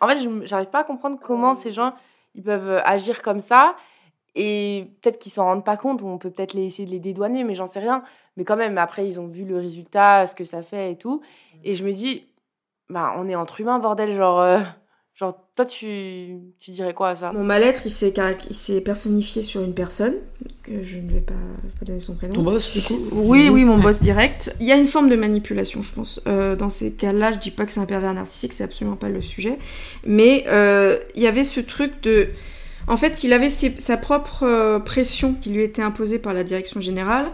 en 0.00 0.08
fait, 0.08 0.16
j'arrive 0.46 0.70
pas 0.70 0.80
à 0.80 0.84
comprendre 0.84 1.18
comment 1.22 1.54
ces 1.54 1.72
gens, 1.72 1.94
ils 2.34 2.42
peuvent 2.42 2.80
agir 2.84 3.22
comme 3.22 3.40
ça 3.40 3.76
et 4.34 4.86
peut-être 5.00 5.18
qu'ils 5.18 5.32
s'en 5.32 5.44
rendent 5.44 5.64
pas 5.64 5.76
compte, 5.76 6.02
on 6.02 6.18
peut 6.18 6.30
peut-être 6.30 6.56
essayer 6.56 6.86
de 6.86 6.92
les 6.92 7.00
dédouaner, 7.00 7.44
mais 7.44 7.54
j'en 7.54 7.66
sais 7.66 7.80
rien. 7.80 8.02
Mais 8.36 8.44
quand 8.44 8.56
même, 8.56 8.78
après, 8.78 9.06
ils 9.06 9.20
ont 9.20 9.26
vu 9.26 9.44
le 9.44 9.58
résultat, 9.58 10.26
ce 10.26 10.34
que 10.34 10.44
ça 10.44 10.62
fait 10.62 10.92
et 10.92 10.96
tout. 10.96 11.20
Mmh. 11.20 11.58
Et 11.64 11.74
je 11.74 11.84
me 11.84 11.92
dis, 11.92 12.24
bah, 12.88 13.14
on 13.18 13.28
est 13.28 13.34
entre 13.34 13.60
humains, 13.60 13.78
bordel, 13.78 14.16
genre. 14.16 14.40
Euh, 14.40 14.60
genre, 15.14 15.36
toi, 15.54 15.66
tu, 15.66 16.38
tu 16.58 16.70
dirais 16.70 16.94
quoi 16.94 17.10
à 17.10 17.14
ça? 17.14 17.32
Mon 17.32 17.44
mal-être, 17.44 17.82
il 17.84 17.90
s'est 17.90 18.80
personnifié 18.80 19.42
sur 19.42 19.62
une 19.62 19.74
personne, 19.74 20.14
que 20.62 20.82
je 20.82 20.96
ne 20.96 21.10
vais 21.10 21.20
pas, 21.20 21.34
donner 21.82 22.00
son 22.00 22.16
prénom. 22.16 22.32
Ton 22.32 22.42
boss, 22.42 22.72
du 22.72 22.82
coup? 22.82 22.98
Oui, 23.12 23.50
oui, 23.50 23.64
mon 23.64 23.76
boss 23.76 24.00
direct. 24.00 24.54
Il 24.60 24.66
y 24.66 24.72
a 24.72 24.76
une 24.76 24.86
forme 24.86 25.10
de 25.10 25.16
manipulation, 25.16 25.82
je 25.82 25.94
pense. 25.94 26.22
Euh, 26.26 26.56
dans 26.56 26.70
ces 26.70 26.92
cas-là, 26.92 27.32
je 27.32 27.38
dis 27.38 27.50
pas 27.50 27.66
que 27.66 27.72
c'est 27.72 27.80
un 27.80 27.84
pervers 27.84 28.14
narcissique, 28.14 28.54
c'est 28.54 28.64
absolument 28.64 28.96
pas 28.96 29.10
le 29.10 29.20
sujet. 29.20 29.58
Mais 30.06 30.44
euh, 30.48 30.98
il 31.14 31.22
y 31.22 31.26
avait 31.26 31.44
ce 31.44 31.60
truc 31.60 32.02
de 32.02 32.28
en 32.88 32.96
fait, 32.96 33.24
il 33.24 33.32
avait 33.32 33.50
sa 33.50 33.96
propre 33.96 34.44
euh, 34.44 34.78
pression 34.78 35.34
qui 35.34 35.50
lui 35.50 35.62
était 35.62 35.82
imposée 35.82 36.18
par 36.18 36.34
la 36.34 36.44
direction 36.44 36.80
générale 36.80 37.26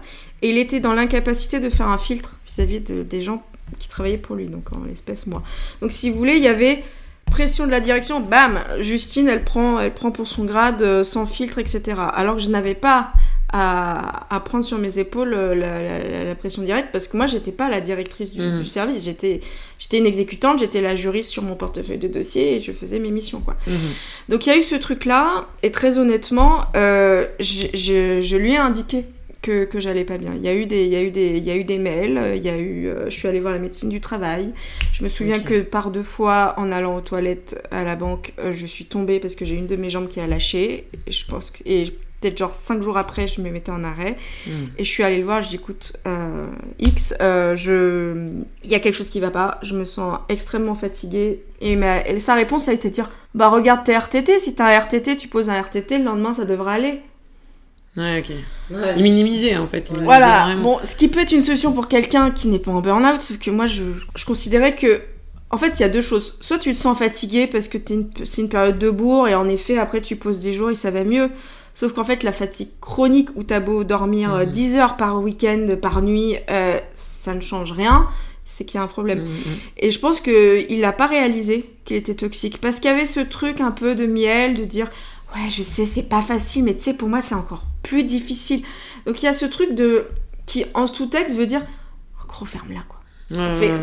et 0.42 0.50
il 0.50 0.58
était 0.58 0.80
dans 0.80 0.92
l'incapacité 0.92 1.60
de 1.60 1.70
faire 1.70 1.88
un 1.88 1.98
filtre 1.98 2.38
vis-à-vis 2.46 2.80
des 2.80 3.22
gens 3.22 3.42
qui 3.78 3.88
travaillaient 3.88 4.18
pour 4.18 4.36
lui, 4.36 4.46
donc 4.46 4.72
en 4.72 4.84
l'espèce 4.84 5.26
moi. 5.26 5.42
Donc 5.80 5.92
si 5.92 6.10
vous 6.10 6.16
voulez, 6.16 6.36
il 6.36 6.42
y 6.42 6.48
avait 6.48 6.82
pression 7.30 7.66
de 7.66 7.70
la 7.70 7.80
direction, 7.80 8.20
bam, 8.20 8.60
Justine, 8.80 9.28
elle 9.28 9.44
prend, 9.44 9.80
elle 9.80 9.92
prend 9.92 10.10
pour 10.10 10.26
son 10.26 10.44
grade 10.44 10.82
euh, 10.82 11.04
sans 11.04 11.26
filtre, 11.26 11.58
etc. 11.58 12.00
Alors 12.14 12.36
que 12.36 12.42
je 12.42 12.48
n'avais 12.48 12.74
pas 12.74 13.12
à, 13.50 14.42
prendre 14.44 14.64
sur 14.64 14.78
mes 14.78 14.98
épaules 14.98 15.32
euh, 15.34 16.24
la, 16.26 16.34
pression 16.34 16.62
directe 16.62 16.90
parce 16.92 17.08
que 17.08 17.16
moi 17.16 17.26
j'étais 17.26 17.50
pas 17.50 17.70
la 17.70 17.80
directrice 17.80 18.32
du, 18.32 18.42
mmh. 18.42 18.64
service 18.64 19.04
j'étais 19.04 19.40
j'étais 19.78 19.98
une 19.98 20.06
exécutante 20.06 20.58
j'étais 20.58 20.80
la 20.80 20.96
juriste 20.96 21.30
sur 21.30 21.42
mon 21.42 21.54
portefeuille 21.54 21.98
de 21.98 22.08
dossier 22.08 22.56
et 22.56 22.60
je 22.60 22.72
faisais 22.72 22.98
mes 22.98 23.10
missions 23.10 23.40
quoi 23.40 23.56
mmh. 23.66 23.72
donc 24.28 24.46
il 24.46 24.50
y 24.50 24.52
a 24.52 24.58
eu 24.58 24.62
ce 24.62 24.74
truc 24.74 25.06
là 25.06 25.46
et 25.62 25.70
très 25.70 25.98
honnêtement 25.98 26.66
euh, 26.76 27.26
je, 27.40 28.36
lui 28.36 28.52
ai 28.52 28.58
indiqué 28.58 29.06
que, 29.40 29.64
que 29.64 29.78
j'allais 29.78 30.04
pas 30.04 30.18
bien. 30.18 30.32
Il 30.34 30.42
y 30.42 30.48
a 30.48 30.54
eu 30.54 30.66
des, 30.66 30.84
il 30.84 30.92
y 30.92 30.96
a 30.96 31.02
eu 31.02 31.12
des, 31.12 31.38
il 31.38 31.44
y 31.44 31.50
a 31.52 31.56
eu 31.56 31.62
des 31.62 31.78
mails. 31.78 32.20
Il 32.34 32.42
y 32.42 32.48
a 32.48 32.58
eu, 32.58 32.88
euh, 32.88 33.04
je 33.08 33.14
suis 33.14 33.28
allée 33.28 33.38
voir 33.38 33.52
la 33.52 33.60
médecine 33.60 33.88
du 33.88 34.00
travail. 34.00 34.52
Je 34.92 35.04
me 35.04 35.08
souviens 35.08 35.38
que 35.38 35.60
par 35.60 35.92
deux 35.92 36.02
fois, 36.02 36.54
en 36.56 36.72
allant 36.72 36.96
aux 36.96 37.00
toilettes 37.00 37.64
à 37.70 37.84
la 37.84 37.94
banque, 37.94 38.34
je 38.52 38.66
suis 38.66 38.84
tombée 38.84 39.20
parce 39.20 39.36
que 39.36 39.44
j'ai 39.44 39.54
une 39.54 39.68
de 39.68 39.76
mes 39.76 39.90
jambes 39.90 40.08
qui 40.08 40.18
a 40.18 40.26
lâché. 40.26 40.88
Et 41.06 41.12
je 41.12 41.24
pense 41.24 41.52
que, 41.52 41.62
et 41.66 41.94
peut-être 42.20 42.38
genre 42.38 42.52
cinq 42.52 42.82
jours 42.82 42.96
après, 42.96 43.26
je 43.26 43.40
me 43.40 43.50
mettais 43.50 43.70
en 43.70 43.84
arrêt. 43.84 44.16
Hmm. 44.46 44.66
Et 44.76 44.84
je 44.84 44.90
suis 44.90 45.02
allée 45.02 45.18
le 45.18 45.24
voir, 45.24 45.42
je 45.42 45.48
dis 45.48 45.54
écoute, 45.56 45.94
euh, 46.06 46.46
X, 46.78 47.14
euh, 47.20 47.56
je... 47.56 48.42
il 48.64 48.70
y 48.70 48.74
a 48.74 48.80
quelque 48.80 48.96
chose 48.96 49.10
qui 49.10 49.20
va 49.20 49.30
pas, 49.30 49.58
je 49.62 49.74
me 49.76 49.84
sens 49.84 50.18
extrêmement 50.28 50.74
fatiguée. 50.74 51.42
Et, 51.60 51.76
ma... 51.76 52.02
sa 52.20 52.34
réponse 52.34 52.68
a 52.68 52.72
été 52.72 52.88
de 52.88 52.94
dire 52.94 53.10
bah 53.34 53.48
regarde 53.48 53.84
tes 53.84 53.96
RTT, 53.96 54.38
si 54.38 54.54
t'as 54.54 54.74
un 54.74 54.78
RTT, 54.78 55.16
tu 55.16 55.28
poses 55.28 55.48
un 55.48 55.60
RTT, 55.60 55.98
le 55.98 56.04
lendemain 56.04 56.32
ça 56.32 56.44
devrait 56.44 56.74
aller. 56.74 57.00
Ouais, 57.96 58.20
ok. 58.20 58.34
Il 58.96 59.02
minimisait 59.02 59.56
en 59.56 59.66
fait. 59.66 59.92
voilà, 59.92 60.54
bon, 60.56 60.78
ce 60.84 60.94
qui 60.94 61.08
peut 61.08 61.20
être 61.20 61.32
une 61.32 61.42
solution 61.42 61.72
pour 61.72 61.88
quelqu'un 61.88 62.30
qui 62.30 62.48
n'est 62.48 62.58
pas 62.58 62.70
en 62.70 62.80
burn-out, 62.80 63.20
sauf 63.20 63.38
que 63.38 63.50
moi 63.50 63.66
je, 63.66 63.82
je 64.14 64.24
considérais 64.24 64.74
que 64.74 65.00
en 65.50 65.56
fait, 65.56 65.78
il 65.78 65.80
y 65.80 65.84
a 65.84 65.88
deux 65.88 66.02
choses. 66.02 66.36
Soit 66.40 66.58
tu 66.58 66.72
te 66.72 66.78
sens 66.78 66.98
fatigué 66.98 67.46
parce 67.46 67.68
que 67.68 67.78
c'est 68.24 68.42
une 68.42 68.48
période 68.48 68.78
de 68.78 68.90
bourre 68.90 69.28
et 69.28 69.34
en 69.34 69.48
effet, 69.48 69.78
après 69.78 70.00
tu 70.00 70.16
poses 70.16 70.40
des 70.40 70.52
jours 70.52 70.70
et 70.70 70.74
ça 70.74 70.90
va 70.90 71.04
mieux. 71.04 71.30
Sauf 71.78 71.92
qu'en 71.92 72.02
fait, 72.02 72.24
la 72.24 72.32
fatigue 72.32 72.70
chronique 72.80 73.28
où 73.36 73.44
t'as 73.44 73.60
beau 73.60 73.84
dormir 73.84 74.44
10 74.44 74.70
euh, 74.70 74.72
mhm. 74.72 74.80
heures 74.80 74.96
par 74.96 75.22
week-end, 75.22 75.76
par 75.80 76.02
nuit, 76.02 76.34
euh, 76.50 76.76
ça 76.96 77.34
ne 77.34 77.40
change 77.40 77.70
rien. 77.70 78.08
c'est 78.44 78.64
qu'il 78.64 78.78
y 78.78 78.80
a 78.80 78.82
un 78.82 78.88
problème. 78.88 79.24
Et 79.76 79.92
je 79.92 80.00
pense 80.00 80.20
qu'il 80.20 80.80
n'a 80.80 80.92
pas 80.92 81.06
réalisé 81.06 81.70
qu'il 81.84 81.94
était 81.94 82.16
toxique 82.16 82.60
parce 82.60 82.80
qu'il 82.80 82.90
y 82.90 82.92
avait 82.92 83.06
ce 83.06 83.20
truc 83.20 83.60
un 83.60 83.70
peu 83.70 83.94
de 83.94 84.06
miel, 84.06 84.54
de 84.54 84.64
dire 84.64 84.90
ouais, 85.36 85.50
je 85.50 85.62
sais, 85.62 85.86
c'est 85.86 86.08
pas 86.08 86.20
facile, 86.20 86.64
mais 86.64 86.74
tu 86.74 86.82
sais, 86.82 86.96
pour 86.96 87.08
moi, 87.08 87.22
c'est 87.22 87.36
encore 87.36 87.62
plus 87.84 88.02
difficile. 88.02 88.64
Donc 89.06 89.22
il 89.22 89.26
y 89.26 89.28
a 89.28 89.34
ce 89.34 89.46
truc 89.46 89.76
de 89.76 90.08
qui 90.46 90.64
en 90.74 90.88
sous-texte 90.88 91.36
veut 91.36 91.46
dire 91.46 91.62
oh, 92.20 92.26
gros 92.26 92.44
ferme-la 92.44 92.80
quoi. 92.88 92.98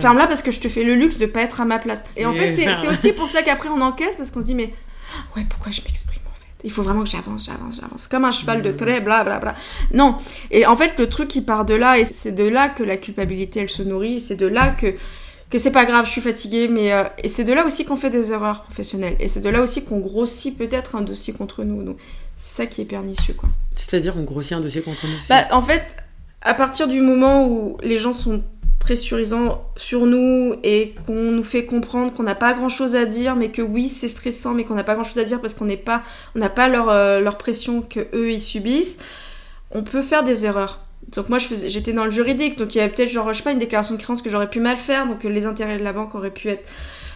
Ferme-la 0.01 0.27
parce 0.27 0.41
que 0.41 0.51
je 0.51 0.59
te 0.59 0.67
fais 0.67 0.83
le 0.83 0.95
luxe 0.95 1.17
de 1.17 1.27
pas 1.27 1.43
être 1.43 1.61
à 1.61 1.65
ma 1.65 1.79
place. 1.79 2.03
Et 2.17 2.25
en 2.25 2.33
fait, 2.33 2.55
c'est 2.81 2.89
aussi 2.89 3.13
pour 3.13 3.29
ça 3.29 3.41
qu'après 3.41 3.69
on 3.69 3.79
encaisse 3.79 4.17
parce 4.17 4.31
qu'on 4.31 4.41
se 4.41 4.45
dit 4.47 4.55
mais 4.55 4.73
ouais, 5.37 5.45
pourquoi 5.49 5.71
je 5.71 5.79
m'exprime 5.83 6.23
en 6.24 6.24
Il 6.65 6.71
faut 6.71 6.83
vraiment 6.83 7.03
que 7.03 7.09
j'avance, 7.09 7.45
j'avance, 7.45 7.79
j'avance. 7.79 8.07
Comme 8.07 8.25
un 8.25 8.31
cheval 8.31 8.61
de 8.61 8.71
trait, 8.71 8.99
bla 8.99 9.23
bla 9.23 9.39
bla. 9.39 9.55
Non. 9.93 10.17
Et 10.51 10.65
en 10.65 10.75
fait, 10.75 10.99
le 10.99 11.07
truc 11.07 11.29
qui 11.29 11.41
part 11.41 11.63
de 11.63 11.75
là, 11.75 11.99
et 11.99 12.05
c'est 12.05 12.33
de 12.33 12.43
là 12.43 12.69
que 12.69 12.83
la 12.83 12.97
culpabilité 12.97 13.61
elle 13.61 13.69
se 13.69 13.83
nourrit, 13.83 14.19
c'est 14.19 14.35
de 14.35 14.47
là 14.47 14.69
que 14.69 14.95
que 15.49 15.59
c'est 15.59 15.71
pas 15.71 15.85
grave, 15.85 16.05
je 16.05 16.11
suis 16.11 16.21
fatiguée, 16.21 16.67
mais 16.67 16.91
euh, 16.91 17.03
et 17.23 17.29
c'est 17.29 17.43
de 17.43 17.53
là 17.53 17.65
aussi 17.65 17.85
qu'on 17.85 17.95
fait 17.95 18.09
des 18.09 18.33
erreurs 18.33 18.63
professionnelles, 18.63 19.15
et 19.19 19.29
c'est 19.29 19.41
de 19.41 19.49
là 19.49 19.61
aussi 19.61 19.85
qu'on 19.85 19.99
grossit 19.99 20.57
peut-être 20.57 20.95
un 20.95 21.01
dossier 21.01 21.33
contre 21.33 21.63
nous. 21.63 21.83
Donc 21.83 21.97
c'est 22.35 22.63
ça 22.63 22.65
qui 22.65 22.81
est 22.81 22.85
pernicieux, 22.85 23.35
quoi. 23.35 23.49
C'est-à-dire 23.75 24.13
qu'on 24.13 24.23
grossit 24.23 24.53
un 24.53 24.61
dossier 24.61 24.81
contre 24.81 25.05
nous. 25.05 25.17
Bah, 25.29 25.45
en 25.51 25.61
fait, 25.61 25.83
à 26.41 26.53
partir 26.53 26.87
du 26.87 27.01
moment 27.01 27.47
où 27.47 27.77
les 27.83 27.99
gens 27.99 28.13
sont 28.13 28.43
pressurisants 28.85 29.65
sur 29.77 30.05
nous 30.05 30.53
et 30.61 30.93
qu'on 31.07 31.31
nous 31.31 31.43
fait 31.43 31.65
comprendre 31.65 32.13
qu'on 32.13 32.21
n'a 32.21 32.35
pas 32.35 32.53
grand 32.53 32.69
chose 32.69 32.95
à 32.95 33.05
dire, 33.05 33.35
mais 33.35 33.49
que 33.49 33.63
oui, 33.63 33.89
c'est 33.89 34.07
stressant, 34.07 34.53
mais 34.53 34.63
qu'on 34.63 34.75
n'a 34.75 34.83
pas 34.83 34.93
grand 34.93 35.03
chose 35.03 35.17
à 35.17 35.23
dire 35.23 35.41
parce 35.41 35.55
qu'on 35.55 35.65
n'est 35.65 35.75
pas, 35.75 36.03
on 36.35 36.39
n'a 36.39 36.51
pas 36.51 36.67
leur, 36.67 36.91
euh, 36.91 37.19
leur 37.19 37.39
pression 37.39 37.81
que 37.81 38.01
eux 38.13 38.31
ils 38.31 38.39
subissent, 38.39 38.99
on 39.71 39.81
peut 39.81 40.03
faire 40.03 40.23
des 40.23 40.45
erreurs. 40.45 40.81
Donc 41.15 41.29
moi 41.29 41.39
j'étais 41.39 41.93
dans 41.93 42.05
le 42.05 42.11
juridique, 42.11 42.59
donc 42.59 42.75
il 42.75 42.77
y 42.77 42.81
avait 42.81 42.93
peut-être 42.93 43.09
genre 43.09 43.33
je 43.33 43.39
sais 43.39 43.43
pas 43.43 43.53
une 43.53 43.59
déclaration 43.59 43.95
de 43.95 43.99
créance 43.99 44.21
que 44.21 44.29
j'aurais 44.29 44.51
pu 44.51 44.59
mal 44.59 44.77
faire, 44.77 45.07
donc 45.07 45.23
les 45.23 45.47
intérêts 45.47 45.79
de 45.79 45.83
la 45.83 45.91
banque 45.91 46.13
auraient 46.13 46.29
pu 46.29 46.49
être 46.49 46.69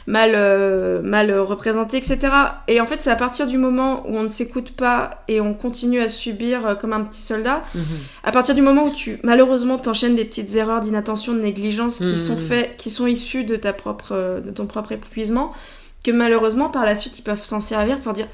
mal, 0.09 0.31
euh, 0.33 1.01
mal 1.03 1.31
représentés, 1.39 1.97
etc. 1.97 2.19
Et 2.67 2.81
en 2.81 2.87
fait, 2.87 2.97
c'est 3.01 3.11
à 3.11 3.15
partir 3.15 3.45
du 3.45 3.59
moment 3.59 4.03
où 4.07 4.17
on 4.17 4.23
ne 4.23 4.27
s'écoute 4.27 4.71
pas 4.71 5.23
et 5.27 5.39
on 5.39 5.53
continue 5.53 6.01
à 6.01 6.09
subir 6.09 6.65
euh, 6.65 6.75
comme 6.75 6.93
un 6.93 7.01
petit 7.01 7.21
soldat, 7.21 7.61
mhm. 7.75 7.83
à 8.23 8.31
partir 8.31 8.55
du 8.55 8.63
moment 8.63 8.85
où 8.85 8.91
tu, 8.91 9.19
malheureusement, 9.23 9.77
t'enchaînes 9.77 10.15
des 10.15 10.25
petites 10.25 10.55
erreurs 10.55 10.81
d'inattention, 10.81 11.33
de 11.33 11.39
négligence 11.39 11.99
qui 11.99 12.05
mhm. 12.05 12.17
sont 12.17 12.37
faites, 12.37 12.75
qui 12.77 12.89
sont 12.89 13.05
issues 13.05 13.43
de 13.43 13.55
ta 13.55 13.71
propre, 13.71 14.13
euh, 14.13 14.41
de 14.41 14.49
ton 14.49 14.65
propre 14.65 14.93
épuisement, 14.93 15.53
que 16.03 16.09
malheureusement, 16.09 16.69
par 16.69 16.85
la 16.85 16.95
suite, 16.95 17.19
ils 17.19 17.23
peuvent 17.23 17.45
s'en 17.45 17.61
servir 17.61 17.99
pour 17.99 18.13
dire 18.13 18.27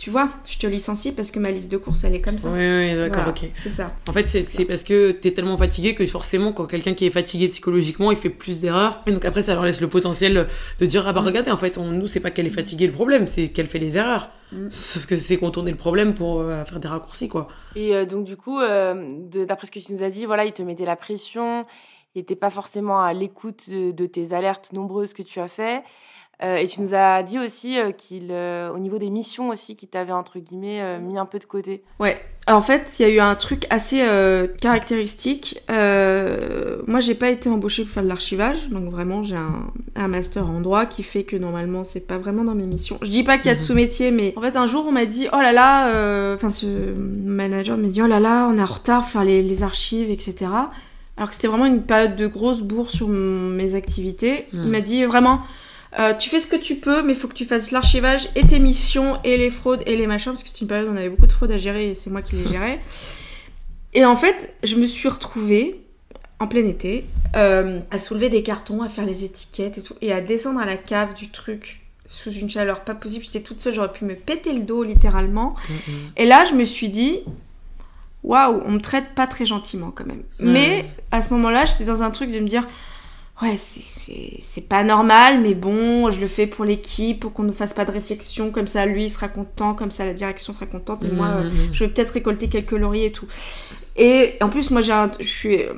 tu 0.00 0.08
vois, 0.08 0.30
je 0.46 0.56
te 0.56 0.66
licencie 0.66 1.12
parce 1.12 1.30
que 1.30 1.38
ma 1.38 1.50
liste 1.50 1.70
de 1.70 1.76
courses, 1.76 2.04
elle 2.04 2.14
est 2.14 2.22
comme 2.22 2.38
ça. 2.38 2.48
Oui, 2.48 2.58
oui, 2.58 2.94
d'accord, 2.94 3.28
ok. 3.28 3.46
C'est 3.54 3.68
ça. 3.68 3.92
En 4.08 4.12
fait, 4.14 4.24
c'est 4.24 4.64
parce 4.64 4.82
que 4.82 5.12
tu 5.12 5.28
es 5.28 5.32
tellement 5.32 5.58
fatigué 5.58 5.94
que 5.94 6.06
forcément, 6.06 6.54
quand 6.54 6.64
quelqu'un 6.64 6.94
qui 6.94 7.04
est 7.04 7.10
fatigué 7.10 7.48
psychologiquement, 7.48 8.10
il 8.10 8.16
fait 8.16 8.30
plus 8.30 8.62
d'erreurs. 8.62 9.02
Et 9.06 9.12
donc 9.12 9.26
après, 9.26 9.42
ça 9.42 9.52
leur 9.52 9.62
laisse 9.62 9.82
le 9.82 9.88
potentiel 9.88 10.48
de 10.78 10.86
dire, 10.86 11.06
ah 11.06 11.12
bah 11.12 11.20
mm. 11.20 11.26
regardez, 11.26 11.50
en 11.50 11.58
fait, 11.58 11.76
on, 11.76 11.84
nous, 11.84 12.06
c'est 12.06 12.20
pas 12.20 12.30
qu'elle 12.30 12.46
est 12.46 12.48
fatiguée 12.50 12.86
le 12.86 12.94
problème, 12.94 13.26
c'est 13.26 13.48
qu'elle 13.48 13.66
fait 13.66 13.78
des 13.78 13.98
erreurs. 13.98 14.30
Mm. 14.52 14.68
Sauf 14.70 15.04
que 15.04 15.16
c'est 15.16 15.36
contourner 15.36 15.70
le 15.70 15.76
problème 15.76 16.14
pour 16.14 16.40
euh, 16.40 16.64
faire 16.64 16.80
des 16.80 16.88
raccourcis, 16.88 17.28
quoi. 17.28 17.48
Et 17.76 17.94
euh, 17.94 18.06
donc, 18.06 18.24
du 18.24 18.38
coup, 18.38 18.58
euh, 18.58 19.18
d'après 19.46 19.66
ce 19.66 19.70
que 19.70 19.80
tu 19.80 19.92
nous 19.92 20.02
as 20.02 20.08
dit, 20.08 20.24
voilà, 20.24 20.46
il 20.46 20.52
te 20.52 20.62
mettait 20.62 20.86
la 20.86 20.96
pression, 20.96 21.66
il 22.14 22.20
n'était 22.20 22.36
pas 22.36 22.48
forcément 22.48 23.02
à 23.02 23.12
l'écoute 23.12 23.68
de, 23.68 23.90
de 23.90 24.06
tes 24.06 24.32
alertes 24.32 24.72
nombreuses 24.72 25.12
que 25.12 25.22
tu 25.22 25.40
as 25.40 25.48
fait. 25.48 25.82
Euh, 26.42 26.56
et 26.56 26.66
tu 26.66 26.80
nous 26.80 26.94
as 26.94 27.22
dit 27.22 27.38
aussi 27.38 27.78
euh, 27.78 27.92
qu'il, 27.92 28.28
euh, 28.30 28.72
au 28.72 28.78
niveau 28.78 28.98
des 28.98 29.10
missions 29.10 29.50
aussi, 29.50 29.76
qu'il 29.76 29.90
t'avait 29.90 30.12
entre 30.12 30.38
guillemets 30.38 30.98
mis 31.00 31.18
un 31.18 31.26
peu 31.26 31.38
de 31.38 31.44
côté. 31.44 31.82
Ouais. 31.98 32.18
en 32.48 32.62
fait, 32.62 32.94
il 32.98 33.02
y 33.02 33.04
a 33.04 33.08
eu 33.12 33.20
un 33.20 33.34
truc 33.34 33.66
assez 33.70 34.02
caractéristique. 34.60 35.60
moi, 35.68 37.00
j'ai 37.00 37.14
pas 37.14 37.30
été 37.30 37.48
embauchée 37.48 37.84
pour 37.84 37.92
faire 37.92 38.02
de 38.02 38.08
l'archivage, 38.08 38.68
donc 38.70 38.90
vraiment, 38.90 39.22
j'ai 39.22 39.36
un, 39.36 40.08
master 40.08 40.48
en 40.48 40.60
droit 40.60 40.86
qui 40.86 41.02
fait 41.02 41.24
que 41.24 41.36
normalement, 41.36 41.84
c'est 41.84 42.00
pas 42.00 42.18
vraiment 42.18 42.42
dans 42.42 42.54
mes 42.54 42.66
missions. 42.66 42.98
Je 43.02 43.10
dis 43.10 43.22
pas 43.22 43.36
qu'il 43.36 43.46
y 43.46 43.50
a 43.50 43.54
de 43.54 43.60
mhm. 43.60 43.66
sous-métier, 43.66 44.10
mais 44.10 44.32
en 44.36 44.40
fait, 44.40 44.56
un 44.56 44.66
jour, 44.66 44.86
on 44.88 44.92
m'a 44.92 45.06
dit, 45.06 45.28
oh 45.32 45.40
là 45.40 45.52
là, 45.52 46.34
enfin, 46.34 46.50
ce 46.50 46.66
manager 46.66 47.76
m'a 47.76 47.88
dit, 47.88 48.02
oh 48.02 48.06
là 48.06 48.18
là, 48.18 48.48
on 48.50 48.56
est 48.58 48.62
en 48.62 48.66
retard 48.66 49.02
pour 49.02 49.10
faire 49.10 49.24
les, 49.24 49.42
les 49.42 49.62
archives, 49.62 50.10
etc. 50.10 50.50
Alors 51.16 51.28
que 51.28 51.34
c'était 51.34 51.48
vraiment 51.48 51.66
une 51.66 51.82
période 51.82 52.16
de 52.16 52.26
grosse 52.26 52.62
bourre 52.62 52.90
sur 52.90 53.08
mes 53.08 53.74
activités. 53.74 54.46
Il 54.54 54.60
mhm. 54.60 54.70
m'a 54.70 54.80
dit 54.80 55.04
vraiment 55.04 55.40
euh, 55.98 56.14
tu 56.14 56.30
fais 56.30 56.40
ce 56.40 56.46
que 56.46 56.56
tu 56.56 56.76
peux, 56.76 57.02
mais 57.02 57.14
il 57.14 57.18
faut 57.18 57.28
que 57.28 57.34
tu 57.34 57.44
fasses 57.44 57.72
l'archivage 57.72 58.28
et 58.36 58.46
tes 58.46 58.58
missions 58.58 59.18
et 59.24 59.36
les 59.36 59.50
fraudes 59.50 59.82
et 59.86 59.96
les 59.96 60.06
machins, 60.06 60.32
parce 60.32 60.44
que 60.44 60.48
c'est 60.48 60.60
une 60.60 60.68
période 60.68 60.88
où 60.88 60.92
on 60.92 60.96
avait 60.96 61.08
beaucoup 61.08 61.26
de 61.26 61.32
fraudes 61.32 61.50
à 61.50 61.58
gérer 61.58 61.90
et 61.90 61.94
c'est 61.94 62.10
moi 62.10 62.22
qui 62.22 62.36
les 62.36 62.48
gérais. 62.52 62.80
Et 63.92 64.04
en 64.04 64.16
fait, 64.16 64.54
je 64.62 64.76
me 64.76 64.86
suis 64.86 65.08
retrouvée 65.08 65.80
en 66.38 66.46
plein 66.46 66.64
été 66.64 67.04
euh, 67.36 67.80
à 67.90 67.98
soulever 67.98 68.28
des 68.28 68.42
cartons, 68.42 68.82
à 68.82 68.88
faire 68.88 69.04
les 69.04 69.24
étiquettes 69.24 69.78
et 69.78 69.82
tout, 69.82 69.94
et 70.00 70.12
à 70.12 70.20
descendre 70.20 70.60
à 70.60 70.66
la 70.66 70.76
cave 70.76 71.14
du 71.14 71.28
truc 71.28 71.80
sous 72.08 72.32
une 72.32 72.48
chaleur 72.48 72.80
pas 72.80 72.94
possible. 72.94 73.24
J'étais 73.24 73.40
toute 73.40 73.60
seule, 73.60 73.74
j'aurais 73.74 73.92
pu 73.92 74.04
me 74.04 74.14
péter 74.14 74.52
le 74.52 74.60
dos 74.60 74.82
littéralement. 74.82 75.54
Et 76.16 76.24
là, 76.24 76.44
je 76.44 76.54
me 76.54 76.64
suis 76.64 76.88
dit, 76.88 77.20
waouh, 78.24 78.62
on 78.64 78.72
me 78.72 78.80
traite 78.80 79.14
pas 79.14 79.26
très 79.26 79.46
gentiment 79.46 79.92
quand 79.92 80.06
même. 80.06 80.22
Mais 80.40 80.86
à 81.12 81.22
ce 81.22 81.32
moment-là, 81.34 81.66
j'étais 81.66 81.84
dans 81.84 82.02
un 82.02 82.10
truc 82.10 82.32
de 82.32 82.40
me 82.40 82.48
dire, 82.48 82.66
ouais, 83.42 83.56
c'est 83.58 84.68
pas 84.68 84.84
normal, 84.84 85.40
mais 85.40 85.54
bon, 85.54 86.10
je 86.10 86.20
le 86.20 86.26
fais 86.26 86.46
pour 86.46 86.64
l'équipe, 86.64 87.20
pour 87.20 87.32
qu'on 87.32 87.42
ne 87.42 87.52
fasse 87.52 87.74
pas 87.74 87.84
de 87.84 87.90
réflexion, 87.90 88.50
comme 88.50 88.66
ça 88.66 88.86
lui 88.86 89.04
il 89.04 89.10
sera 89.10 89.28
content, 89.28 89.74
comme 89.74 89.90
ça 89.90 90.04
la 90.04 90.14
direction 90.14 90.52
sera 90.52 90.66
contente, 90.66 91.04
et 91.04 91.08
moi 91.08 91.28
mmh, 91.28 91.44
mmh, 91.44 91.48
mmh. 91.48 91.68
je 91.72 91.84
vais 91.84 91.90
peut-être 91.90 92.10
récolter 92.10 92.48
quelques 92.48 92.72
lauriers 92.72 93.06
et 93.06 93.12
tout. 93.12 93.26
Et 93.96 94.36
en 94.40 94.48
plus, 94.48 94.70
moi, 94.70 94.80
j'ai 94.80 94.94
je 95.18 95.26
suis, 95.26 95.62
euh, 95.62 95.74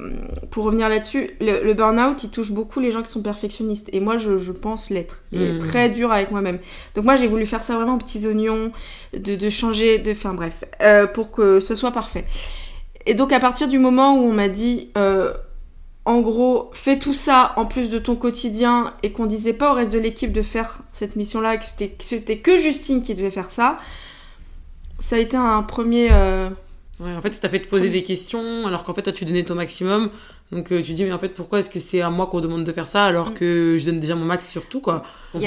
pour 0.51 0.65
revenir 0.65 0.89
là-dessus, 0.89 1.31
le, 1.41 1.73
burn-out, 1.73 2.23
il 2.23 2.31
touche 2.31 2.53
beaucoup 2.53 2.79
les 2.79 2.93
gens 2.93 3.03
qui 3.03 3.11
sont 3.11 3.23
perfectionnistes. 3.23 3.89
Et 3.93 3.99
moi, 3.99 4.17
je, 4.17 4.39
je 4.39 4.53
pense 4.53 4.91
l'être. 4.91 5.25
Et 5.33 5.59
très 5.59 5.89
dur 5.89 6.13
avec 6.13 6.31
moi-même. 6.31 6.59
Donc 6.95 7.05
moi, 7.05 7.17
j'ai 7.17 7.27
voulu 7.27 7.47
faire 7.47 7.65
ça 7.65 7.75
vraiment 7.75 7.95
en 7.95 7.99
petits 7.99 8.25
oignons, 8.27 8.71
de, 9.13 9.35
de 9.35 9.51
changer, 9.51 9.99
de, 9.99 10.13
enfin 10.13 10.35
bref, 10.35 10.63
euh, 10.83 11.07
pour 11.07 11.33
que 11.33 11.59
ce 11.59 11.75
soit 11.75 11.91
parfait. 11.91 12.25
Et 13.07 13.15
donc 13.15 13.33
à 13.33 13.41
partir 13.41 13.67
du 13.67 13.79
moment 13.79 14.17
où 14.17 14.31
on 14.31 14.33
m'a 14.33 14.49
dit, 14.49 14.91
euh, 14.97 15.33
en 16.05 16.21
gros, 16.21 16.71
fais 16.73 16.99
tout 16.99 17.15
ça 17.15 17.53
en 17.57 17.65
plus 17.65 17.91
de 17.91 17.99
ton 17.99 18.17
quotidien 18.17 18.93
et 19.03 19.13
qu'on 19.13 19.27
disait 19.27 19.53
pas 19.53 19.71
au 19.71 19.75
reste 19.75 19.93
de 19.93 19.99
l'équipe 19.99 20.33
de 20.33 20.43
faire 20.43 20.79
cette 20.91 21.15
mission-là, 21.15 21.57
que 21.59 21.65
c'était 21.65 22.39
que 22.39 22.57
Justine 22.57 23.03
qui 23.03 23.15
devait 23.15 23.31
faire 23.31 23.53
ça, 23.53 23.77
ça 24.99 25.17
a 25.17 25.19
été 25.21 25.37
un 25.37 25.63
premier. 25.63 26.09
Euh, 26.13 26.49
ouais, 26.99 27.13
en 27.15 27.21
fait, 27.21 27.33
ça 27.33 27.41
t'a 27.41 27.49
fait 27.49 27.61
te 27.61 27.69
poser 27.69 27.89
des 27.89 28.03
questions, 28.03 28.67
alors 28.67 28.83
qu'en 28.83 28.95
fait, 28.95 29.03
toi, 29.03 29.13
tu 29.13 29.25
donnais 29.25 29.45
ton 29.45 29.55
maximum. 29.55 30.11
Donc, 30.51 30.73
euh, 30.73 30.83
tu 30.83 30.93
dis, 30.93 31.05
mais 31.05 31.13
en 31.13 31.19
fait, 31.19 31.31
pourquoi 31.31 31.61
est-ce 31.61 31.71
que 31.71 31.81
c'est 31.81 32.03
à 32.03 32.11
moi 32.11 32.27
qu'on 32.27 32.41
demande 32.41 32.65
de 32.65 32.73
faire 32.73 32.87
ça, 32.89 33.05
alors 33.05 33.31
mm. 33.31 33.35
que 33.35 33.77
je 33.79 33.87
donne 33.87 34.01
déjà 34.01 34.17
mon 34.17 34.25
max 34.25 34.51
sur 34.51 34.67
tout, 34.67 34.81
quoi 34.81 35.05
Il 35.35 35.41
y, 35.41 35.47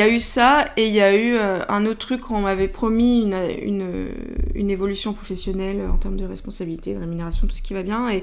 a 0.00 0.08
eu, 0.08 0.20
ça, 0.20 0.66
et 0.76 0.86
il 0.86 0.94
y 0.94 1.00
a 1.00 1.14
eu 1.14 1.34
euh, 1.34 1.60
un 1.68 1.86
autre 1.86 1.98
truc, 1.98 2.30
on 2.30 2.42
m'avait 2.42 2.68
promis 2.68 3.22
une, 3.22 3.36
une, 3.62 4.08
une, 4.54 4.70
évolution 4.70 5.12
professionnelle 5.12 5.82
en 5.92 5.96
termes 5.96 6.16
de 6.16 6.24
responsabilité, 6.24 6.94
de 6.94 7.00
rémunération, 7.00 7.46
tout 7.46 7.56
ce 7.56 7.62
qui 7.62 7.74
va 7.74 7.82
bien, 7.82 8.08
et 8.10 8.22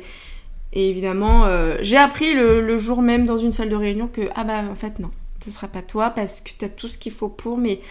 et 0.73 0.89
évidemment, 0.89 1.45
euh, 1.45 1.77
j'ai 1.81 1.97
appris 1.97 2.33
le, 2.33 2.77
jour 2.77 3.01
même 3.01 3.25
dans 3.25 3.37
une 3.37 3.51
salle 3.51 3.69
de 3.69 3.75
réunion 3.75 4.07
que, 4.07 4.21
ah 4.35 4.43
bah 4.43 4.63
en 4.69 4.75
fait 4.75 4.99
non, 4.99 5.11
ce 5.43 5.51
sera 5.51 5.67
pas 5.67 5.81
toi 5.81 6.11
parce 6.11 6.39
que 6.39 6.51
tu 6.57 6.65
as 6.65 6.69
tout 6.69 6.87
ce 6.87 6.97
qu'il 6.97 7.11
faut 7.11 7.27
pour, 7.27 7.57
mais 7.57 7.81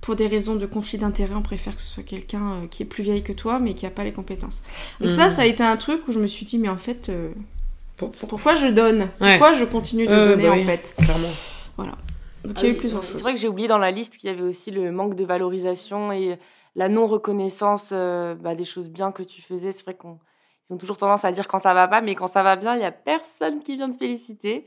pour 0.00 0.14
des 0.14 0.28
raisons 0.28 0.54
de 0.54 0.66
conflit 0.66 0.98
d'intérêt, 0.98 1.34
on 1.34 1.42
préfère 1.42 1.74
que 1.74 1.82
ce 1.82 1.88
soit 1.88 2.04
quelqu'un 2.04 2.52
euh, 2.52 2.66
qui 2.70 2.84
est 2.84 2.86
plus 2.86 3.02
vieille 3.02 3.24
que 3.24 3.32
toi, 3.32 3.58
mais 3.58 3.74
qui 3.74 3.86
a 3.86 3.90
pas 3.90 4.04
les 4.04 4.12
compétences. 4.12 4.60
Donc 5.00 5.10
ça, 5.10 5.28
mmh. 5.28 5.32
ça 5.32 5.42
a 5.42 5.46
été 5.46 5.64
un 5.64 5.76
truc 5.76 6.06
où 6.06 6.12
je 6.12 6.20
me 6.20 6.28
suis 6.28 6.46
dit, 6.46 6.58
mais 6.58 6.68
en 6.68 6.76
fait, 6.76 7.08
euh, 7.08 7.30
pourquoi 7.96 8.54
je 8.54 8.68
donne? 8.68 9.08
Pourquoi 9.18 9.54
je 9.54 9.64
continue 9.64 10.06
de 10.06 10.14
donner 10.14 10.44
bah 10.44 10.52
en 10.52 10.62
fait? 10.62 10.94
Clairement. 10.98 11.32
Voilà. 11.76 11.96
Donc 12.44 12.62
il 12.62 12.68
y 12.68 12.70
a 12.70 12.72
eu 12.72 12.76
ah 12.76 12.78
plusieurs 12.78 13.02
choses. 13.02 13.16
C'est 13.16 13.22
vrai 13.22 13.34
que 13.34 13.40
j'ai 13.40 13.48
oublié 13.48 13.66
dans 13.66 13.78
la 13.78 13.90
liste 13.90 14.18
qu'il 14.18 14.30
y 14.30 14.32
avait 14.32 14.42
aussi 14.42 14.70
le 14.70 14.92
manque 14.92 15.16
de 15.16 15.24
valorisation 15.24 16.12
et 16.12 16.38
la 16.76 16.88
non-reconnaissance 16.88 17.90
bah, 17.90 18.54
des 18.54 18.66
choses 18.66 18.88
bien 18.88 19.10
que 19.10 19.24
tu 19.24 19.42
faisais. 19.42 19.72
C'est 19.72 19.82
vrai 19.82 19.94
qu'on 19.94 20.18
ils 20.68 20.74
ont 20.74 20.78
toujours 20.78 20.96
tendance 20.96 21.24
à 21.24 21.32
dire 21.32 21.46
quand 21.48 21.58
ça 21.58 21.74
va 21.74 21.88
pas, 21.88 22.00
mais 22.00 22.14
quand 22.14 22.26
ça 22.26 22.42
va 22.42 22.56
bien, 22.56 22.74
il 22.74 22.80
y 22.80 22.84
a 22.84 22.92
personne 22.92 23.60
qui 23.60 23.76
vient 23.76 23.90
te 23.90 23.96
féliciter. 23.96 24.66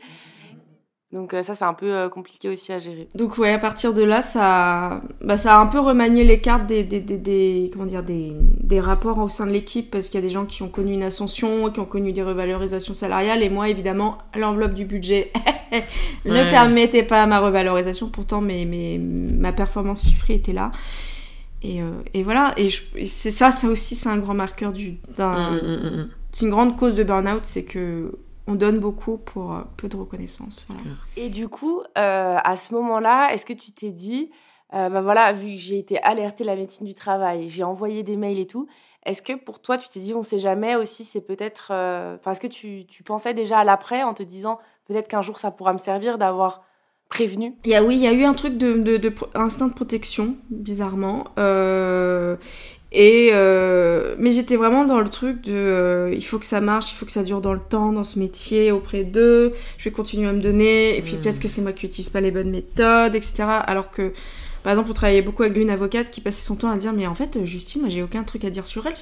Donc 1.11 1.33
euh, 1.33 1.41
ça, 1.41 1.55
c'est 1.55 1.65
un 1.65 1.73
peu 1.73 1.91
euh, 1.91 2.07
compliqué 2.07 2.49
aussi 2.49 2.71
à 2.71 2.77
gérer. 2.77 3.07
Donc 3.15 3.39
ouais, 3.39 3.51
à 3.51 3.57
partir 3.57 3.95
de 3.95 4.03
là, 4.03 4.21
ça, 4.21 5.01
bah, 5.21 5.37
ça 5.37 5.55
a 5.55 5.59
un 5.59 5.65
peu 5.65 5.79
remanié 5.79 6.23
les 6.23 6.39
cartes 6.39 6.67
des, 6.67 6.83
des, 6.83 6.99
des, 6.99 7.17
des 7.17 7.71
comment 7.73 7.87
dire, 7.87 8.03
des, 8.03 8.33
des 8.39 8.79
rapports 8.79 9.17
au 9.17 9.27
sein 9.27 9.47
de 9.47 9.51
l'équipe, 9.51 9.89
parce 9.89 10.07
qu'il 10.07 10.19
y 10.19 10.23
a 10.23 10.27
des 10.27 10.31
gens 10.31 10.45
qui 10.45 10.61
ont 10.61 10.69
connu 10.69 10.93
une 10.93 11.01
ascension, 11.01 11.71
qui 11.71 11.79
ont 11.79 11.85
connu 11.85 12.13
des 12.13 12.21
revalorisations 12.21 12.93
salariales, 12.93 13.41
et 13.41 13.49
moi, 13.49 13.69
évidemment, 13.69 14.19
l'enveloppe 14.35 14.75
du 14.75 14.85
budget 14.85 15.33
ne 16.25 16.49
permettait 16.51 17.03
pas 17.03 17.25
ma 17.25 17.39
revalorisation. 17.39 18.09
Pourtant, 18.09 18.39
mes, 18.39 18.65
mes, 18.65 18.99
ma 18.99 19.51
performance 19.51 20.03
chiffrée 20.03 20.35
était 20.35 20.53
là. 20.53 20.71
Et, 21.61 21.81
euh, 21.81 22.01
et, 22.13 22.23
voilà, 22.23 22.53
et, 22.57 22.69
c'est 23.05 23.31
ça, 23.31 23.51
ça 23.51 23.67
aussi, 23.67 23.95
c'est 23.95 24.09
un 24.09 24.17
grand 24.17 24.33
marqueur 24.33 24.71
du. 24.71 24.99
d'un 25.17 25.51
mm, 25.51 25.55
mm, 25.55 25.97
mm, 25.97 26.09
c'est 26.31 26.45
une 26.45 26.51
grande 26.51 26.77
cause 26.77 26.95
de 26.95 27.03
burn-out, 27.03 27.43
c'est 27.43 27.65
que 27.65 28.17
on 28.47 28.55
donne 28.55 28.79
beaucoup 28.79 29.17
pour 29.17 29.53
euh, 29.53 29.61
peu 29.77 29.87
de 29.87 29.97
reconnaissance. 29.97 30.65
Et 31.17 31.29
du 31.29 31.49
coup, 31.49 31.81
euh, 31.97 32.37
à 32.43 32.55
ce 32.55 32.73
moment-là, 32.73 33.33
est-ce 33.33 33.45
que 33.45 33.53
tu 33.53 33.71
t'es 33.71 33.91
dit, 33.91 34.31
bah 34.71 35.01
voilà, 35.01 35.33
vu 35.33 35.55
que 35.55 35.61
j'ai 35.61 35.79
été 35.79 36.01
alertée 36.01 36.43
la 36.43 36.55
médecine 36.55 36.85
du 36.85 36.93
travail, 36.93 37.49
j'ai 37.49 37.63
envoyé 37.63 38.03
des 38.03 38.15
mails 38.15 38.39
et 38.39 38.47
tout, 38.47 38.67
est-ce 39.03 39.21
que 39.21 39.33
pour 39.33 39.59
toi, 39.61 39.77
tu 39.77 39.89
t'es 39.89 39.99
dit, 39.99 40.13
on 40.13 40.23
sait 40.23 40.39
jamais 40.39 40.75
aussi, 40.75 41.03
c'est 41.05 41.21
peut-être. 41.21 41.71
Enfin, 42.19 42.31
est-ce 42.31 42.41
que 42.41 42.47
tu, 42.47 42.85
tu, 42.87 43.03
pensais 43.03 43.33
déjà 43.33 43.59
à 43.59 43.63
l'après 43.63 44.03
en 44.03 44.13
te 44.13 44.23
disant, 44.23 44.59
peut-être 44.85 45.07
qu'un 45.07 45.23
jour 45.23 45.39
ça 45.39 45.51
pourra 45.51 45.73
me 45.73 45.79
servir 45.79 46.17
d'avoir 46.17 46.61
prévenu 47.09 47.53
il 47.65 47.71
y 47.71 47.75
a, 47.75 47.83
Oui, 47.83 47.95
il 47.95 48.01
y 48.01 48.07
a 48.07 48.13
eu 48.13 48.23
un 48.23 48.33
truc 48.33 48.57
de, 48.57 48.73
de, 48.73 49.13
instinct 49.35 49.67
de 49.67 49.73
protection, 49.73 50.35
bizarrement. 50.49 51.25
Euh, 51.37 52.37
et 52.91 53.29
euh, 53.33 54.15
mais 54.17 54.31
j'étais 54.31 54.55
vraiment 54.55 54.85
dans 54.85 54.99
le 54.99 55.09
truc 55.09 55.41
de 55.41 55.53
euh, 55.53 56.11
il 56.13 56.23
faut 56.23 56.39
que 56.39 56.45
ça 56.45 56.59
marche, 56.61 56.91
il 56.91 56.95
faut 56.95 57.05
que 57.05 57.11
ça 57.11 57.23
dure 57.23 57.41
dans 57.41 57.53
le 57.53 57.59
temps, 57.59 57.91
dans 57.91 58.03
ce 58.03 58.17
métier, 58.17 58.71
auprès 58.71 59.03
d'eux. 59.03 59.53
Je 59.77 59.83
vais 59.83 59.91
continuer 59.91 60.29
à 60.29 60.33
me 60.33 60.41
donner. 60.41 60.97
Et 60.97 61.01
puis 61.01 61.15
hmm. 61.15 61.21
peut-être 61.21 61.39
que 61.39 61.47
c'est 61.47 61.61
moi 61.61 61.71
qui 61.71 61.85
n'utilise 61.85 62.09
pas 62.09 62.21
les 62.21 62.31
bonnes 62.31 62.51
méthodes, 62.51 63.15
etc. 63.15 63.43
Alors 63.65 63.91
que 63.91 64.13
par 64.63 64.73
exemple, 64.73 64.89
on 64.91 64.93
travaillait 64.93 65.21
beaucoup 65.21 65.43
avec 65.43 65.57
une 65.57 65.69
avocate 65.69 66.11
qui 66.11 66.21
passait 66.21 66.41
son 66.41 66.55
temps 66.55 66.69
à 66.69 66.77
dire 66.77 66.93
Mais 66.93 67.07
en 67.07 67.15
fait, 67.15 67.45
Justine, 67.45 67.81
moi 67.81 67.89
j'ai 67.89 68.03
aucun 68.03 68.23
truc 68.23 68.43
à 68.43 68.49
dire 68.49 68.67
sur 68.67 68.85
elle. 68.85 68.93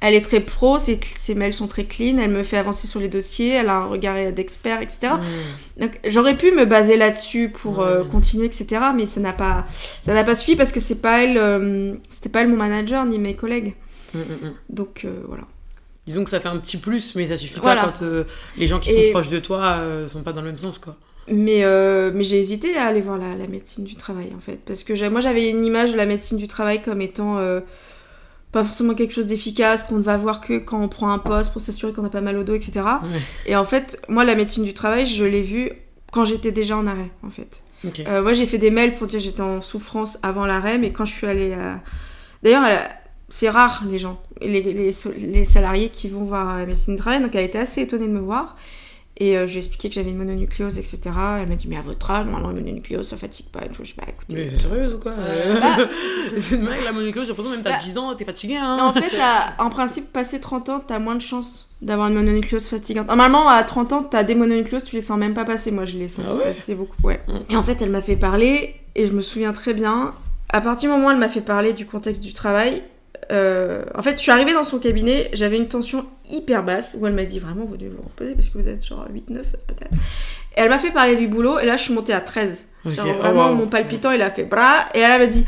elle 0.00 0.14
est 0.14 0.20
très 0.20 0.40
pro, 0.40 0.78
ses, 0.78 0.98
ses, 1.18 1.34
mails 1.34 1.54
sont 1.54 1.68
très 1.68 1.84
clean, 1.84 2.18
elle 2.18 2.30
me 2.30 2.42
fait 2.42 2.56
avancer 2.56 2.86
sur 2.86 3.00
les 3.00 3.08
dossiers, 3.08 3.50
elle 3.50 3.68
a 3.68 3.76
un 3.76 3.86
regard 3.86 4.32
d'expert, 4.32 4.82
etc. 4.82 5.14
Hmm. 5.14 5.80
Donc 5.80 6.00
j'aurais 6.06 6.36
pu 6.36 6.50
me 6.52 6.64
baser 6.64 6.96
là-dessus 6.96 7.50
pour 7.50 7.80
euh, 7.80 8.04
continuer, 8.04 8.46
etc. 8.46 8.66
Mais 8.94 9.06
ça 9.06 9.20
n'a 9.20 9.32
pas, 9.32 9.66
ça 10.04 10.14
n'a 10.14 10.24
pas 10.24 10.34
suffi 10.34 10.56
parce 10.56 10.72
que 10.72 10.80
c'est 10.80 11.00
pas 11.00 11.22
elle, 11.22 11.38
euh, 11.38 11.94
c'était 12.10 12.28
pas 12.28 12.42
elle 12.42 12.48
mon 12.48 12.56
manager 12.56 13.04
ni 13.04 13.18
mes 13.18 13.34
collègues. 13.34 13.74
Hmm, 14.14 14.20
hmm, 14.20 14.52
Donc 14.70 15.02
euh, 15.04 15.20
voilà. 15.28 15.44
Disons 16.06 16.24
que 16.24 16.30
ça 16.30 16.40
fait 16.40 16.48
un 16.48 16.58
petit 16.58 16.76
plus, 16.76 17.14
mais 17.16 17.26
ça 17.26 17.36
suffit 17.36 17.60
pas 17.60 17.76
quand 17.76 18.02
les 18.56 18.66
gens 18.66 18.78
qui 18.78 18.90
sont 18.90 19.10
proches 19.10 19.28
de 19.28 19.38
toi 19.38 19.80
sont 20.08 20.22
pas 20.22 20.32
dans 20.32 20.40
le 20.40 20.48
même 20.48 20.58
sens, 20.58 20.78
quoi. 20.78 20.96
Mais, 21.28 21.64
euh, 21.64 22.12
mais 22.14 22.22
j'ai 22.22 22.38
hésité 22.38 22.76
à 22.76 22.86
aller 22.86 23.00
voir 23.00 23.18
la, 23.18 23.34
la, 23.34 23.48
médecine 23.48 23.84
du 23.84 23.96
travail 23.96 24.32
en 24.36 24.40
fait. 24.40 24.60
Parce 24.64 24.84
que 24.84 25.08
moi 25.08 25.20
j'avais 25.20 25.50
une 25.50 25.64
image 25.64 25.92
de 25.92 25.96
la 25.96 26.06
médecine 26.06 26.38
du 26.38 26.46
travail 26.46 26.82
comme 26.82 27.00
étant 27.00 27.38
euh, 27.38 27.60
pas 28.52 28.62
forcément 28.62 28.94
quelque 28.94 29.12
chose 29.12 29.26
d'efficace, 29.26 29.82
qu'on 29.82 29.96
ne 29.96 30.02
va 30.02 30.16
voir 30.16 30.40
que 30.40 30.58
quand 30.58 30.80
on 30.80 30.88
prend 30.88 31.10
un 31.10 31.18
poste 31.18 31.52
pour 31.52 31.60
s'assurer 31.60 31.92
qu'on 31.92 32.02
n'a 32.02 32.10
pas 32.10 32.20
mal 32.20 32.38
au 32.38 32.44
dos, 32.44 32.54
etc. 32.54 32.86
Et 33.46 33.56
en 33.56 33.64
fait, 33.64 34.00
moi 34.08 34.24
la 34.24 34.36
médecine 34.36 34.64
du 34.64 34.72
travail, 34.72 35.06
je 35.06 35.24
l'ai 35.24 35.42
vue 35.42 35.72
quand 36.12 36.24
j'étais 36.24 36.52
déjà 36.52 36.76
en 36.76 36.86
arrêt 36.86 37.10
en 37.24 37.30
fait. 37.30 37.60
Euh, 38.08 38.22
moi 38.22 38.32
j'ai 38.32 38.46
fait 38.46 38.58
des 38.58 38.70
mails 38.70 38.94
pour 38.94 39.06
dire 39.06 39.20
j'étais 39.20 39.42
en 39.42 39.62
souffrance 39.62 40.18
avant 40.22 40.46
l'arrêt, 40.46 40.78
mais 40.78 40.92
quand 40.92 41.04
je 41.04 41.12
suis 41.12 41.26
allée 41.26 41.52
à. 41.54 41.80
D'ailleurs, 42.42 42.64
c'est 43.28 43.50
rare 43.50 43.82
les 43.90 43.98
gens, 43.98 44.20
les, 44.40 44.62
les, 44.62 44.94
les, 45.18 45.44
salariés 45.44 45.88
qui 45.88 46.08
vont 46.08 46.22
voir 46.22 46.58
la 46.58 46.66
médecine 46.66 46.94
du 46.94 47.00
travail, 47.00 47.20
donc 47.20 47.34
elle 47.34 47.44
était 47.44 47.58
assez 47.58 47.82
étonnée 47.82 48.06
de 48.06 48.12
me 48.12 48.20
voir. 48.20 48.56
Et 49.18 49.38
euh, 49.38 49.46
je 49.46 49.52
lui 49.52 49.56
ai 49.56 49.58
expliqué 49.60 49.88
que 49.88 49.94
j'avais 49.94 50.10
une 50.10 50.18
mononucléose, 50.18 50.76
etc. 50.76 51.00
Elle 51.40 51.48
m'a 51.48 51.54
dit, 51.54 51.68
mais 51.68 51.78
à 51.78 51.82
votre 51.82 52.10
âge, 52.10 52.26
normalement, 52.26 52.50
une 52.50 52.58
mononucléose, 52.58 53.08
ça 53.08 53.16
fatigue 53.16 53.46
pas. 53.46 53.64
Et 53.64 53.68
tout. 53.70 53.82
Je 53.82 53.94
bah, 53.96 54.04
écoutez. 54.06 54.34
Mais 54.34 54.58
sérieuse 54.58 54.94
ou 54.94 54.98
quoi 54.98 55.12
euh, 55.12 55.60
bah, 55.60 55.76
C'est 56.38 56.56
une 56.56 56.66
la 56.66 56.92
mononucléose, 56.92 57.24
j'ai 57.24 57.32
l'impression 57.32 57.52
même 57.52 57.62
t'as 57.62 57.78
10 57.78 57.94
bah, 57.94 58.00
ans, 58.02 58.14
t'es 58.14 58.26
fatiguée. 58.26 58.56
Hein 58.56 58.78
en 58.80 58.92
fait, 58.92 59.16
en 59.58 59.70
principe, 59.70 60.12
passé 60.12 60.38
30 60.38 60.68
ans, 60.68 60.80
t'as 60.86 60.98
moins 60.98 61.14
de 61.14 61.22
chances 61.22 61.68
d'avoir 61.80 62.08
une 62.08 62.14
mononucléose 62.14 62.66
fatigante. 62.66 63.06
Normalement, 63.06 63.48
à 63.48 63.62
30 63.62 63.92
ans, 63.94 64.02
t'as 64.02 64.22
des 64.22 64.34
mononucléoses, 64.34 64.84
tu 64.84 64.96
les 64.96 65.02
sens 65.02 65.18
même 65.18 65.34
pas 65.34 65.46
passer. 65.46 65.70
Moi, 65.70 65.86
je 65.86 65.96
les 65.96 66.08
sens 66.08 66.24
ah 66.28 66.34
passer 66.42 66.74
beaucoup. 66.74 66.96
Ouais. 67.02 67.20
Mm. 67.26 67.52
Et 67.52 67.56
en 67.56 67.62
fait, 67.62 67.80
elle 67.80 67.90
m'a 67.90 68.02
fait 68.02 68.16
parler, 68.16 68.74
et 68.94 69.06
je 69.06 69.12
me 69.12 69.22
souviens 69.22 69.54
très 69.54 69.72
bien. 69.72 70.12
À 70.50 70.60
partir 70.60 70.90
du 70.90 70.94
moment 70.94 71.08
où 71.08 71.10
elle 71.10 71.18
m'a 71.18 71.28
fait 71.30 71.40
parler 71.40 71.72
du 71.72 71.86
contexte 71.86 72.20
du 72.20 72.34
travail, 72.34 72.82
euh, 73.32 73.84
en 73.94 74.02
fait, 74.02 74.16
je 74.16 74.22
suis 74.22 74.30
arrivée 74.30 74.52
dans 74.52 74.64
son 74.64 74.78
cabinet, 74.78 75.30
j'avais 75.32 75.56
une 75.56 75.68
tension 75.68 76.06
hyper 76.30 76.62
basse 76.62 76.96
où 76.98 77.06
elle 77.06 77.14
m'a 77.14 77.24
dit 77.24 77.38
vraiment, 77.38 77.64
vous 77.64 77.76
devez 77.76 77.90
vous 77.90 78.02
reposer 78.02 78.34
parce 78.34 78.50
que 78.50 78.58
vous 78.58 78.68
êtes 78.68 78.84
genre 78.84 79.06
8-9 79.12 79.42
peut-être. 79.66 79.92
Et 80.56 80.60
elle 80.60 80.68
m'a 80.68 80.78
fait 80.78 80.90
parler 80.90 81.16
du 81.16 81.28
boulot 81.28 81.58
et 81.58 81.66
là, 81.66 81.76
je 81.76 81.82
suis 81.82 81.94
montée 81.94 82.12
à 82.12 82.20
13. 82.20 82.68
vraiment, 82.84 83.50
oh, 83.50 83.54
mon 83.54 83.66
palpitant, 83.66 84.10
il 84.12 84.22
a 84.22 84.30
fait 84.30 84.44
bras 84.44 84.86
et 84.94 85.00
elle 85.00 85.20
m'a 85.20 85.26
dit. 85.26 85.44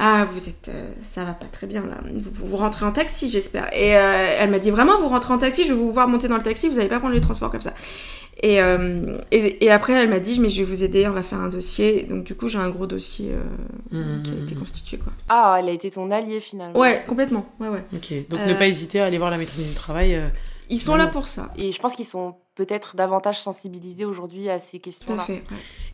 Ah, 0.00 0.28
vous 0.32 0.48
êtes, 0.48 0.68
euh, 0.68 0.92
ça 1.02 1.24
va 1.24 1.32
pas 1.32 1.46
très 1.50 1.66
bien 1.66 1.80
là. 1.80 1.96
Vous, 2.14 2.30
vous 2.32 2.56
rentrez 2.56 2.84
en 2.84 2.92
taxi, 2.92 3.28
j'espère. 3.28 3.68
Et 3.74 3.96
euh, 3.96 4.36
elle 4.38 4.48
m'a 4.48 4.60
dit 4.60 4.70
vraiment, 4.70 4.96
vous 5.00 5.08
rentrez 5.08 5.34
en 5.34 5.38
taxi, 5.38 5.64
je 5.64 5.72
vais 5.72 5.78
vous 5.78 5.90
voir 5.90 6.06
monter 6.06 6.28
dans 6.28 6.36
le 6.36 6.42
taxi, 6.42 6.68
vous 6.68 6.78
allez 6.78 6.88
pas 6.88 7.00
prendre 7.00 7.14
les 7.14 7.20
transports 7.20 7.50
comme 7.50 7.62
ça. 7.62 7.72
Euh, 8.44 9.18
et, 9.32 9.64
et, 9.64 9.70
après, 9.70 9.94
elle 9.94 10.08
m'a 10.08 10.20
dit, 10.20 10.38
mais 10.38 10.48
je 10.48 10.58
vais 10.58 10.64
vous 10.64 10.84
aider, 10.84 11.06
on 11.08 11.12
va 11.12 11.22
faire 11.22 11.40
un 11.40 11.48
dossier. 11.48 12.04
Donc, 12.04 12.24
du 12.24 12.34
coup, 12.34 12.48
j'ai 12.48 12.58
un 12.58 12.70
gros 12.70 12.86
dossier 12.86 13.32
euh, 13.32 14.18
mmh, 14.18 14.22
qui 14.22 14.30
a 14.30 14.34
été 14.34 14.54
constitué. 14.54 14.98
Quoi. 14.98 15.12
Ah, 15.28 15.56
elle 15.58 15.68
a 15.68 15.72
été 15.72 15.90
ton 15.90 16.10
alliée 16.10 16.40
finalement. 16.40 16.78
Ouais, 16.78 17.02
complètement. 17.06 17.46
Ouais, 17.58 17.68
ouais. 17.68 17.82
Ok, 17.92 18.28
donc 18.28 18.40
ne 18.46 18.54
pas 18.54 18.64
euh, 18.64 18.68
hésiter 18.68 19.00
à 19.00 19.06
aller 19.06 19.18
voir 19.18 19.30
la 19.30 19.38
maîtrise 19.38 19.66
du 19.66 19.74
travail. 19.74 20.20
Ils 20.70 20.80
sont 20.80 20.96
là 20.96 21.06
pour 21.06 21.28
ça. 21.28 21.52
Et 21.56 21.72
je 21.72 21.78
pense 21.80 21.94
qu'ils 21.94 22.06
sont 22.06 22.36
peut-être 22.58 22.96
davantage 22.96 23.40
sensibilisés 23.40 24.04
aujourd'hui 24.04 24.50
à 24.50 24.58
ces 24.58 24.80
questions-là. 24.80 25.22
Tout 25.24 25.32
à 25.32 25.36
fait. 25.36 25.42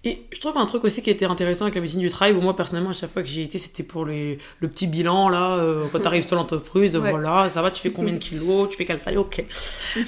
Et 0.02 0.22
je 0.32 0.40
trouve 0.40 0.56
un 0.56 0.64
truc 0.64 0.82
aussi 0.84 1.02
qui 1.02 1.10
était 1.10 1.26
intéressant 1.26 1.66
avec 1.66 1.74
la 1.74 1.82
médecine 1.82 2.00
du 2.00 2.08
travail, 2.08 2.32
où 2.32 2.40
moi 2.40 2.56
personnellement, 2.56 2.90
à 2.90 2.94
chaque 2.94 3.12
fois 3.12 3.22
que 3.22 3.28
j'y 3.28 3.42
étais, 3.42 3.58
c'était 3.58 3.82
pour 3.82 4.06
les, 4.06 4.38
le 4.60 4.68
petit 4.68 4.86
bilan, 4.86 5.28
là, 5.28 5.58
euh, 5.58 5.84
quand 5.92 6.00
tu 6.00 6.06
arrives 6.06 6.26
sur 6.26 6.36
l'entreprise, 6.36 6.96
voilà, 6.96 7.50
ça 7.50 7.60
va, 7.60 7.70
tu 7.70 7.82
fais 7.82 7.92
combien 7.92 8.14
de 8.14 8.18
kilos, 8.18 8.70
tu 8.70 8.78
fais 8.78 8.86
quelle 8.86 8.98
taille, 8.98 9.18
ok. 9.18 9.44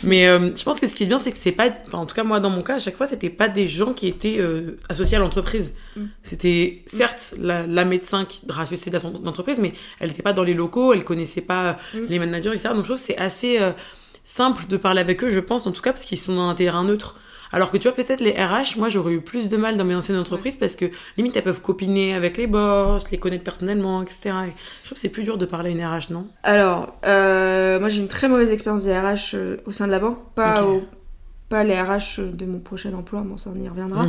Mais 0.03 0.27
euh, 0.29 0.57
je 0.57 0.65
pense 0.65 0.81
que 0.81 0.87
ce 0.87 0.95
qui 0.95 1.05
est 1.05 1.07
bien, 1.07 1.19
c'est 1.19 1.31
que 1.31 1.39
c'est 1.39 1.53
pas, 1.53 1.69
en 1.93 2.07
tout 2.07 2.15
cas 2.15 2.25
moi 2.25 2.41
dans 2.41 2.51
mon 2.51 2.63
cas, 2.63 2.77
à 2.77 2.81
chaque 2.81 2.97
fois, 2.97 3.07
c'était 3.07 3.31
pas 3.31 3.51
des 3.51 3.69
gens 3.69 3.93
qui 3.93 4.09
étaient 4.09 4.39
euh, 4.39 4.79
associés 4.89 5.19
à 5.19 5.21
l'entreprise. 5.21 5.75
Mm. 5.95 6.05
C'était 6.23 6.85
certes 6.87 7.35
la, 7.39 7.67
la, 7.67 7.85
médecin 7.85 8.25
qui 8.25 8.41
associée 8.59 8.95
à 8.95 9.01
son 9.01 9.27
entreprise, 9.27 9.59
mais 9.59 9.75
elle 10.01 10.09
n'était 10.09 10.23
pas 10.23 10.33
dans 10.33 10.43
les 10.43 10.55
locaux, 10.55 10.95
elle 10.95 11.05
connaissait 11.05 11.43
pas 11.43 11.77
les 11.93 12.19
managers, 12.19 12.49
etc. 12.49 12.71
Donc 12.71 12.79
je 12.79 12.85
trouve 12.85 12.97
que 12.97 13.03
c'est 13.03 13.19
assez 13.19 13.59
simple 14.27 14.67
de 14.67 14.77
parler 14.77 15.01
avec 15.01 15.23
eux, 15.25 15.31
je 15.31 15.41
pense, 15.41 15.67
en 15.67 15.73
tout 15.73 15.81
cas, 15.81 15.93
parce 15.93 16.05
qu'ils 16.05 16.19
sont 16.19 16.35
dans 16.35 16.49
un 16.49 16.55
terrain 16.55 16.85
neutre. 16.85 17.17
Alors 17.53 17.71
que 17.71 17.77
tu 17.77 17.85
vois, 17.85 17.95
peut-être 17.95 18.21
les 18.21 18.33
RH, 18.33 18.77
moi 18.77 18.89
j'aurais 18.89 19.13
eu 19.13 19.21
plus 19.21 19.49
de 19.49 19.57
mal 19.57 19.77
dans 19.77 19.85
mes 19.85 19.95
anciennes 19.95 20.19
entreprises 20.19 20.57
parce 20.57 20.75
que 20.75 20.87
limite 21.17 21.37
elles 21.37 21.45
peuvent 21.45 21.63
copiner 21.63 22.13
avec 22.13 22.37
les 22.37 22.49
boss, 22.49 23.09
les 23.13 23.19
connaître 23.19 23.45
personnellement, 23.45 24.03
etc. 24.03 24.19
je 24.25 24.89
trouve 24.89 24.97
que 24.97 24.99
c'est 24.99 25.09
plus 25.09 25.23
dur 25.23 25.39
de 25.39 25.47
parler 25.47 25.71
à 25.71 25.73
une 25.73 25.85
RH, 25.85 26.11
non? 26.11 26.27
Alors, 26.43 26.97
euh, 27.07 27.79
moi 27.79 27.89
j'ai 27.89 28.01
une 28.01 28.09
très 28.09 28.29
mauvaise 28.29 28.51
expérience 28.51 28.83
des 28.83 28.99
RH 28.99 29.35
euh, 29.35 29.57
au 29.65 29.71
sein 29.71 29.87
de 29.87 29.93
la 29.93 30.01
banque, 30.01 30.19
pas, 30.35 30.61
pas 31.49 31.63
les 31.63 31.81
RH 31.81 32.19
de 32.33 32.47
mon 32.47 32.59
prochain 32.59 32.93
emploi, 32.95 33.21
bon 33.21 33.37
ça 33.37 33.51
on 33.55 33.63
y 33.63 33.69
reviendra. 33.69 34.07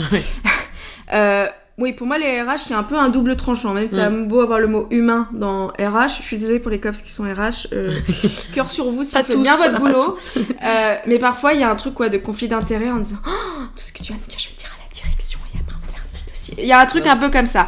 euh, 1.13 1.45
oui, 1.79 1.93
pour 1.93 2.07
moi, 2.07 2.17
les 2.17 2.41
RH, 2.41 2.57
c'est 2.67 2.73
un 2.73 2.81
peu 2.81 2.97
un 2.97 3.09
double 3.09 3.35
tranchant. 3.35 3.73
Même 3.73 3.89
t'as 3.89 4.09
mm. 4.09 4.27
beau 4.27 4.41
avoir 4.41 4.59
le 4.59 4.67
mot 4.67 4.87
humain 4.89 5.29
dans 5.31 5.67
RH, 5.67 6.17
je 6.17 6.23
suis 6.23 6.37
désolée 6.37 6.59
pour 6.59 6.71
les 6.71 6.79
cops 6.79 7.01
qui 7.03 7.11
sont 7.11 7.23
RH. 7.23 7.67
Euh, 7.71 7.99
cœur 8.55 8.71
sur 8.71 8.89
vous 8.89 9.03
si 9.03 9.15
vous 9.15 9.23
faites 9.23 9.39
bien 9.39 9.55
votre 9.55 9.79
boulot. 9.79 10.17
Euh, 10.37 10.95
mais 11.05 11.19
parfois, 11.19 11.53
il 11.53 11.59
y 11.59 11.63
a 11.63 11.69
un 11.69 11.75
truc 11.75 11.93
quoi, 11.93 12.09
de 12.09 12.17
conflit 12.17 12.47
d'intérêt 12.47 12.89
en 12.89 12.97
disant 12.97 13.19
oh, 13.27 13.31
Tout 13.75 13.83
ce 13.83 13.91
que 13.91 14.01
tu 14.01 14.11
vas 14.11 14.17
me 14.17 14.25
dire, 14.25 14.39
je 14.39 14.47
vais 14.47 14.53
le 14.53 14.57
dire 14.57 14.71
à 14.75 14.83
la 14.83 14.93
direction 14.93 15.39
et 15.53 15.59
après, 15.59 15.75
on 15.79 15.85
va 15.85 15.93
faire 15.93 16.03
un 16.03 16.17
petit 16.17 16.25
dossier. 16.27 16.46
Il 16.57 16.65
y 16.65 16.71
a 16.71 16.79
un 16.79 16.85
truc 16.85 17.07
un 17.07 17.17
peu 17.17 17.29
comme 17.29 17.47
ça 17.47 17.67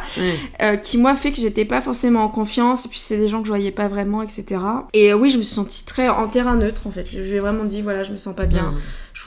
euh, 0.60 0.76
qui, 0.76 0.98
moi, 0.98 1.14
fait 1.14 1.32
que 1.32 1.40
j'étais 1.40 1.64
pas 1.64 1.80
forcément 1.80 2.24
en 2.24 2.28
confiance. 2.28 2.86
Et 2.86 2.88
puis, 2.88 2.98
c'est 2.98 3.16
des 3.16 3.28
gens 3.28 3.40
que 3.40 3.46
je 3.46 3.52
voyais 3.52 3.70
pas 3.70 3.88
vraiment, 3.88 4.22
etc. 4.22 4.60
Et 4.92 5.14
oui, 5.14 5.30
je 5.30 5.38
me 5.38 5.42
suis 5.42 5.54
sentie 5.54 5.84
très 5.84 6.08
en 6.08 6.28
terrain 6.28 6.56
neutre, 6.56 6.86
en 6.86 6.90
fait. 6.90 7.06
Je 7.10 7.18
lui 7.18 7.32
ai 7.32 7.40
vraiment 7.40 7.64
dit 7.64 7.82
Voilà, 7.82 8.02
je 8.02 8.12
me 8.12 8.16
sens 8.16 8.34
pas 8.34 8.46
bien. 8.46 8.62
Mm 8.62 8.78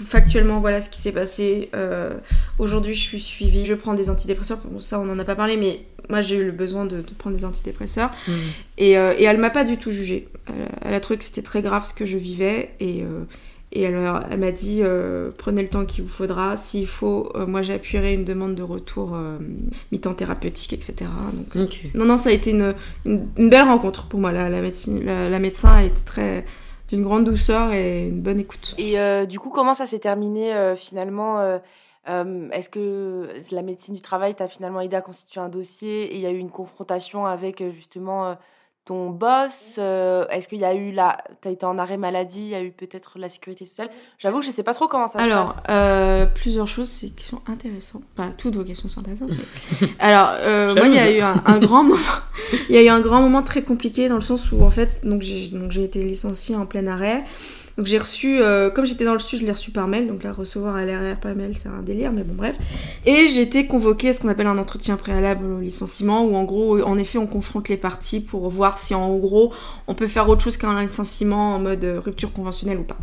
factuellement, 0.02 0.60
voilà 0.60 0.82
ce 0.82 0.90
qui 0.90 1.00
s'est 1.00 1.12
passé. 1.12 1.70
Euh, 1.76 2.14
aujourd'hui, 2.58 2.96
je 2.96 3.02
suis 3.02 3.20
suivie. 3.20 3.66
Je 3.66 3.74
prends 3.74 3.94
des 3.94 4.10
antidépresseurs. 4.10 4.60
Bon, 4.66 4.80
ça, 4.80 5.00
on 5.00 5.06
n'en 5.06 5.20
a 5.20 5.24
pas 5.24 5.36
parlé, 5.36 5.58
mais 5.58 5.82
moi, 6.10 6.22
j'ai 6.22 6.38
eu 6.38 6.46
le 6.46 6.52
besoin 6.52 6.86
de, 6.86 7.04
prendre 7.18 7.36
des 7.36 7.46
antidépresseurs. 7.46 8.12
Et, 8.78 8.98
euh, 8.98 9.14
et, 9.18 9.24
elle 9.24 9.38
m'a 9.38 9.50
pas 9.50 9.64
du 9.64 9.78
tout 9.78 9.92
jugée. 9.92 10.28
Elle, 10.82 10.94
a 10.94 11.00
trouvé 11.00 11.18
que 11.18 11.24
c'était 11.24 11.42
très 11.42 11.62
grave 11.62 11.86
ce 11.86 11.94
que 11.94 12.06
je 12.06 12.18
vivais. 12.18 12.72
Et, 12.80 13.04
euh, 13.04 13.24
et 13.74 13.82
elle, 13.84 14.00
elle 14.32 14.40
m'a 14.40 14.52
dit 14.52 14.82
prenez 15.38 15.62
le 15.62 15.68
temps 15.68 15.86
qu'il 15.86 16.04
vous 16.04 16.10
faudra. 16.10 16.58
S'il 16.58 16.88
faut, 16.88 17.32
moi, 17.48 17.62
j'appuierai 17.62 18.14
une 18.14 18.24
demande 18.24 18.56
de 18.56 18.64
retour 18.64 19.18
mi-temps 19.92 20.14
thérapeutique, 20.14 20.74
etc. 20.74 21.10
Donc, 21.56 21.82
Non, 21.96 22.06
non, 22.06 22.18
ça 22.18 22.30
a 22.30 22.34
été 22.34 22.52
une, 22.52 22.76
une, 23.06 23.50
belle 23.50 23.64
rencontre 23.64 24.08
pour 24.08 24.20
moi. 24.20 24.32
La, 24.32 24.50
la, 24.50 24.62
médecine, 24.62 25.04
la, 25.04 25.30
la 25.30 25.40
médecin 25.40 25.72
a 25.72 25.84
été 25.84 26.02
très 26.06 26.46
d'une 26.94 27.04
grande 27.04 27.24
douceur 27.24 27.74
et 27.74 28.08
une 28.08 28.22
bonne 28.22 28.40
écoute. 28.40 28.76
Et 28.78 29.00
euh, 29.00 29.26
du 29.26 29.40
coup, 29.40 29.50
comment 29.50 29.74
ça 29.74 29.86
s'est 29.86 30.00
terminé 30.00 30.54
euh, 30.54 30.76
finalement 30.76 31.40
euh, 31.40 32.50
Est-ce 32.52 32.70
que 32.70 33.30
la 33.52 33.62
médecine 33.62 33.96
du 33.96 34.02
travail 34.02 34.36
t'a 34.36 34.48
finalement 34.48 34.82
aidé 34.82 34.96
à 34.96 35.02
constituer 35.02 35.42
un 35.42 35.50
dossier 35.50 36.14
et 36.14 36.16
il 36.16 36.22
y 36.22 36.26
a 36.26 36.32
eu 36.32 36.38
une 36.38 36.52
confrontation 36.52 37.26
avec 37.26 37.64
justement 37.72 38.38
ton 38.86 39.10
boss 39.10 39.76
euh, 39.78 40.28
Est-ce 40.28 40.48
qu'il 40.48 40.60
y 40.60 40.66
a 40.66 40.74
eu 40.74 40.92
la... 40.92 41.24
Tu 41.42 41.48
as 41.48 41.52
été 41.52 41.66
en 41.66 41.78
arrêt 41.78 41.98
maladie, 41.98 42.42
il 42.42 42.50
y 42.50 42.56
a 42.56 42.62
eu 42.62 42.72
peut-être 42.72 43.18
la 43.18 43.30
sécurité 43.30 43.66
sociale? 43.66 43.90
J'avoue 44.18 44.40
que 44.40 44.46
je 44.46 44.50
ne 44.50 44.56
sais 44.56 44.64
pas 44.64 44.74
trop 44.74 44.88
comment 44.88 45.08
ça 45.08 45.20
Alors, 45.20 45.50
se 45.50 45.54
passe. 45.56 45.70
Alors, 45.70 46.30
plusieurs 46.34 46.68
choses 46.68 47.06
qui 47.16 47.26
sont 47.26 47.42
intéressantes. 47.48 48.04
Enfin, 48.18 48.34
toutes 48.38 48.56
vos 48.56 48.64
questions 48.64 48.90
sont 48.90 49.00
intéressantes. 49.02 49.32
Alors, 50.00 50.32
euh, 50.34 50.76
moi, 50.76 50.88
il 50.88 50.96
y 50.96 51.00
a 51.00 51.12
eu 51.12 51.22
un, 51.22 51.60
grand 51.60 51.84
moment... 51.84 52.00
Il 52.70 52.76
y 52.76 52.78
a 52.78 52.84
eu 52.84 52.90
un 52.90 53.02
grand 53.02 53.22
moment 53.22 53.42
très 53.42 53.62
compliqué 53.62 54.10
dans 54.10 54.16
le 54.16 54.22
sens 54.22 54.52
où, 54.52 54.64
en 54.64 54.70
fait, 54.70 55.06
donc 55.06 55.22
j'ai 55.22 55.84
été 55.84 56.04
licenciée 56.04 56.56
en 56.56 56.66
plein 56.66 56.88
arrêt. 56.88 57.24
Donc 57.78 57.88
j'ai 57.88 57.98
reçu, 57.98 58.42
euh, 58.42 58.70
comme 58.70 58.86
j'étais 58.86 59.06
dans 59.06 59.14
le 59.14 59.20
sud, 59.20 59.40
je 59.40 59.46
l'ai 59.46 59.52
reçu 59.52 59.72
par 59.72 59.88
mail. 59.88 60.08
Donc 60.08 60.24
la 60.24 60.32
recevoir 60.32 60.76
à 60.76 60.86
l'RR 60.86 61.20
par 61.20 61.36
mail, 61.36 61.56
c'est 61.62 61.70
un 61.70 61.82
délire, 61.82 62.12
mais 62.12 62.24
bon, 62.24 62.36
bref. 62.36 62.56
Et 63.06 63.28
j'ai 63.28 63.42
été 63.42 63.66
convoquée 63.66 64.10
à 64.10 64.14
ce 64.14 64.20
qu'on 64.20 64.30
appelle 64.30 64.48
un 64.48 64.58
entretien 64.58 64.96
préalable 64.96 65.46
au 65.46 65.60
licenciement, 65.60 66.24
où 66.26 66.36
en 66.36 66.44
gros, 66.44 66.82
en 66.82 66.98
effet, 66.98 67.18
on 67.18 67.28
confronte 67.28 67.70
les 67.70 67.78
parties 67.78 68.20
pour 68.20 68.50
voir 68.50 68.78
si 68.78 68.94
en 68.94 69.16
gros, 69.18 69.54
on 69.88 69.96
peut 69.96 70.08
faire 70.08 70.30
autre 70.30 70.44
chose 70.44 70.58
qu'un 70.58 70.80
licenciement 70.82 71.56
en 71.56 71.60
mode 71.60 71.84
rupture 71.84 72.32
conventionnelle 72.32 72.78
ou 72.78 72.84
pas. 72.84 72.98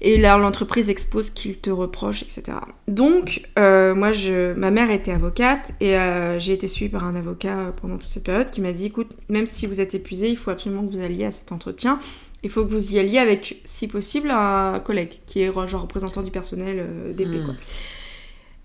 Et 0.00 0.18
là, 0.18 0.36
l'entreprise 0.36 0.90
expose 0.90 1.30
qu'il 1.30 1.56
te 1.56 1.70
reproche, 1.70 2.22
etc. 2.22 2.58
Donc, 2.86 3.42
euh, 3.58 3.94
moi, 3.94 4.12
je, 4.12 4.52
ma 4.54 4.70
mère 4.70 4.90
était 4.90 5.12
avocate 5.12 5.72
et 5.80 5.96
euh, 5.96 6.38
j'ai 6.38 6.52
été 6.52 6.68
suivie 6.68 6.90
par 6.90 7.04
un 7.04 7.16
avocat 7.16 7.72
pendant 7.80 7.96
toute 7.96 8.10
cette 8.10 8.24
période 8.24 8.50
qui 8.50 8.60
m'a 8.60 8.72
dit, 8.72 8.86
écoute, 8.86 9.16
même 9.28 9.46
si 9.46 9.66
vous 9.66 9.80
êtes 9.80 9.94
épuisé, 9.94 10.28
il 10.28 10.36
faut 10.36 10.50
absolument 10.50 10.84
que 10.84 10.92
vous 10.92 11.00
alliez 11.00 11.24
à 11.24 11.32
cet 11.32 11.50
entretien 11.50 11.98
il 12.46 12.50
faut 12.50 12.64
que 12.64 12.70
vous 12.70 12.94
y 12.94 12.98
alliez 12.98 13.18
avec, 13.18 13.60
si 13.64 13.88
possible, 13.88 14.30
un 14.30 14.78
collègue 14.78 15.18
qui 15.26 15.42
est 15.42 15.46
genre 15.46 15.82
représentant 15.82 16.22
du 16.22 16.30
personnel 16.30 16.76
euh, 16.78 17.12
d'épée. 17.12 17.38
Hmm. 17.38 17.56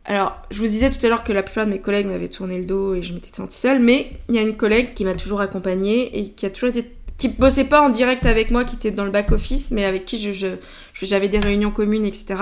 Alors, 0.05 0.37
je 0.51 0.59
vous 0.59 0.67
disais 0.67 0.91
tout 0.91 1.03
à 1.03 1.09
l'heure 1.09 1.23
que 1.23 1.33
la 1.33 1.41
plupart 1.41 1.65
de 1.65 1.71
mes 1.71 1.79
collègues 1.79 2.05
m'avaient 2.05 2.27
tourné 2.27 2.57
le 2.57 2.65
dos 2.65 2.93
et 2.93 3.01
je 3.01 3.13
m'étais 3.13 3.35
sentie 3.35 3.57
seule, 3.57 3.79
mais 3.79 4.11
il 4.29 4.35
y 4.35 4.39
a 4.39 4.43
une 4.43 4.55
collègue 4.55 4.93
qui 4.93 5.03
m'a 5.03 5.15
toujours 5.15 5.41
accompagnée 5.41 6.19
et 6.19 6.29
qui 6.29 6.45
a 6.45 6.49
toujours 6.49 6.69
été 6.69 6.91
qui 7.17 7.27
bossait 7.27 7.65
pas 7.65 7.81
en 7.81 7.89
direct 7.89 8.25
avec 8.25 8.49
moi, 8.49 8.63
qui 8.63 8.75
était 8.75 8.89
dans 8.89 9.05
le 9.05 9.11
back 9.11 9.31
office, 9.31 9.69
mais 9.69 9.85
avec 9.85 10.05
qui 10.05 10.33
je, 10.33 10.55
j'avais 10.93 11.29
des 11.29 11.37
réunions 11.37 11.69
communes, 11.69 12.05
etc. 12.05 12.35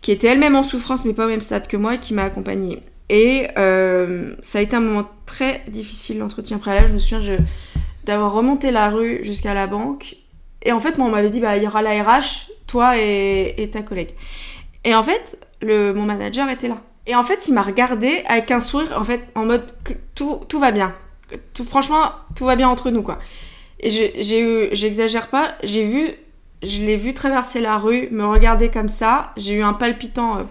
Qui 0.00 0.12
était 0.12 0.28
elle-même 0.28 0.56
en 0.56 0.62
souffrance, 0.62 1.04
mais 1.04 1.12
pas 1.12 1.26
au 1.26 1.28
même 1.28 1.42
stade 1.42 1.66
que 1.66 1.76
moi, 1.76 1.96
et 1.96 1.98
qui 1.98 2.14
m'a 2.14 2.24
accompagnée. 2.24 2.80
Et 3.10 3.48
euh, 3.58 4.34
ça 4.40 4.60
a 4.60 4.62
été 4.62 4.76
un 4.76 4.80
moment 4.80 5.10
très 5.26 5.62
difficile, 5.68 6.18
l'entretien 6.18 6.56
préalable. 6.56 6.88
Je 6.88 6.94
me 6.94 6.98
souviens 6.98 7.36
d'avoir 8.04 8.32
remonté 8.32 8.70
la 8.70 8.88
rue 8.88 9.20
jusqu'à 9.22 9.52
la 9.52 9.66
banque. 9.66 10.16
Et 10.62 10.72
en 10.72 10.80
fait, 10.80 10.98
moi, 10.98 11.08
on 11.08 11.10
m'avait 11.10 11.30
dit, 11.30 11.40
bah, 11.40 11.56
il 11.56 11.62
y 11.62 11.66
aura 11.66 11.82
la 11.82 12.02
RH, 12.02 12.50
toi 12.66 12.96
et, 12.96 13.68
ta 13.72 13.82
collègue. 13.82 14.10
Et 14.84 14.94
en 14.94 15.02
fait, 15.02 15.38
le, 15.60 15.92
mon 15.92 16.02
manager 16.02 16.48
était 16.48 16.68
là. 16.68 16.78
Et 17.06 17.16
en 17.16 17.24
fait, 17.24 17.48
il 17.48 17.54
m'a 17.54 17.62
regardé 17.62 18.22
avec 18.28 18.50
un 18.50 18.60
sourire, 18.60 18.94
en 18.96 19.04
fait, 19.04 19.28
en 19.34 19.44
mode, 19.44 19.64
que 19.84 19.92
tout, 20.14 20.40
tout 20.48 20.60
va 20.60 20.70
bien. 20.70 20.94
Tout, 21.54 21.64
franchement, 21.64 22.12
tout 22.36 22.44
va 22.44 22.56
bien 22.56 22.68
entre 22.68 22.90
nous, 22.90 23.02
quoi. 23.02 23.18
Et 23.80 23.90
j'ai 23.90 24.40
eu, 24.40 24.68
j'exagère 24.72 25.28
pas, 25.28 25.54
j'ai 25.64 25.84
vu, 25.84 26.08
je 26.62 26.78
l'ai 26.82 26.96
vu 26.96 27.14
traverser 27.14 27.60
la 27.60 27.78
rue, 27.78 28.08
me 28.12 28.24
regarder 28.24 28.68
comme 28.68 28.88
ça. 28.88 29.32
J'ai 29.36 29.54
eu 29.54 29.62
un 29.62 29.72
palpitant 29.72 30.38
euh, 30.38 30.42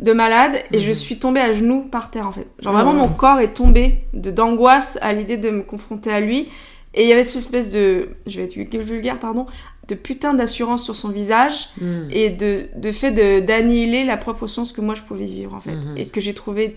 de 0.00 0.12
malade 0.12 0.56
et 0.72 0.78
je 0.78 0.88
mhm. 0.90 0.94
suis 0.94 1.18
tombée 1.18 1.40
à 1.40 1.52
genoux 1.54 1.82
par 1.82 2.10
terre 2.10 2.26
en 2.26 2.32
fait. 2.32 2.46
Genre 2.58 2.72
vraiment 2.72 2.92
mon 2.92 3.08
corps 3.08 3.40
est 3.40 3.54
tombé 3.54 4.04
d'angoisse 4.12 4.98
à 5.00 5.12
l'idée 5.12 5.38
de 5.38 5.48
me 5.48 5.62
confronter 5.62 6.12
à 6.12 6.20
lui. 6.20 6.50
Et 6.94 7.04
il 7.04 7.08
y 7.08 7.12
avait 7.12 7.24
cette 7.24 7.36
espèce 7.36 7.70
de, 7.70 8.10
je 8.26 8.40
vais 8.40 8.44
être 8.44 8.76
vulgaire, 8.76 9.18
pardon, 9.18 9.46
de 9.88 9.94
putain 9.94 10.34
d'assurance 10.34 10.84
sur 10.84 10.94
son 10.94 11.08
visage 11.08 11.70
mhm. 11.80 12.08
et 12.10 12.30
de, 12.30 12.68
de 12.76 12.92
fait 12.92 13.12
d'annihiler 13.42 14.04
la 14.04 14.16
propre 14.16 14.46
sens 14.46 14.72
que 14.72 14.80
moi 14.80 14.94
je 14.94 15.02
pouvais 15.02 15.24
vivre 15.24 15.54
en 15.54 15.60
fait 15.60 15.74
mhm. 15.74 15.96
et 15.96 16.06
que 16.06 16.20
j'ai 16.20 16.34
trouvé 16.34 16.76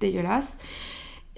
dégueulasse. 0.00 0.56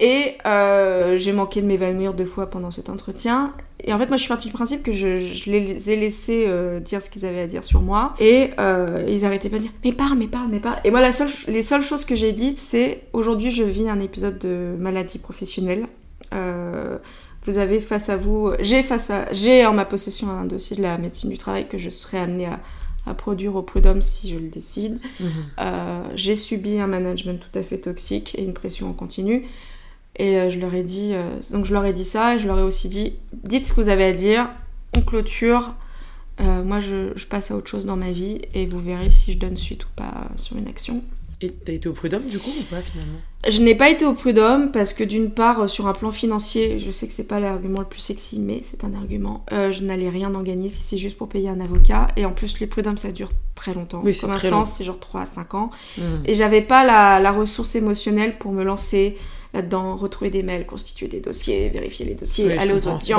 Et 0.01 0.37
euh, 0.45 1.17
j'ai 1.17 1.33
manqué 1.33 1.61
de 1.61 1.67
m'évanouir 1.67 2.13
deux 2.13 2.25
fois 2.25 2.49
pendant 2.49 2.71
cet 2.71 2.89
entretien. 2.89 3.53
Et 3.83 3.91
en 3.91 3.99
fait, 3.99 4.07
moi, 4.07 4.15
je 4.15 4.21
suis 4.21 4.29
partie 4.29 4.47
du 4.47 4.53
principe 4.53 4.81
que 4.81 4.93
je, 4.93 5.33
je 5.33 5.51
les 5.51 5.89
ai 5.89 5.97
laissés 5.97 6.45
euh, 6.47 6.79
dire 6.79 7.01
ce 7.01 7.09
qu'ils 7.09 7.25
avaient 7.25 7.41
à 7.41 7.47
dire 7.47 7.65
sur 7.65 7.81
moi. 7.81 8.13
Et 8.21 8.51
euh, 8.59 9.03
ils 9.09 9.25
arrêtaient 9.25 9.49
pas 9.49 9.57
de 9.57 9.63
dire 9.63 9.71
Mais 9.83 9.91
parle, 9.91 10.17
mais 10.17 10.27
parle, 10.27 10.47
mais 10.49 10.61
parle. 10.61 10.77
Et 10.85 10.91
moi, 10.91 11.01
la 11.01 11.11
seule, 11.11 11.27
les 11.49 11.63
seules 11.63 11.83
choses 11.83 12.05
que 12.05 12.15
j'ai 12.15 12.31
dites, 12.31 12.57
c'est 12.57 13.01
Aujourd'hui, 13.11 13.51
je 13.51 13.63
vis 13.63 13.89
un 13.89 13.99
épisode 13.99 14.37
de 14.39 14.77
maladie 14.79 15.19
professionnelle. 15.19 15.85
Vous 17.45 17.57
avez 17.57 17.79
face 17.81 18.09
à 18.09 18.17
vous, 18.17 18.51
j'ai 18.59 18.83
face 18.83 19.09
à, 19.09 19.31
j'ai 19.33 19.65
en 19.65 19.73
ma 19.73 19.85
possession 19.85 20.29
un 20.29 20.45
dossier 20.45 20.75
de 20.75 20.81
la 20.81 20.97
médecine 20.97 21.29
du 21.29 21.37
travail 21.37 21.67
que 21.67 21.77
je 21.77 21.89
serai 21.89 22.17
amenée 22.17 22.47
à, 22.47 22.59
à 23.05 23.13
produire 23.13 23.55
au 23.55 23.61
prud'homme 23.61 24.01
si 24.01 24.29
je 24.29 24.37
le 24.37 24.49
décide. 24.49 24.99
Mhm. 25.19 25.29
j'ai 26.15 26.35
subi 26.35 26.79
un 26.79 26.87
management 26.87 27.39
tout 27.39 27.57
à 27.57 27.63
fait 27.63 27.77
toxique 27.77 28.35
et 28.37 28.43
une 28.43 28.53
pression 28.53 28.89
en 28.89 28.93
continu. 28.93 29.47
Et 30.19 30.37
euh, 30.37 30.49
je 30.49 30.59
leur 30.59 30.73
ai 30.75 30.83
dit, 30.83 31.11
euh, 31.13 31.29
donc 31.51 31.65
je 31.65 31.73
leur 31.73 31.85
ai 31.85 31.93
dit 31.93 32.03
ça, 32.03 32.35
et 32.35 32.39
je 32.39 32.47
leur 32.47 32.59
ai 32.59 32.63
aussi 32.63 32.89
dit, 32.89 33.13
dites 33.31 33.65
ce 33.65 33.73
que 33.73 33.81
vous 33.81 33.89
avez 33.89 34.03
à 34.03 34.11
dire, 34.11 34.49
on 34.97 35.01
clôture, 35.01 35.73
euh, 36.41 36.61
moi 36.61 36.81
je, 36.81 37.13
je, 37.15 37.25
passe 37.25 37.51
à 37.51 37.55
autre 37.55 37.69
chose 37.69 37.85
dans 37.85 37.95
ma 37.95 38.11
vie, 38.11 38.41
et 38.53 38.65
vous 38.65 38.79
verrez 38.79 39.11
si 39.11 39.31
je 39.31 39.39
donne 39.39 39.55
suite 39.55 39.85
ou 39.85 39.89
pas 39.95 40.27
sur 40.35 40.57
une 40.57 40.67
action. 40.67 41.01
Et 41.41 41.51
t'as 41.51 41.73
été 41.73 41.87
au 41.87 41.93
prud'homme 41.93 42.25
du 42.25 42.37
coup 42.37 42.49
ou 42.49 42.63
pas 42.63 42.81
finalement? 42.81 43.19
Je 43.47 43.61
n'ai 43.61 43.75
pas 43.75 43.89
été 43.89 44.05
au 44.05 44.13
prud'homme 44.13 44.71
parce 44.71 44.93
que 44.93 45.05
d'une 45.05 45.31
part, 45.31 45.69
sur 45.69 45.87
un 45.87 45.93
plan 45.93 46.11
financier, 46.11 46.79
je 46.79 46.91
sais 46.91 47.07
que 47.07 47.13
c'est 47.13 47.27
pas 47.27 47.39
l'argument 47.39 47.79
le 47.79 47.85
plus 47.85 48.01
sexy, 48.01 48.39
mais 48.39 48.59
c'est 48.61 48.83
un 48.83 48.93
argument. 48.93 49.45
je 49.49 49.81
n'allais 49.81 50.09
rien 50.09 50.35
en 50.35 50.41
gagner 50.41 50.67
si 50.69 50.83
c'est 50.83 50.97
juste 50.97 51.17
pour 51.17 51.29
payer 51.29 51.47
un 51.47 51.61
avocat. 51.61 52.09
Et 52.17 52.25
en 52.25 52.33
plus, 52.33 52.59
les 52.59 52.67
prud'hommes 52.67 52.97
ça 52.97 53.11
dure 53.11 53.29
très 53.55 53.73
longtemps. 53.73 54.01
Oui, 54.03 54.13
Pour 54.19 54.29
l'instant, 54.29 54.65
c'est 54.65 54.83
genre 54.83 54.99
3 54.99 55.21
à 55.21 55.25
5 55.25 55.53
ans. 55.53 55.71
Mmh. 55.97 56.01
Et 56.25 56.35
j'avais 56.35 56.61
pas 56.61 56.83
la, 56.83 57.21
la 57.21 57.31
ressource 57.31 57.75
émotionnelle 57.75 58.37
pour 58.37 58.51
me 58.51 58.63
lancer 58.63 59.15
là-dedans, 59.53 59.95
retrouver 59.95 60.29
des 60.29 60.43
mails, 60.43 60.65
constituer 60.65 61.07
des 61.07 61.19
dossiers, 61.19 61.69
vérifier 61.69 62.05
les 62.05 62.15
dossiers, 62.15 62.57
aller 62.57 62.73
aux 62.73 62.87
audiences 62.87 63.09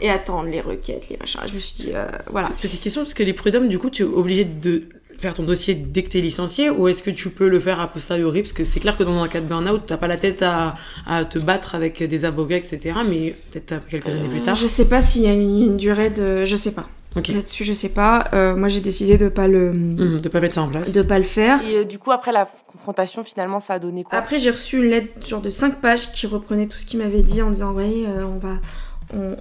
et 0.00 0.08
attendre 0.08 0.48
les 0.48 0.60
requêtes, 0.60 1.08
les 1.10 1.16
machins. 1.16 1.40
Je 1.46 1.54
me 1.54 1.58
suis 1.58 1.74
dit, 1.74 1.90
euh, 1.94 2.06
voilà. 2.30 2.50
Petite 2.60 2.80
question, 2.80 3.02
parce 3.02 3.14
que 3.14 3.22
les 3.22 3.34
prud'hommes, 3.34 3.68
du 3.68 3.78
coup, 3.78 3.90
tu 3.90 4.02
es 4.02 4.06
obligé 4.06 4.44
de 4.44 4.88
faire 5.18 5.34
ton 5.34 5.42
dossier 5.42 5.74
dès 5.74 6.02
que 6.02 6.10
tu 6.10 6.18
es 6.18 6.20
licencié 6.20 6.70
ou 6.70 6.88
est-ce 6.88 7.02
que 7.02 7.10
tu 7.10 7.30
peux 7.30 7.48
le 7.48 7.60
faire 7.60 7.80
a 7.80 7.88
posteriori? 7.88 8.42
Parce 8.42 8.52
que 8.52 8.64
c'est 8.64 8.80
clair 8.80 8.96
que 8.96 9.02
dans 9.02 9.22
un 9.22 9.28
cas 9.28 9.40
de 9.40 9.46
burn-out, 9.46 9.82
tu 9.86 9.96
pas 9.96 10.08
la 10.08 10.16
tête 10.16 10.42
à, 10.42 10.74
à, 11.06 11.24
te 11.24 11.38
battre 11.38 11.74
avec 11.74 12.02
des 12.02 12.24
avocats, 12.24 12.56
etc. 12.56 12.96
Mais 13.08 13.34
peut-être 13.52 13.86
quelques 13.86 14.08
années 14.08 14.28
plus 14.28 14.42
tard. 14.42 14.54
Je 14.54 14.66
sais 14.66 14.88
pas 14.88 15.02
s'il 15.02 15.22
y 15.22 15.28
a 15.28 15.32
une, 15.32 15.76
durée 15.76 16.10
de. 16.10 16.44
Je 16.44 16.56
sais 16.56 16.72
pas. 16.72 16.88
Là-dessus, 17.14 17.64
je 17.64 17.72
sais 17.72 17.88
pas. 17.88 18.28
Euh, 18.34 18.54
moi, 18.54 18.68
j'ai 18.68 18.80
décidé 18.80 19.16
de 19.16 19.28
pas 19.28 19.48
le. 19.48 19.72
Mmh, 19.72 20.20
de 20.20 20.28
pas 20.28 20.40
mettre 20.40 20.56
ça 20.56 20.62
en 20.62 20.68
place. 20.68 20.92
De 20.92 21.00
pas 21.00 21.18
le 21.18 21.24
faire. 21.24 21.62
Et 21.66 21.76
euh, 21.76 21.84
du 21.84 21.98
coup, 21.98 22.12
après 22.12 22.30
la 22.30 22.46
confrontation, 22.66 23.24
finalement, 23.24 23.58
ça 23.58 23.74
a 23.74 23.78
donné 23.78 24.04
quoi? 24.04 24.18
Après, 24.18 24.38
j'ai 24.38 24.50
reçu 24.50 24.76
une 24.76 24.90
lettre 24.90 25.26
genre 25.26 25.40
de 25.40 25.48
5 25.48 25.80
pages 25.80 26.12
qui 26.12 26.26
reprenait 26.26 26.66
tout 26.66 26.76
ce 26.76 26.84
qu'il 26.84 26.98
m'avait 26.98 27.22
dit 27.22 27.40
en 27.40 27.50
disant 27.50 27.72
Oui, 27.72 28.04
euh, 28.06 28.24
on, 28.24 28.38
va, 28.38 28.58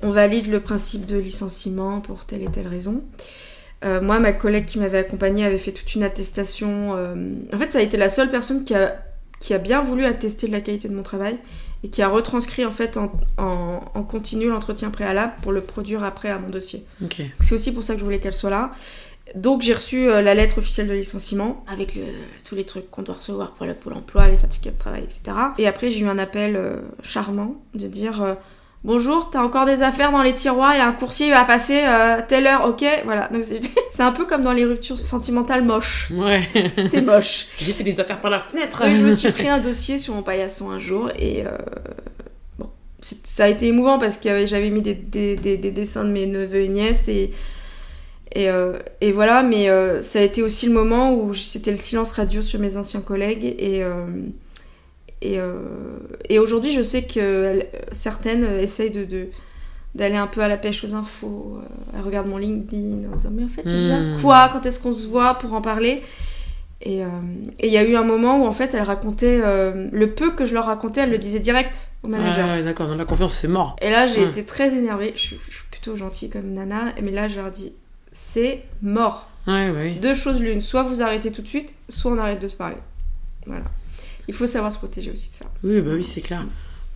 on, 0.02 0.10
valide 0.10 0.48
le 0.48 0.62
principe 0.62 1.06
de 1.06 1.18
licenciement 1.18 2.00
pour 2.00 2.24
telle 2.24 2.44
et 2.44 2.48
telle 2.48 2.68
raison. 2.68 3.04
Moi, 4.02 4.20
ma 4.20 4.32
collègue 4.32 4.66
qui 4.66 4.80
m'avait 4.80 4.98
accompagnée 4.98 5.46
avait 5.46 5.60
fait 5.60 5.72
toute 5.72 5.94
une 5.94 6.04
attestation. 6.04 6.92
En 7.54 7.58
fait, 7.58 7.72
ça 7.72 7.80
a 7.80 7.82
été 7.82 7.98
la 7.98 8.10
seule 8.10 8.32
personne 8.32 8.64
qui 8.64 8.74
a, 8.74 8.96
qui 9.40 9.54
a 9.54 9.60
bien 9.60 9.82
voulu 9.82 10.06
attester 10.06 10.48
de 10.48 10.52
la 10.52 10.62
qualité 10.62 10.88
de 10.88 10.96
mon 10.96 11.04
travail 11.04 11.38
et 11.84 11.90
qui 11.90 12.02
a 12.02 12.08
retranscrit 12.08 12.66
en 12.66 12.72
fait 12.72 12.98
en, 12.98 13.12
en, 13.38 14.04
continu 14.04 14.48
l'entretien 14.48 14.90
préalable 14.90 15.34
pour 15.44 15.52
le 15.52 15.62
produire 15.62 16.04
après 16.04 16.30
à 16.30 16.40
mon 16.40 16.50
dossier. 16.50 16.84
C'est 17.40 17.54
aussi 17.54 17.72
pour 17.72 17.84
ça 17.84 17.94
que 17.94 18.00
je 18.00 18.06
voulais 18.06 18.20
qu'elle 18.20 18.34
soit 18.34 18.50
là. 18.50 18.72
Donc 19.36 19.62
j'ai 19.62 19.74
reçu 19.74 20.10
euh, 20.10 20.22
la 20.22 20.34
lettre 20.34 20.60
officielle 20.60 20.88
de 20.88 20.94
licenciement 20.94 21.64
avec 21.68 21.96
le, 21.96 22.04
tous 22.44 22.56
les 22.56 22.64
trucs 22.64 22.90
qu'on 22.90 23.02
doit 23.02 23.16
recevoir 23.16 23.54
pour 23.54 23.66
le 23.66 23.74
pôle 23.74 23.94
emploi, 23.94 24.28
les 24.28 24.38
certificats 24.38 24.72
de 24.72 24.78
travail, 24.78 25.04
etc. 25.04 25.36
Et 25.58 25.68
après 25.68 25.92
j'ai 25.92 26.00
eu 26.02 26.08
un 26.08 26.18
appel 26.18 26.56
euh, 26.56 26.82
charmant 27.04 27.56
de 27.74 27.88
dire 27.88 28.22
euh, 28.22 28.34
Bonjour, 28.86 29.32
t'as 29.32 29.42
encore 29.42 29.66
des 29.66 29.82
affaires 29.82 30.12
dans 30.12 30.22
les 30.22 30.36
tiroirs, 30.36 30.74
a 30.74 30.86
un 30.86 30.92
coursier, 30.92 31.32
va 31.32 31.44
passer 31.44 31.82
euh, 31.88 32.22
telle 32.30 32.46
heure, 32.46 32.70
ok 32.70 32.86
Voilà. 33.04 33.28
Donc 33.30 33.44
c'est 33.44 33.60
un 34.04 34.12
peu 34.12 34.26
comme 34.26 34.44
dans 34.44 34.54
les 34.54 34.64
ruptures 34.64 35.00
sentimentales 35.00 35.64
moches. 35.64 36.12
Ouais. 36.12 36.48
C'est 36.92 37.02
moche. 37.02 37.48
J'ai 37.58 37.74
fait 37.74 37.82
des 37.84 38.00
affaires 38.00 38.22
par 38.22 38.30
la 38.30 38.42
fenêtre. 38.42 38.84
je 38.86 39.02
me 39.02 39.16
suis 39.16 39.32
pris 39.32 39.50
un 39.50 39.58
dossier 39.58 39.98
sur 39.98 40.14
mon 40.14 40.22
paillasson 40.22 40.70
un 40.70 40.78
jour 40.78 41.10
et. 41.18 41.48
Euh, 41.48 41.58
bon, 42.60 42.70
ça 43.02 43.46
a 43.46 43.48
été 43.48 43.66
émouvant 43.66 43.98
parce 43.98 44.18
que 44.18 44.46
j'avais 44.46 44.70
mis 44.70 44.84
des, 44.84 44.94
des, 44.94 45.36
des, 45.36 45.58
dessins 45.58 46.04
de 46.04 46.12
mes 46.12 46.28
neveux 46.28 46.62
et 46.62 46.68
nièces 46.68 47.08
et. 47.08 47.32
Et, 48.36 48.50
euh, 48.50 48.74
et 49.02 49.14
voilà, 49.14 49.42
mais 49.42 49.68
ça 50.04 50.20
a 50.20 50.22
été 50.22 50.44
aussi 50.44 50.68
le 50.68 50.74
moment 50.74 51.16
où 51.16 51.34
c'était 51.34 51.72
le 51.72 51.78
silence 51.78 52.12
radio 52.12 52.44
sur 52.44 52.60
mes 52.60 52.78
anciens 52.78 53.02
collègues 53.02 53.46
et 53.46 53.82
et, 55.26 55.40
euh, 55.40 55.56
et 56.30 56.38
aujourd'hui, 56.38 56.72
je 56.72 56.82
sais 56.82 57.04
que 57.04 57.64
certaines 57.92 58.60
essayent 58.60 58.92
de, 58.92 59.30
d'aller 59.96 60.16
un 60.16 60.28
peu 60.28 60.42
à 60.42 60.48
la 60.48 60.58
pêche 60.58 60.84
aux 60.84 60.94
infos. 60.94 61.58
Euh, 61.58 61.68
elles 61.96 62.02
regardent 62.02 62.28
mon 62.28 62.38
LinkedIn 62.38 63.10
en 63.12 63.16
disant 63.16 63.30
Mais 63.32 63.44
en 63.44 63.48
fait, 63.48 63.64
tu 63.64 63.70
hmm. 63.70 64.22
quoi? 64.22 64.50
Quand 64.54 64.66
est-ce 64.66 64.80
qu'on 64.80 64.94
se 64.94 65.08
voit 65.08 65.36
pour 65.36 65.54
en 65.54 65.62
parler? 65.62 66.04
Et 66.82 67.04
euh, 67.04 67.08
il 67.64 67.72
y 67.72 67.78
a 67.78 67.84
eu 67.84 67.96
un 67.96 68.04
moment 68.04 68.44
où 68.44 68.46
en 68.46 68.52
fait, 68.52 68.76
elle 68.76 68.84
racontait 68.84 69.42
le 69.92 70.06
peu 70.12 70.32
que 70.32 70.46
je 70.46 70.54
leur 70.54 70.66
racontais, 70.66 71.02
elle 71.02 71.10
le 71.10 71.18
disait 71.18 71.40
direct 71.40 71.90
au 72.04 72.10
manager. 72.10 72.48
Ah, 72.48 72.62
d'accord, 72.62 72.88
dans 72.88 72.96
la 72.96 73.06
confiance, 73.06 73.34
c'est 73.34 73.48
mort. 73.48 73.76
Et 73.82 73.90
là, 73.90 74.06
j'ai 74.06 74.22
été 74.22 74.44
très 74.44 74.76
énervée. 74.76 75.14
Je, 75.16 75.22
suis 75.22 75.40
plutôt 75.72 75.96
gentille 75.96 76.30
comme 76.30 76.54
nana, 76.54 76.94
mais 77.02 77.12
là, 77.12 77.28
je 77.28 77.38
leur 77.38 77.50
dis 77.50 77.74
C'est 78.12 78.64
mort. 78.84 79.30
Deux 79.48 80.14
choses 80.14 80.40
l'une 80.40 80.62
soit 80.62 80.84
vous 80.84 81.02
arrêtez 81.02 81.32
tout 81.32 81.42
de 81.42 81.48
suite, 81.48 81.74
soit 81.90 82.12
on 82.12 82.18
arrête 82.20 82.42
de 82.42 82.48
se 82.48 82.56
parler. 82.56 82.78
Voilà 83.48 83.64
il 84.28 84.34
faut 84.34 84.48
savoir 84.48 84.72
se 84.72 84.78
protéger 84.78 85.12
aussi 85.12 85.30
de 85.30 85.36
ça. 85.36 85.46
Oui, 85.64 85.82
bah 85.82 85.92
oui, 85.94 86.04
c'est 86.04 86.22
clair. 86.22 86.46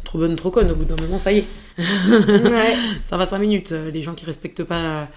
Trop 0.03 0.17
bonne, 0.17 0.35
trop 0.35 0.49
conne, 0.49 0.71
au 0.71 0.75
bout 0.75 0.85
d'un 0.85 0.95
moment, 1.01 1.17
ça 1.17 1.31
y 1.31 1.39
est. 1.39 1.47
ça 3.05 3.17
va 3.17 3.25
5 3.25 3.37
minutes. 3.37 3.71
Les 3.71 4.01
gens 4.01 4.13
qui 4.13 4.25
respectent 4.25 4.63
pas 4.63 5.07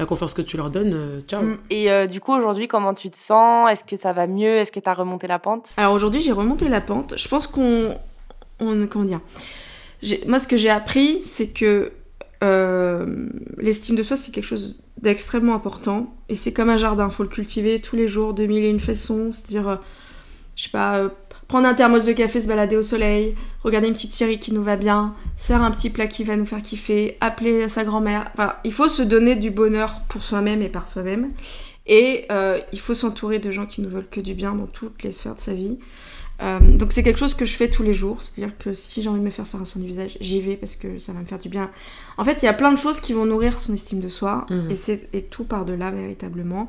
la 0.00 0.06
confiance 0.06 0.34
que 0.34 0.42
tu 0.42 0.56
leur 0.56 0.70
donnes, 0.70 0.94
euh, 0.94 1.20
ciao. 1.20 1.42
Mm. 1.42 1.58
Et 1.68 1.90
euh, 1.90 2.06
du 2.06 2.20
coup, 2.20 2.32
aujourd'hui, 2.32 2.66
comment 2.66 2.94
tu 2.94 3.10
te 3.10 3.18
sens? 3.18 3.70
Est-ce 3.70 3.84
que 3.84 3.96
ça 3.96 4.12
va 4.12 4.26
mieux? 4.26 4.56
Est-ce 4.56 4.72
que 4.72 4.80
tu 4.80 4.88
as 4.88 4.94
remonté 4.94 5.26
la 5.26 5.38
pente? 5.38 5.70
Alors 5.76 5.92
aujourd'hui, 5.92 6.20
j'ai 6.20 6.32
remonté 6.32 6.68
la 6.68 6.80
pente. 6.80 7.14
Je 7.16 7.28
pense 7.28 7.46
qu'on. 7.46 7.94
On, 8.60 8.86
comment 8.86 9.04
dire? 9.04 9.20
Moi, 10.26 10.38
ce 10.38 10.48
que 10.48 10.56
j'ai 10.56 10.70
appris, 10.70 11.22
c'est 11.22 11.48
que 11.48 11.92
euh, 12.42 13.28
l'estime 13.58 13.96
de 13.96 14.02
soi, 14.02 14.16
c'est 14.16 14.32
quelque 14.32 14.44
chose 14.44 14.82
d'extrêmement 15.00 15.54
important. 15.54 16.14
Et 16.28 16.34
c'est 16.34 16.52
comme 16.52 16.70
un 16.70 16.78
jardin, 16.78 17.08
il 17.10 17.14
faut 17.14 17.22
le 17.22 17.28
cultiver 17.28 17.80
tous 17.80 17.96
les 17.96 18.08
jours 18.08 18.32
de 18.32 18.46
mille 18.46 18.64
et 18.64 18.70
une 18.70 18.80
façons. 18.80 19.32
C'est-à-dire, 19.32 19.80
je 20.56 20.64
sais 20.64 20.70
pas 20.70 21.10
prendre 21.50 21.66
un 21.66 21.74
thermos 21.74 22.04
de 22.04 22.12
café, 22.12 22.40
se 22.40 22.46
balader 22.46 22.76
au 22.76 22.82
soleil, 22.84 23.34
regarder 23.64 23.88
une 23.88 23.94
petite 23.94 24.14
série 24.14 24.38
qui 24.38 24.54
nous 24.54 24.62
va 24.62 24.76
bien, 24.76 25.16
faire 25.36 25.62
un 25.62 25.72
petit 25.72 25.90
plat 25.90 26.06
qui 26.06 26.22
va 26.22 26.36
nous 26.36 26.46
faire 26.46 26.62
kiffer, 26.62 27.16
appeler 27.20 27.68
sa 27.68 27.82
grand-mère. 27.82 28.30
Enfin, 28.34 28.54
il 28.62 28.72
faut 28.72 28.88
se 28.88 29.02
donner 29.02 29.34
du 29.34 29.50
bonheur 29.50 30.02
pour 30.08 30.22
soi-même 30.22 30.62
et 30.62 30.68
par 30.68 30.88
soi-même. 30.88 31.32
Et 31.88 32.26
euh, 32.30 32.60
il 32.72 32.78
faut 32.78 32.94
s'entourer 32.94 33.40
de 33.40 33.50
gens 33.50 33.66
qui 33.66 33.80
ne 33.80 33.88
veulent 33.88 34.08
que 34.08 34.20
du 34.20 34.34
bien 34.34 34.54
dans 34.54 34.68
toutes 34.68 35.02
les 35.02 35.10
sphères 35.10 35.34
de 35.34 35.40
sa 35.40 35.52
vie. 35.52 35.80
Euh, 36.40 36.60
donc 36.60 36.92
c'est 36.92 37.02
quelque 37.02 37.18
chose 37.18 37.34
que 37.34 37.44
je 37.44 37.56
fais 37.56 37.68
tous 37.68 37.82
les 37.82 37.94
jours, 37.94 38.22
c'est-à-dire 38.22 38.56
que 38.56 38.72
si 38.72 39.02
j'ai 39.02 39.08
envie 39.08 39.18
de 39.18 39.24
me 39.24 39.30
faire 39.30 39.48
faire 39.48 39.60
un 39.60 39.64
soin 39.64 39.82
du 39.82 39.88
visage, 39.88 40.18
j'y 40.20 40.40
vais 40.40 40.54
parce 40.54 40.76
que 40.76 41.00
ça 41.00 41.12
va 41.12 41.18
me 41.18 41.26
faire 41.26 41.40
du 41.40 41.48
bien. 41.48 41.72
En 42.16 42.22
fait, 42.22 42.42
il 42.42 42.44
y 42.44 42.48
a 42.48 42.52
plein 42.52 42.70
de 42.70 42.78
choses 42.78 43.00
qui 43.00 43.12
vont 43.12 43.26
nourrir 43.26 43.58
son 43.58 43.72
estime 43.72 44.00
de 44.00 44.08
soi, 44.08 44.46
mmh. 44.48 44.70
et 44.70 44.76
c'est 44.76 45.08
et 45.12 45.22
tout 45.22 45.42
par 45.42 45.64
delà 45.64 45.90
véritablement. 45.90 46.68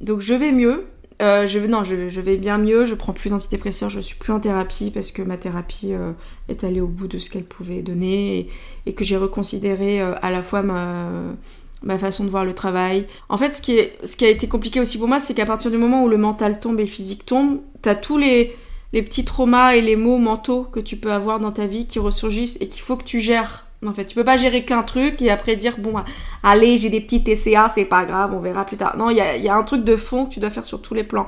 Donc 0.00 0.20
je 0.20 0.34
vais 0.34 0.52
mieux, 0.52 0.86
euh, 1.22 1.46
je, 1.46 1.58
non, 1.58 1.82
je, 1.82 1.94
vais 2.20 2.36
bien 2.36 2.58
mieux, 2.58 2.84
je 2.84 2.94
prends 2.94 3.14
plus 3.14 3.30
d'antidépresseurs, 3.30 3.88
je 3.88 4.00
suis 4.00 4.16
plus 4.16 4.32
en 4.32 4.40
thérapie 4.40 4.90
parce 4.90 5.12
que 5.12 5.22
ma 5.22 5.38
thérapie 5.38 5.94
euh, 5.94 6.12
est 6.48 6.62
allée 6.62 6.80
au 6.80 6.88
bout 6.88 7.08
de 7.08 7.16
ce 7.16 7.30
qu'elle 7.30 7.44
pouvait 7.44 7.80
donner 7.80 8.48
et, 8.84 8.92
que 8.92 9.02
j'ai 9.02 9.16
reconsidéré 9.16 10.02
euh, 10.02 10.14
à 10.20 10.30
la 10.30 10.42
fois 10.42 10.62
ma, 10.62 11.98
façon 11.98 12.24
de 12.24 12.28
voir 12.28 12.44
le 12.44 12.52
travail. 12.52 13.06
En 13.30 13.38
fait, 13.38 13.54
ce 13.54 13.62
qui, 13.62 13.78
est, 13.78 13.98
ce 14.06 14.16
qui 14.16 14.26
a 14.26 14.28
été 14.28 14.46
compliqué 14.46 14.78
aussi 14.78 14.98
pour 14.98 15.08
moi, 15.08 15.18
c'est 15.18 15.32
qu'à 15.32 15.46
partir 15.46 15.70
du 15.70 15.78
moment 15.78 16.04
où 16.04 16.08
le 16.08 16.18
mental 16.18 16.60
tombe 16.60 16.78
et 16.80 16.84
le 16.84 16.88
physique 16.88 17.24
tombe, 17.24 17.60
t'as 17.80 17.94
tous 17.94 18.18
les, 18.18 18.54
les 18.92 19.02
petits 19.02 19.24
traumas 19.24 19.74
et 19.74 19.80
les 19.80 19.96
maux 19.96 20.18
mentaux 20.18 20.64
que 20.64 20.80
tu 20.80 20.96
peux 20.98 21.12
avoir 21.12 21.40
dans 21.40 21.52
ta 21.52 21.66
vie 21.66 21.86
qui 21.86 21.98
ressurgissent 21.98 22.58
et 22.60 22.68
qu'il 22.68 22.82
faut 22.82 22.96
que 22.96 23.04
tu 23.04 23.20
gères 23.20 23.65
en 23.84 23.92
fait, 23.92 24.06
tu 24.06 24.14
peux 24.14 24.24
pas 24.24 24.36
gérer 24.36 24.64
qu'un 24.64 24.82
truc 24.82 25.20
et 25.20 25.30
après 25.30 25.56
dire 25.56 25.76
bon, 25.78 25.94
allez, 26.42 26.78
j'ai 26.78 26.88
des 26.88 27.00
petits 27.00 27.22
TCA, 27.22 27.72
c'est 27.74 27.84
pas 27.84 28.04
grave, 28.04 28.32
on 28.34 28.40
verra 28.40 28.64
plus 28.64 28.76
tard. 28.76 28.96
Non, 28.96 29.10
il 29.10 29.16
y 29.16 29.20
a, 29.20 29.36
y 29.36 29.48
a, 29.48 29.54
un 29.54 29.62
truc 29.62 29.84
de 29.84 29.96
fond 29.96 30.26
que 30.26 30.34
tu 30.34 30.40
dois 30.40 30.50
faire 30.50 30.64
sur 30.64 30.80
tous 30.80 30.94
les 30.94 31.04
plans. 31.04 31.26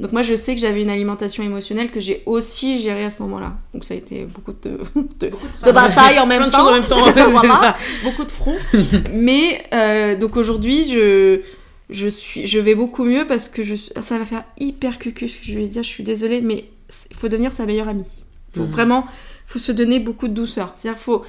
Donc 0.00 0.12
moi, 0.12 0.22
je 0.22 0.34
sais 0.34 0.54
que 0.54 0.60
j'avais 0.62 0.82
une 0.82 0.88
alimentation 0.88 1.42
émotionnelle 1.42 1.90
que 1.90 2.00
j'ai 2.00 2.22
aussi 2.24 2.78
gérée 2.78 3.04
à 3.04 3.10
ce 3.10 3.20
moment-là. 3.22 3.52
Donc 3.74 3.84
ça 3.84 3.92
a 3.92 3.98
été 3.98 4.24
beaucoup 4.24 4.52
de, 4.52 4.78
de, 5.20 5.28
beaucoup 5.28 5.46
de, 5.46 5.66
de 5.66 5.72
batailles 5.72 6.18
en 6.20 6.26
même 6.26 6.50
temps. 6.50 6.68
en 6.68 6.72
même 6.72 6.86
temps. 6.86 7.04
voilà, 7.30 7.76
beaucoup 8.02 8.24
de 8.24 8.32
front. 8.32 8.56
Mais 9.12 9.62
euh, 9.74 10.16
donc 10.16 10.36
aujourd'hui, 10.36 10.88
je 10.90 11.42
je 11.90 12.06
suis, 12.06 12.46
je 12.46 12.58
vais 12.58 12.74
beaucoup 12.74 13.04
mieux 13.04 13.26
parce 13.26 13.48
que 13.48 13.62
je, 13.62 13.74
ça 13.74 14.18
va 14.18 14.24
faire 14.24 14.44
hyper 14.58 14.98
cucu 14.98 15.28
ce 15.28 15.38
que 15.38 15.44
je 15.44 15.58
vais 15.58 15.66
dire. 15.66 15.82
Je 15.82 15.88
suis 15.88 16.04
désolée, 16.04 16.40
mais 16.40 16.70
il 17.10 17.16
faut 17.16 17.28
devenir 17.28 17.52
sa 17.52 17.66
meilleure 17.66 17.88
amie. 17.88 18.06
Faut 18.54 18.62
mmh. 18.62 18.70
vraiment, 18.70 19.06
faut 19.46 19.58
se 19.58 19.72
donner 19.72 19.98
beaucoup 19.98 20.28
de 20.28 20.34
douceur. 20.34 20.72
C'est-à-dire, 20.76 21.00
faut 21.00 21.24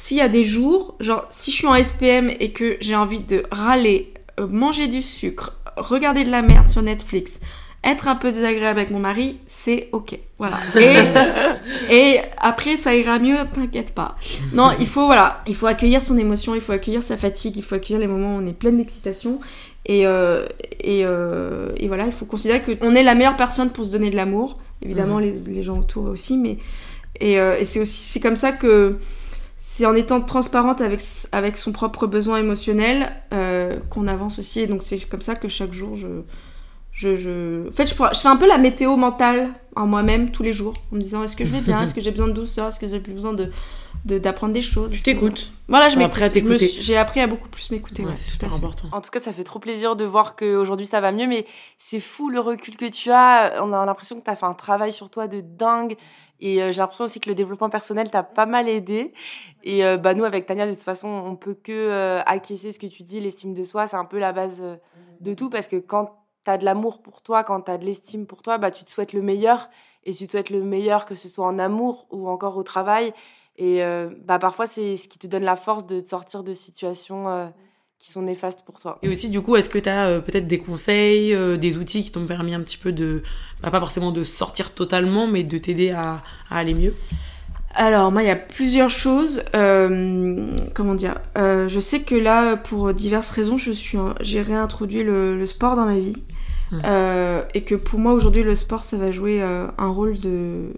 s'il 0.00 0.16
y 0.16 0.22
a 0.22 0.28
des 0.28 0.44
jours, 0.44 0.94
genre 0.98 1.28
si 1.30 1.50
je 1.50 1.56
suis 1.56 1.66
en 1.66 1.74
SPM 1.74 2.30
et 2.40 2.52
que 2.52 2.78
j'ai 2.80 2.96
envie 2.96 3.20
de 3.20 3.42
râler, 3.50 4.14
euh, 4.40 4.46
manger 4.46 4.86
du 4.86 5.02
sucre, 5.02 5.58
regarder 5.76 6.24
de 6.24 6.30
la 6.30 6.40
merde 6.40 6.70
sur 6.70 6.80
Netflix, 6.80 7.32
être 7.84 8.08
un 8.08 8.16
peu 8.16 8.32
désagréable 8.32 8.78
avec 8.78 8.90
mon 8.90 8.98
mari, 8.98 9.36
c'est 9.46 9.90
ok. 9.92 10.18
Voilà. 10.38 10.58
Et, 11.90 12.14
et 12.14 12.20
après, 12.38 12.78
ça 12.78 12.94
ira 12.94 13.18
mieux, 13.18 13.36
t'inquiète 13.54 13.92
pas. 13.94 14.16
Non, 14.54 14.70
il 14.80 14.86
faut, 14.86 15.04
voilà, 15.04 15.42
il 15.46 15.54
faut 15.54 15.66
accueillir 15.66 16.00
son 16.00 16.16
émotion, 16.16 16.54
il 16.54 16.62
faut 16.62 16.72
accueillir 16.72 17.02
sa 17.02 17.18
fatigue, 17.18 17.58
il 17.58 17.62
faut 17.62 17.74
accueillir 17.74 18.00
les 18.00 18.06
moments 18.06 18.36
où 18.36 18.40
on 18.40 18.46
est 18.46 18.54
pleine 18.54 18.78
d'excitation. 18.78 19.38
Et, 19.84 20.06
euh, 20.06 20.46
et, 20.82 21.02
euh, 21.04 21.72
et, 21.76 21.88
voilà, 21.88 22.06
il 22.06 22.12
faut 22.12 22.24
considérer 22.24 22.62
qu'on 22.62 22.94
est 22.94 23.02
la 23.02 23.14
meilleure 23.14 23.36
personne 23.36 23.68
pour 23.68 23.84
se 23.84 23.92
donner 23.92 24.08
de 24.08 24.16
l'amour. 24.16 24.58
Évidemment, 24.80 25.18
mmh. 25.18 25.22
les, 25.22 25.32
les, 25.54 25.62
gens 25.62 25.78
autour 25.78 26.04
aussi, 26.04 26.38
mais. 26.38 26.56
Et, 27.20 27.38
euh, 27.38 27.58
et 27.58 27.66
c'est 27.66 27.80
aussi, 27.80 28.02
c'est 28.02 28.20
comme 28.20 28.36
ça 28.36 28.52
que 28.52 28.96
c'est 29.72 29.86
en 29.86 29.94
étant 29.94 30.20
transparente 30.20 30.80
avec, 30.80 31.56
son 31.56 31.70
propre 31.70 32.08
besoin 32.08 32.38
émotionnel 32.38 33.12
euh, 33.32 33.78
qu'on 33.88 34.08
avance 34.08 34.40
aussi. 34.40 34.58
Et 34.58 34.66
donc 34.66 34.82
c'est 34.82 34.98
comme 35.08 35.22
ça 35.22 35.36
que 35.36 35.46
chaque 35.46 35.72
jour, 35.72 35.94
je... 35.94 36.08
En 37.68 37.72
fait, 37.72 37.86
je 37.86 37.94
fais 37.94 38.28
un 38.28 38.36
peu 38.36 38.48
la 38.48 38.58
météo 38.58 38.96
mentale 38.96 39.50
en 39.76 39.86
moi-même 39.86 40.32
tous 40.32 40.42
les 40.42 40.52
jours, 40.52 40.74
en 40.92 40.96
me 40.96 41.00
disant 41.00 41.22
est-ce 41.22 41.36
que 41.36 41.44
je 41.44 41.52
vais 41.52 41.60
bien, 41.60 41.80
est-ce 41.82 41.94
que 41.94 42.00
j'ai 42.00 42.10
besoin 42.10 42.26
de 42.26 42.32
douceur, 42.32 42.68
est-ce 42.68 42.80
que 42.80 42.88
j'ai 42.88 42.98
plus 42.98 43.14
besoin 43.14 43.32
de 43.32 43.52
d'apprendre 44.04 44.52
des 44.52 44.62
choses. 44.62 44.92
Tu 44.92 45.02
t'écoutes. 45.02 45.52
Voilà, 45.68 45.88
je 45.88 45.98
m'écoute. 45.98 46.58
J'ai 46.58 46.96
appris 46.96 47.20
à 47.20 47.26
beaucoup 47.26 47.48
plus 47.48 47.70
m'écouter. 47.70 48.02
Ouais, 48.02 48.10
ouais, 48.10 48.16
c'est 48.16 48.30
super 48.32 48.52
important. 48.54 48.88
En 48.92 49.00
tout 49.00 49.10
cas, 49.10 49.20
ça 49.20 49.32
fait 49.32 49.44
trop 49.44 49.58
plaisir 49.58 49.96
de 49.96 50.04
voir 50.04 50.36
qu'aujourd'hui 50.36 50.86
ça 50.86 51.00
va 51.00 51.12
mieux, 51.12 51.26
mais 51.26 51.46
c'est 51.78 52.00
fou 52.00 52.28
le 52.30 52.40
recul 52.40 52.76
que 52.76 52.86
tu 52.86 53.10
as. 53.10 53.62
On 53.62 53.72
a 53.72 53.84
l'impression 53.84 54.18
que 54.18 54.24
tu 54.24 54.30
as 54.30 54.36
fait 54.36 54.46
un 54.46 54.54
travail 54.54 54.92
sur 54.92 55.10
toi 55.10 55.28
de 55.28 55.40
dingue. 55.40 55.96
Et 56.40 56.62
euh, 56.62 56.72
j'ai 56.72 56.78
l'impression 56.78 57.04
aussi 57.04 57.20
que 57.20 57.28
le 57.28 57.34
développement 57.34 57.68
personnel 57.68 58.10
t'a 58.10 58.22
pas 58.22 58.46
mal 58.46 58.68
aidé. 58.68 59.12
Et 59.62 59.84
euh, 59.84 59.96
bah, 59.96 60.14
nous, 60.14 60.24
avec 60.24 60.46
Tania, 60.46 60.66
de 60.66 60.72
toute 60.72 60.82
façon, 60.82 61.08
on 61.08 61.36
peut 61.36 61.54
que 61.54 61.72
euh, 61.72 62.22
acquiescer 62.24 62.72
ce 62.72 62.78
que 62.78 62.86
tu 62.86 63.02
dis. 63.02 63.20
L'estime 63.20 63.54
de 63.54 63.64
soi, 63.64 63.86
c'est 63.86 63.96
un 63.96 64.06
peu 64.06 64.18
la 64.18 64.32
base 64.32 64.60
euh, 64.60 64.76
de 65.20 65.34
tout. 65.34 65.50
Parce 65.50 65.68
que 65.68 65.76
quand 65.76 66.16
tu 66.44 66.50
as 66.50 66.56
de 66.56 66.64
l'amour 66.64 67.02
pour 67.02 67.22
toi, 67.22 67.44
quand 67.44 67.60
tu 67.62 67.70
as 67.70 67.78
de 67.78 67.84
l'estime 67.84 68.26
pour 68.26 68.42
toi, 68.42 68.58
bah, 68.58 68.70
tu 68.70 68.84
te 68.84 68.90
souhaites 68.90 69.12
le 69.12 69.22
meilleur. 69.22 69.68
Et 70.04 70.14
tu 70.14 70.26
te 70.26 70.30
souhaites 70.30 70.48
le 70.48 70.62
meilleur, 70.62 71.04
que 71.04 71.14
ce 71.14 71.28
soit 71.28 71.46
en 71.46 71.58
amour 71.58 72.06
ou 72.10 72.28
encore 72.28 72.56
au 72.56 72.62
travail. 72.62 73.12
Et 73.60 73.84
euh, 73.84 74.08
bah, 74.24 74.38
parfois, 74.38 74.66
c'est 74.66 74.96
ce 74.96 75.06
qui 75.06 75.18
te 75.18 75.26
donne 75.26 75.44
la 75.44 75.54
force 75.54 75.86
de 75.86 76.00
te 76.00 76.08
sortir 76.08 76.42
de 76.42 76.54
situations 76.54 77.28
euh, 77.28 77.46
qui 78.00 78.10
sont 78.10 78.22
néfastes 78.22 78.62
pour 78.64 78.80
toi. 78.80 78.98
Et 79.02 79.08
aussi, 79.10 79.28
du 79.28 79.42
coup, 79.42 79.54
est-ce 79.56 79.68
que 79.68 79.78
tu 79.78 79.88
as 79.90 80.06
euh, 80.06 80.20
peut-être 80.20 80.48
des 80.48 80.58
conseils, 80.58 81.34
euh, 81.34 81.58
des 81.58 81.76
outils 81.76 82.02
qui 82.02 82.10
t'ont 82.10 82.26
permis 82.26 82.54
un 82.54 82.60
petit 82.60 82.78
peu 82.78 82.90
de, 82.90 83.22
bah, 83.62 83.70
pas 83.70 83.78
forcément 83.78 84.12
de 84.12 84.24
sortir 84.24 84.74
totalement, 84.74 85.26
mais 85.26 85.44
de 85.44 85.58
t'aider 85.58 85.90
à, 85.90 86.22
à, 86.48 86.58
aller 86.58 86.74
mieux? 86.74 86.94
Alors 87.72 88.10
moi 88.10 88.24
il 88.24 88.26
y 88.26 88.30
a 88.30 88.36
plusieurs 88.36 88.90
choses. 88.90 89.44
Euh, 89.54 90.56
comment 90.74 90.96
dire? 90.96 91.20
Je 91.36 91.78
sais 91.78 92.00
que 92.00 92.16
là 92.16 92.56
pour 92.56 92.92
diverses 92.92 93.30
raisons 93.30 93.56
je 93.56 93.70
suis 93.70 93.96
j'ai 94.18 94.42
réintroduit 94.42 95.04
le, 95.04 95.38
le, 95.38 95.46
sport 95.46 95.76
dans 95.76 95.84
ma 95.84 95.96
vie 95.96 96.16
mmh. 96.72 96.80
et 97.54 97.62
que 97.62 97.76
pour 97.76 98.00
moi 98.00 98.12
aujourd'hui 98.12 98.42
le 98.42 98.56
sport 98.56 98.82
ça 98.82 98.96
va 98.96 99.12
jouer 99.12 99.40
un 99.40 99.88
rôle 99.88 100.18
de 100.18 100.72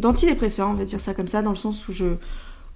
d'antidépresseur, 0.00 0.68
on 0.68 0.74
va 0.74 0.84
dire 0.84 1.00
ça 1.00 1.14
comme 1.14 1.28
ça, 1.28 1.42
dans 1.42 1.50
le 1.50 1.56
sens 1.56 1.88
où 1.88 1.92
je 1.92 2.16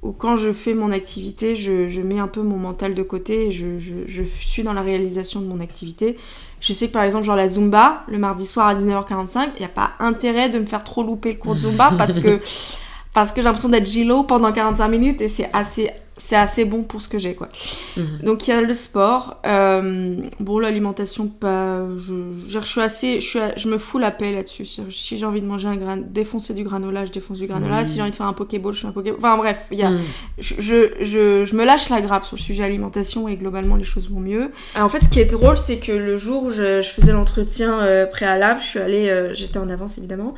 où 0.04 0.12
quand 0.12 0.36
je 0.36 0.52
fais 0.52 0.74
mon 0.74 0.92
activité, 0.92 1.56
je, 1.56 1.88
je 1.88 2.00
mets 2.02 2.18
un 2.18 2.28
peu 2.28 2.42
mon 2.42 2.58
mental 2.58 2.94
de 2.94 3.02
côté 3.02 3.46
et 3.46 3.52
je, 3.52 3.78
je, 3.78 3.94
je, 4.06 4.22
suis 4.22 4.62
dans 4.62 4.74
la 4.74 4.82
réalisation 4.82 5.40
de 5.40 5.46
mon 5.46 5.60
activité. 5.60 6.18
Je 6.60 6.74
sais 6.74 6.88
que 6.88 6.92
par 6.92 7.02
exemple, 7.02 7.24
genre 7.24 7.36
la 7.36 7.48
Zumba, 7.48 8.04
le 8.08 8.18
mardi 8.18 8.46
soir 8.46 8.68
à 8.68 8.74
19h45, 8.74 9.52
il 9.56 9.60
n'y 9.60 9.64
a 9.64 9.68
pas 9.68 9.92
intérêt 9.98 10.50
de 10.50 10.58
me 10.58 10.64
faire 10.64 10.84
trop 10.84 11.02
louper 11.02 11.32
le 11.32 11.38
cours 11.38 11.54
de 11.54 11.60
Zumba 11.60 11.94
parce 11.96 12.18
que, 12.18 12.40
parce 13.14 13.32
que 13.32 13.40
j'ai 13.40 13.44
l'impression 13.44 13.70
d'être 13.70 13.86
Gilo 13.86 14.24
pendant 14.24 14.52
45 14.52 14.88
minutes 14.88 15.20
et 15.22 15.30
c'est 15.30 15.48
assez 15.54 15.90
c'est 16.16 16.36
assez 16.36 16.64
bon 16.64 16.82
pour 16.82 17.00
ce 17.00 17.08
que 17.08 17.18
j'ai 17.18 17.34
quoi. 17.34 17.48
Mmh. 17.96 18.02
Donc 18.22 18.46
il 18.46 18.50
y 18.50 18.54
a 18.54 18.60
le 18.60 18.74
sport, 18.74 19.40
euh, 19.46 20.16
bon 20.38 20.58
l'alimentation 20.58 21.26
pas, 21.26 21.84
je, 21.98 22.44
je, 22.46 22.58
suis 22.60 22.80
assez, 22.80 23.20
je, 23.20 23.26
suis, 23.26 23.38
je 23.56 23.68
me 23.68 23.78
fous 23.78 23.98
la 23.98 24.10
paix 24.10 24.32
là-dessus. 24.32 24.64
Si 24.64 25.16
j'ai 25.18 25.26
envie 25.26 25.40
de 25.40 25.46
manger 25.46 25.68
un 25.68 25.76
gran, 25.76 25.96
défoncer 25.96 26.54
du 26.54 26.62
granola, 26.62 27.04
je 27.04 27.12
défonce 27.12 27.38
du 27.38 27.46
granola. 27.46 27.82
Mmh. 27.82 27.86
Si 27.86 27.96
j'ai 27.96 28.02
envie 28.02 28.10
de 28.12 28.16
faire 28.16 28.26
un 28.26 28.32
pokéball, 28.32 28.72
je 28.72 28.80
fais 28.80 28.86
un 28.86 28.92
pokéball. 28.92 29.18
Enfin 29.18 29.36
bref, 29.36 29.66
il 29.72 29.78
y 29.78 29.82
a, 29.82 29.90
mmh. 29.90 30.00
je, 30.38 30.54
je, 31.00 31.44
je, 31.44 31.56
me 31.56 31.64
lâche 31.64 31.88
la 31.88 32.00
grappe 32.00 32.24
sur 32.24 32.36
le 32.36 32.42
sujet 32.42 32.62
alimentation 32.62 33.26
et 33.28 33.36
globalement 33.36 33.74
les 33.74 33.84
choses 33.84 34.08
vont 34.08 34.20
mieux. 34.20 34.52
Alors, 34.74 34.86
en 34.86 34.90
fait 34.90 35.04
ce 35.04 35.08
qui 35.08 35.20
est 35.20 35.24
drôle 35.24 35.58
c'est 35.58 35.78
que 35.78 35.92
le 35.92 36.16
jour 36.16 36.44
où 36.44 36.50
je, 36.50 36.80
je 36.82 36.88
faisais 36.88 37.12
l'entretien 37.12 37.80
euh, 37.80 38.06
préalable, 38.06 38.60
je 38.60 38.66
suis 38.66 38.78
allée, 38.78 39.08
euh, 39.08 39.34
j'étais 39.34 39.58
en 39.58 39.68
avance 39.68 39.98
évidemment, 39.98 40.34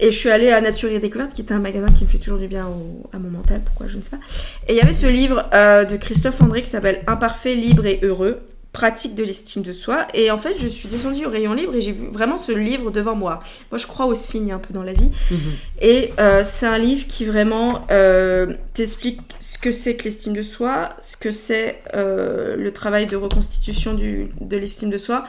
et 0.00 0.10
je 0.10 0.16
suis 0.16 0.30
allée 0.30 0.50
à 0.50 0.60
Nature 0.60 0.90
et 0.90 1.00
Découverte 1.00 1.34
qui 1.34 1.42
était 1.42 1.54
un 1.54 1.58
magasin 1.58 1.88
qui 1.88 2.04
me 2.04 2.08
fait 2.08 2.18
toujours 2.18 2.38
du 2.38 2.48
bien 2.48 2.66
au, 2.66 3.08
à 3.12 3.18
mon 3.18 3.30
mental, 3.30 3.60
pourquoi 3.64 3.88
je 3.88 3.98
ne 3.98 4.02
sais 4.02 4.10
pas. 4.10 4.18
Et 4.66 4.72
il 4.72 4.76
y 4.76 4.80
avait 4.80 4.94
ce 4.94 5.06
livre 5.06 5.17
euh, 5.52 5.84
de 5.84 5.96
Christophe 5.96 6.40
André 6.40 6.62
qui 6.62 6.70
s'appelle 6.70 7.02
Imparfait, 7.06 7.54
libre 7.54 7.86
et 7.86 8.00
heureux, 8.02 8.40
pratique 8.72 9.14
de 9.14 9.24
l'estime 9.24 9.62
de 9.62 9.72
soi. 9.72 10.06
Et 10.14 10.30
en 10.30 10.38
fait, 10.38 10.56
je 10.58 10.68
suis 10.68 10.88
descendue 10.88 11.26
au 11.26 11.30
rayon 11.30 11.54
libre 11.54 11.74
et 11.74 11.80
j'ai 11.80 11.92
vu 11.92 12.08
vraiment 12.12 12.38
ce 12.38 12.52
livre 12.52 12.90
devant 12.90 13.16
moi. 13.16 13.40
Moi, 13.70 13.78
je 13.78 13.86
crois 13.86 14.06
aux 14.06 14.14
signes 14.14 14.52
un 14.52 14.58
peu 14.58 14.72
dans 14.72 14.82
la 14.82 14.92
vie. 14.92 15.10
Mmh. 15.30 15.36
Et 15.80 16.12
euh, 16.18 16.42
c'est 16.44 16.66
un 16.66 16.78
livre 16.78 17.06
qui 17.06 17.24
vraiment 17.24 17.86
euh, 17.90 18.54
t'explique 18.74 19.20
ce 19.40 19.58
que 19.58 19.72
c'est 19.72 19.96
que 19.96 20.04
l'estime 20.04 20.34
de 20.34 20.42
soi, 20.42 20.90
ce 21.02 21.16
que 21.16 21.32
c'est 21.32 21.80
le 21.94 22.70
travail 22.70 23.06
de 23.06 23.16
reconstitution 23.16 23.94
du, 23.94 24.28
de 24.40 24.56
l'estime 24.56 24.90
de 24.90 24.98
soi, 24.98 25.24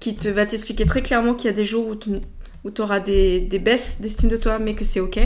qui 0.00 0.14
te 0.14 0.28
va 0.28 0.46
t'expliquer 0.46 0.86
très 0.86 1.02
clairement 1.02 1.34
qu'il 1.34 1.50
y 1.50 1.52
a 1.52 1.56
des 1.56 1.64
jours 1.64 1.88
où 1.88 2.70
tu 2.70 2.82
auras 2.82 3.00
des, 3.00 3.40
des 3.40 3.58
baisses 3.58 4.00
d'estime 4.00 4.28
de 4.28 4.36
toi, 4.36 4.58
mais 4.58 4.74
que 4.74 4.84
c'est 4.84 5.00
ok. 5.00 5.18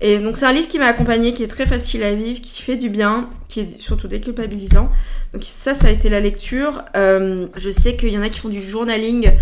Et 0.00 0.18
donc 0.18 0.36
c'est 0.36 0.46
un 0.46 0.52
livre 0.52 0.68
qui 0.68 0.78
m'a 0.78 0.86
accompagné, 0.86 1.34
qui 1.34 1.42
est 1.42 1.48
très 1.48 1.66
facile 1.66 2.02
à 2.02 2.14
vivre, 2.14 2.40
qui 2.40 2.62
fait 2.62 2.76
du 2.76 2.88
bien, 2.88 3.28
qui 3.48 3.60
est 3.60 3.80
surtout 3.80 4.08
déculpabilisant. 4.08 4.90
Donc 5.32 5.44
ça, 5.44 5.74
ça 5.74 5.88
a 5.88 5.90
été 5.90 6.08
la 6.08 6.20
lecture. 6.20 6.82
Euh, 6.96 7.46
je 7.56 7.70
sais 7.70 7.96
qu'il 7.96 8.08
y 8.08 8.18
en 8.18 8.22
a 8.22 8.30
qui 8.30 8.40
font 8.40 8.48
du 8.48 8.62
journaling. 8.62 9.32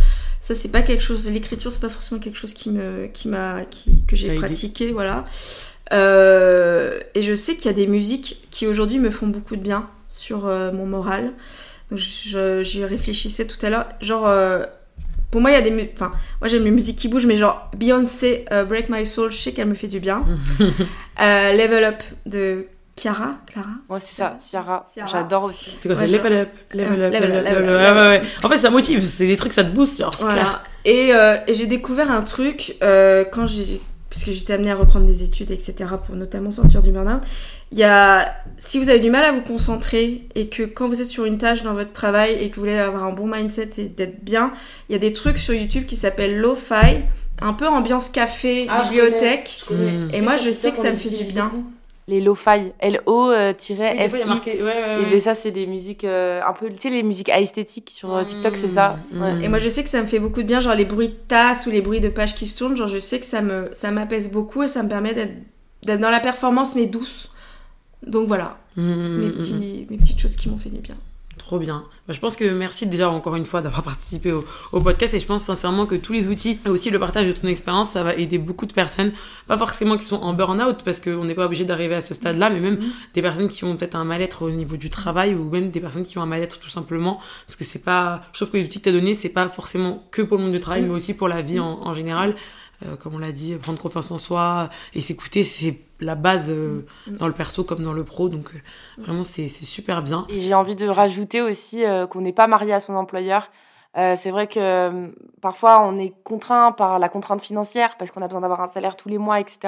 Ça, 0.40 0.54
c'est 0.54 0.70
pas 0.70 0.82
quelque 0.82 1.02
chose. 1.02 1.28
L'écriture, 1.30 1.70
c'est 1.70 1.80
pas 1.80 1.88
forcément 1.88 2.20
quelque 2.20 2.38
chose 2.38 2.54
qui 2.54 2.70
me, 2.70 3.06
qui 3.06 3.28
m'a, 3.28 3.62
qui, 3.70 4.04
que 4.06 4.16
j'ai 4.16 4.34
pratiqué, 4.34 4.92
voilà. 4.92 5.24
Euh, 5.92 6.98
et 7.14 7.22
je 7.22 7.34
sais 7.34 7.54
qu'il 7.54 7.66
y 7.66 7.68
a 7.68 7.76
des 7.76 7.86
musiques 7.86 8.46
qui 8.50 8.66
aujourd'hui 8.66 8.98
me 8.98 9.10
font 9.10 9.26
beaucoup 9.26 9.56
de 9.56 9.62
bien 9.62 9.88
sur 10.08 10.46
euh, 10.46 10.72
mon 10.72 10.86
moral. 10.86 11.32
Donc 11.90 11.98
j'y 11.98 12.84
réfléchissais 12.84 13.46
tout 13.46 13.64
à 13.64 13.70
l'heure. 13.70 13.86
Genre 14.00 14.26
pour 15.30 15.40
moi, 15.40 15.50
il 15.50 15.54
y 15.54 15.56
a 15.56 15.60
des. 15.62 15.92
Enfin, 15.94 16.10
moi 16.40 16.48
j'aime 16.48 16.64
les 16.64 16.70
musiques 16.70 16.96
qui 16.96 17.08
bougent, 17.08 17.26
mais 17.26 17.36
genre 17.36 17.70
Beyoncé, 17.76 18.44
uh, 18.50 18.64
Break 18.64 18.88
My 18.88 19.04
Soul, 19.04 19.30
je 19.30 19.38
sais 19.38 19.52
qu'elle 19.52 19.68
me 19.68 19.74
fait 19.74 19.88
du 19.88 20.00
bien. 20.00 20.24
euh, 21.20 21.52
Level 21.52 21.84
Up 21.84 22.02
de 22.26 22.66
Chiara, 22.98 23.36
Clara 23.46 23.68
Ouais, 23.88 24.00
c'est 24.00 24.16
ça, 24.16 24.38
Ciara. 24.40 24.84
J'adore 25.10 25.44
aussi. 25.44 25.76
C'est 25.78 25.88
quoi, 25.88 25.96
ouais, 25.98 26.06
level, 26.06 26.32
up, 26.32 26.48
level, 26.72 27.02
up, 27.02 27.12
level, 27.12 27.32
up, 27.32 27.44
level, 27.44 27.68
up, 27.68 27.96
Ouais, 27.96 28.00
ouais, 28.00 28.08
ouais. 28.08 28.22
En 28.42 28.48
fait, 28.48 28.58
ça 28.58 28.70
motive, 28.70 29.02
c'est 29.02 29.26
des 29.26 29.36
trucs, 29.36 29.52
ça 29.52 29.64
te 29.64 29.70
booste, 29.70 29.98
genre, 29.98 30.14
voilà. 30.18 30.34
clair. 30.34 30.64
Et, 30.84 31.10
euh, 31.12 31.36
et 31.46 31.54
j'ai 31.54 31.66
découvert 31.66 32.10
un 32.10 32.22
truc 32.22 32.76
euh, 32.82 33.24
quand 33.30 33.46
j'ai. 33.46 33.80
Puisque 34.10 34.30
j'étais 34.30 34.54
amenée 34.54 34.70
à 34.70 34.74
reprendre 34.74 35.04
des 35.04 35.22
études, 35.22 35.50
etc., 35.50 35.74
pour 36.06 36.16
notamment 36.16 36.50
sortir 36.50 36.80
du 36.80 36.92
burn-out. 36.92 37.22
Il 37.72 37.78
y 37.78 37.84
a, 37.84 38.34
si 38.56 38.78
vous 38.78 38.88
avez 38.88 39.00
du 39.00 39.10
mal 39.10 39.24
à 39.24 39.32
vous 39.32 39.42
concentrer 39.42 40.26
et 40.34 40.48
que 40.48 40.62
quand 40.62 40.88
vous 40.88 41.02
êtes 41.02 41.08
sur 41.08 41.26
une 41.26 41.36
tâche 41.36 41.62
dans 41.62 41.74
votre 41.74 41.92
travail 41.92 42.32
et 42.40 42.48
que 42.48 42.56
vous 42.56 42.62
voulez 42.62 42.78
avoir 42.78 43.04
un 43.04 43.12
bon 43.12 43.26
mindset 43.26 43.70
et 43.76 43.88
d'être 43.88 44.24
bien, 44.24 44.52
il 44.88 44.94
y 44.94 44.96
a 44.96 44.98
des 44.98 45.12
trucs 45.12 45.38
sur 45.38 45.52
YouTube 45.52 45.84
qui 45.84 45.96
s'appellent 45.96 46.38
Lo-Fi, 46.38 47.02
un 47.40 47.52
peu 47.52 47.66
ambiance 47.68 48.08
café, 48.08 48.66
ah, 48.70 48.82
bibliothèque. 48.82 49.58
Je 49.60 49.64
connais, 49.66 49.90
je 49.90 50.06
connais. 50.06 50.18
Et 50.18 50.20
moi, 50.22 50.38
je 50.38 50.48
sais 50.48 50.72
que 50.72 50.78
ça 50.78 50.90
me 50.90 50.96
fait 50.96 51.10
du 51.10 51.24
bien. 51.24 51.52
Les 52.08 52.20
lo-fi, 52.20 52.72
L-O-F-I. 52.80 53.74
Oui, 53.78 53.98
des 53.98 54.08
fois, 54.08 54.18
il 54.18 54.20
y 54.20 54.22
a 54.22 54.26
marqué. 54.26 54.52
Ouais, 54.54 54.62
ouais, 54.64 55.02
Et 55.02 55.10
ben 55.10 55.20
ça, 55.20 55.34
c'est 55.34 55.50
des 55.52 55.66
musiques 55.66 56.02
euh, 56.04 56.40
un 56.44 56.52
peu, 56.54 56.68
tu 56.70 56.76
sais, 56.80 56.90
les 56.90 57.02
musiques 57.04 57.28
esthétiques 57.28 57.90
sur 57.94 58.12
euh, 58.16 58.24
TikTok, 58.24 58.56
c'est 58.56 58.68
ça. 58.68 58.98
Mmh, 59.12 59.22
Ouais. 59.22 59.32
mmh. 59.34 59.44
Et 59.44 59.48
moi, 59.48 59.58
je 59.58 59.68
sais 59.68 59.84
que 59.84 59.90
ça 59.90 60.00
me 60.02 60.06
fait 60.06 60.18
beaucoup 60.18 60.42
de 60.42 60.46
bien, 60.48 60.58
genre 60.58 60.74
les 60.74 60.84
bruits 60.86 61.08
de 61.10 61.14
tasses 61.28 61.66
ou 61.66 61.70
les 61.70 61.82
bruits 61.82 62.00
de 62.00 62.08
pages 62.08 62.34
qui 62.34 62.46
se 62.46 62.58
tournent. 62.58 62.76
Genre, 62.76 62.88
je 62.88 62.98
sais 62.98 63.20
que 63.20 63.26
ça 63.26 63.42
me, 63.42 63.68
ça 63.74 63.90
m'apaise 63.90 64.30
beaucoup 64.30 64.62
et 64.62 64.68
ça 64.68 64.82
me 64.82 64.88
permet 64.88 65.14
d'être, 65.14 65.34
d'être 65.84 66.00
dans 66.00 66.10
la 66.10 66.20
performance 66.20 66.74
mais 66.74 66.86
douce. 66.86 67.30
Donc 68.04 68.26
voilà, 68.28 68.56
Mmh, 68.76 69.18
mes, 69.18 69.28
petits, 69.30 69.86
mes 69.90 69.96
petites 69.98 70.20
choses 70.20 70.36
qui 70.36 70.48
m'ont 70.48 70.56
fait 70.56 70.70
du 70.70 70.78
bien. 70.78 70.94
Trop 71.38 71.58
bien. 71.58 71.84
Bah, 72.06 72.14
je 72.14 72.20
pense 72.20 72.36
que 72.36 72.44
merci 72.44 72.86
déjà 72.86 73.08
encore 73.08 73.36
une 73.36 73.46
fois 73.46 73.62
d'avoir 73.62 73.82
participé 73.84 74.32
au, 74.32 74.44
au 74.72 74.80
podcast 74.80 75.14
et 75.14 75.20
je 75.20 75.26
pense 75.26 75.44
sincèrement 75.44 75.86
que 75.86 75.94
tous 75.94 76.12
les 76.12 76.28
outils 76.28 76.58
et 76.66 76.68
aussi 76.68 76.90
le 76.90 76.98
partage 76.98 77.26
de 77.26 77.32
ton 77.32 77.48
expérience, 77.48 77.90
ça 77.90 78.02
va 78.02 78.14
aider 78.14 78.38
beaucoup 78.38 78.66
de 78.66 78.72
personnes, 78.72 79.12
pas 79.46 79.56
forcément 79.56 79.96
qui 79.96 80.04
sont 80.04 80.16
en 80.16 80.34
burn-out 80.34 80.82
parce 80.84 81.00
qu'on 81.00 81.24
n'est 81.24 81.34
pas 81.34 81.46
obligé 81.46 81.64
d'arriver 81.64 81.94
à 81.94 82.00
ce 82.00 82.12
stade-là, 82.12 82.50
mais 82.50 82.60
même 82.60 82.78
des 83.14 83.22
personnes 83.22 83.48
qui 83.48 83.64
ont 83.64 83.76
peut-être 83.76 83.94
un 83.94 84.04
mal-être 84.04 84.42
au 84.42 84.50
niveau 84.50 84.76
du 84.76 84.90
travail 84.90 85.34
ou 85.34 85.48
même 85.48 85.70
des 85.70 85.80
personnes 85.80 86.04
qui 86.04 86.18
ont 86.18 86.22
un 86.22 86.26
mal-être 86.26 86.58
tout 86.60 86.68
simplement. 86.68 87.20
Parce 87.46 87.56
que 87.56 87.64
c'est 87.64 87.82
pas, 87.82 88.22
je 88.32 88.38
trouve 88.38 88.50
que 88.52 88.56
les 88.58 88.64
outils 88.64 88.78
que 88.80 88.84
tu 88.84 88.88
as 88.90 88.92
donnés, 88.92 89.14
c'est 89.14 89.28
pas 89.28 89.48
forcément 89.48 90.04
que 90.10 90.22
pour 90.22 90.36
le 90.36 90.44
monde 90.44 90.52
du 90.52 90.60
travail, 90.60 90.82
mais 90.82 90.92
aussi 90.92 91.14
pour 91.14 91.28
la 91.28 91.40
vie 91.40 91.60
en, 91.60 91.80
en 91.82 91.94
général. 91.94 92.34
Euh, 92.84 92.96
comme 92.96 93.14
on 93.14 93.18
l'a 93.18 93.32
dit, 93.32 93.56
prendre 93.56 93.80
confiance 93.80 94.10
en 94.10 94.18
soi 94.18 94.68
et 94.94 95.00
s'écouter, 95.00 95.42
c'est 95.42 95.80
la 96.00 96.14
base 96.14 96.46
euh, 96.48 96.86
dans 97.08 97.26
le 97.26 97.32
perso 97.32 97.64
comme 97.64 97.82
dans 97.82 97.92
le 97.92 98.04
pro. 98.04 98.28
Donc 98.28 98.54
euh, 98.54 99.02
vraiment, 99.02 99.24
c'est 99.24 99.48
super 99.48 100.02
bien. 100.02 100.26
Et 100.28 100.40
j'ai 100.40 100.54
envie 100.54 100.76
de 100.76 100.86
rajouter 100.86 101.40
aussi 101.40 101.82
qu'on 102.10 102.20
n'est 102.20 102.32
pas 102.32 102.46
marié 102.46 102.72
à 102.72 102.80
son 102.80 102.94
employeur. 102.94 103.50
C'est 103.94 104.30
vrai 104.30 104.46
que 104.46 105.12
parfois 105.40 105.82
on 105.82 105.98
est 105.98 106.14
contraint 106.22 106.70
par 106.70 107.00
la 107.00 107.08
contrainte 107.08 107.40
financière 107.42 107.96
parce 107.96 108.12
qu'on 108.12 108.22
a 108.22 108.28
besoin 108.28 108.42
d'avoir 108.42 108.60
un 108.60 108.68
salaire 108.68 108.94
tous 108.94 109.08
les 109.08 109.18
mois, 109.18 109.40
etc. 109.40 109.58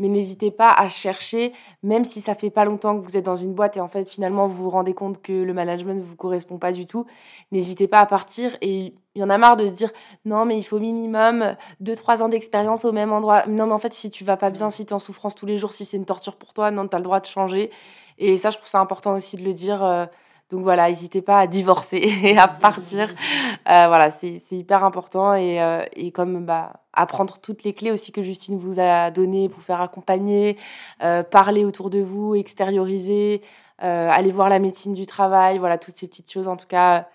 Mais 0.00 0.08
n'hésitez 0.08 0.50
pas 0.50 0.72
à 0.72 0.88
chercher, 0.88 1.52
même 1.84 2.04
si 2.04 2.20
ça 2.20 2.34
fait 2.34 2.50
pas 2.50 2.64
longtemps 2.64 2.98
que 2.98 3.04
vous 3.04 3.16
êtes 3.16 3.24
dans 3.24 3.36
une 3.36 3.54
boîte 3.54 3.76
et 3.76 3.80
en 3.80 3.86
fait 3.86 4.08
finalement 4.08 4.48
vous 4.48 4.64
vous 4.64 4.70
rendez 4.70 4.92
compte 4.92 5.22
que 5.22 5.32
le 5.32 5.54
management 5.54 5.94
ne 5.94 6.02
vous 6.02 6.16
correspond 6.16 6.58
pas 6.58 6.72
du 6.72 6.88
tout. 6.88 7.06
N'hésitez 7.52 7.86
pas 7.86 7.98
à 7.98 8.06
partir 8.06 8.56
et 8.60 8.94
il 9.14 9.20
y 9.20 9.24
en 9.24 9.30
a 9.30 9.38
marre 9.38 9.56
de 9.56 9.66
se 9.66 9.72
dire 9.72 9.90
non 10.24 10.44
mais 10.44 10.58
il 10.58 10.64
faut 10.64 10.78
minimum 10.78 11.56
2-3 11.82 12.22
ans 12.22 12.28
d'expérience 12.28 12.84
au 12.84 12.92
même 12.92 13.12
endroit. 13.12 13.46
Non 13.46 13.66
mais 13.66 13.72
en 13.72 13.78
fait 13.78 13.92
si 13.94 14.10
tu 14.10 14.24
vas 14.24 14.36
pas 14.36 14.50
bien, 14.50 14.70
si 14.70 14.86
tu 14.86 14.90
es 14.90 14.94
en 14.94 14.98
souffrance 14.98 15.34
tous 15.34 15.46
les 15.46 15.58
jours, 15.58 15.72
si 15.72 15.84
c'est 15.84 15.96
une 15.96 16.06
torture 16.06 16.36
pour 16.36 16.54
toi, 16.54 16.70
non 16.70 16.88
tu 16.88 16.96
as 16.96 16.98
le 16.98 17.04
droit 17.04 17.20
de 17.20 17.26
changer. 17.26 17.70
Et 18.18 18.36
ça 18.36 18.50
je 18.50 18.56
trouve 18.56 18.68
ça 18.68 18.80
important 18.80 19.14
aussi 19.14 19.36
de 19.36 19.42
le 19.44 19.52
dire. 19.52 19.84
euh, 19.84 20.06
donc 20.50 20.62
voilà, 20.62 20.88
n'hésitez 20.88 21.22
pas 21.22 21.40
à 21.40 21.46
divorcer 21.46 21.96
et 22.22 22.38
à 22.38 22.48
partir. 22.48 23.08
Euh, 23.66 23.86
voilà, 23.88 24.10
c'est 24.10 24.42
hyper 24.50 24.84
important 24.84 25.32
et, 25.34 25.58
euh, 25.62 25.82
et 25.96 26.12
comme 26.12 26.44
bah, 26.44 26.74
apprendre 26.92 27.38
toutes 27.38 27.64
les 27.64 27.72
clés 27.72 27.90
aussi 27.90 28.12
que 28.12 28.20
Justine 28.20 28.58
vous 28.58 28.78
a 28.78 29.10
données, 29.10 29.48
vous 29.48 29.62
faire 29.62 29.80
accompagner, 29.80 30.58
euh, 31.02 31.22
parler 31.22 31.64
autour 31.64 31.88
de 31.88 32.00
vous, 32.00 32.34
extérioriser, 32.34 33.40
euh, 33.82 34.10
aller 34.10 34.32
voir 34.32 34.50
la 34.50 34.58
médecine 34.58 34.92
du 34.92 35.06
travail, 35.06 35.56
voilà, 35.56 35.78
toutes 35.78 35.96
ces 35.96 36.06
petites 36.06 36.30
choses. 36.30 36.46
En 36.46 36.58
tout 36.58 36.66
cas, 36.66 37.08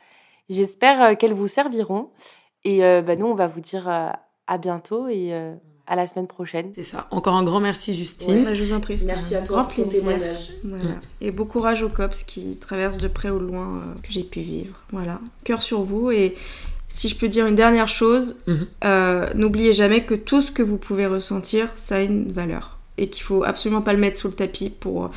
j'espère 0.49 1.01
euh, 1.01 1.15
qu'elles 1.15 1.33
vous 1.33 1.47
serviront. 1.47 2.09
Et 2.65 2.83
euh, 2.83 3.01
bah, 3.01 3.15
nous, 3.15 3.25
on 3.27 3.35
va 3.35 3.47
vous 3.47 3.61
dire 3.61 3.87
euh, 3.87 4.09
à 4.47 4.57
bientôt 4.57 5.07
et 5.07 5.29
euh, 5.33 5.53
à 5.87 5.95
la 5.95 6.05
semaine 6.07 6.27
prochaine. 6.27 6.71
C'est 6.75 6.83
ça. 6.83 7.07
Encore 7.11 7.35
un 7.35 7.43
grand 7.43 7.59
merci, 7.59 7.93
Justine. 7.93 8.43
Bah, 8.43 8.53
je 8.53 8.63
vous 8.63 8.73
en 8.73 8.79
prie, 8.79 8.97
c'était 8.97 9.13
Merci 9.13 9.35
à 9.35 9.41
toi 9.41 9.57
grand 9.57 9.65
pour 9.65 9.75
ton 9.83 9.89
plaisir. 9.89 10.09
témoignage. 10.09 10.51
Voilà. 10.63 10.83
Et 11.21 11.31
bon 11.31 11.45
courage 11.45 11.81
aux 11.83 11.89
cops 11.89 12.23
qui 12.23 12.57
traversent 12.57 12.97
de 12.97 13.07
près 13.07 13.29
ou 13.29 13.39
de 13.39 13.45
loin 13.45 13.67
euh, 13.77 13.95
ce 13.97 14.01
que 14.01 14.11
j'ai 14.11 14.23
pu 14.23 14.41
vivre. 14.41 14.75
Voilà, 14.91 15.19
cœur 15.45 15.61
sur 15.63 15.81
vous. 15.81 16.11
Et 16.11 16.35
si 16.89 17.07
je 17.07 17.15
peux 17.15 17.27
dire 17.27 17.47
une 17.47 17.55
dernière 17.55 17.87
chose, 17.87 18.37
Mhm. 18.47 18.67
euh, 18.83 19.29
n'oubliez 19.35 19.73
jamais 19.73 20.03
que 20.03 20.15
tout 20.15 20.41
ce 20.41 20.51
que 20.51 20.61
vous 20.63 20.77
pouvez 20.77 21.07
ressentir, 21.07 21.69
ça 21.77 21.95
a 21.95 21.99
une 22.01 22.31
valeur. 22.31 22.77
Et 22.97 23.09
qu'il 23.09 23.23
faut 23.23 23.43
absolument 23.45 23.81
pas 23.81 23.93
le 23.93 23.99
mettre 23.99 24.17
sous 24.19 24.27
le 24.27 24.33
tapis 24.33 24.69
pour, 24.69 25.09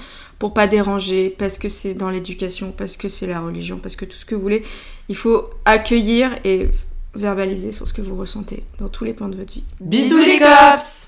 pour 0.43 0.53
pas 0.53 0.67
déranger, 0.67 1.33
parce 1.39 1.57
que 1.57 1.69
c'est 1.69 1.95
dans 1.95 2.11
l'éducation, 2.11 2.75
parce 2.77 2.97
que 2.97 3.07
c'est 3.07 3.29
la 3.29 3.41
religion, 3.41 3.79
parce 3.79 3.95
que 3.95 4.05
tout 4.05 4.17
ce 4.17 4.25
que 4.25 4.35
vous 4.35 4.43
voulez. 4.43 4.65
Il 5.09 5.15
faut 5.15 5.49
accueillir 5.65 6.37
et 6.43 6.69
verbaliser 7.15 7.71
sur 7.71 7.87
ce 7.87 7.93
que 7.93 8.03
vous 8.03 8.17
ressentez 8.17 8.65
dans 8.81 8.89
tous 8.89 9.05
les 9.05 9.13
plans 9.13 9.29
de 9.29 9.37
votre 9.37 9.53
vie. 9.53 9.63
Bisous 9.79 10.19
les 10.19 10.41
cops 10.41 11.02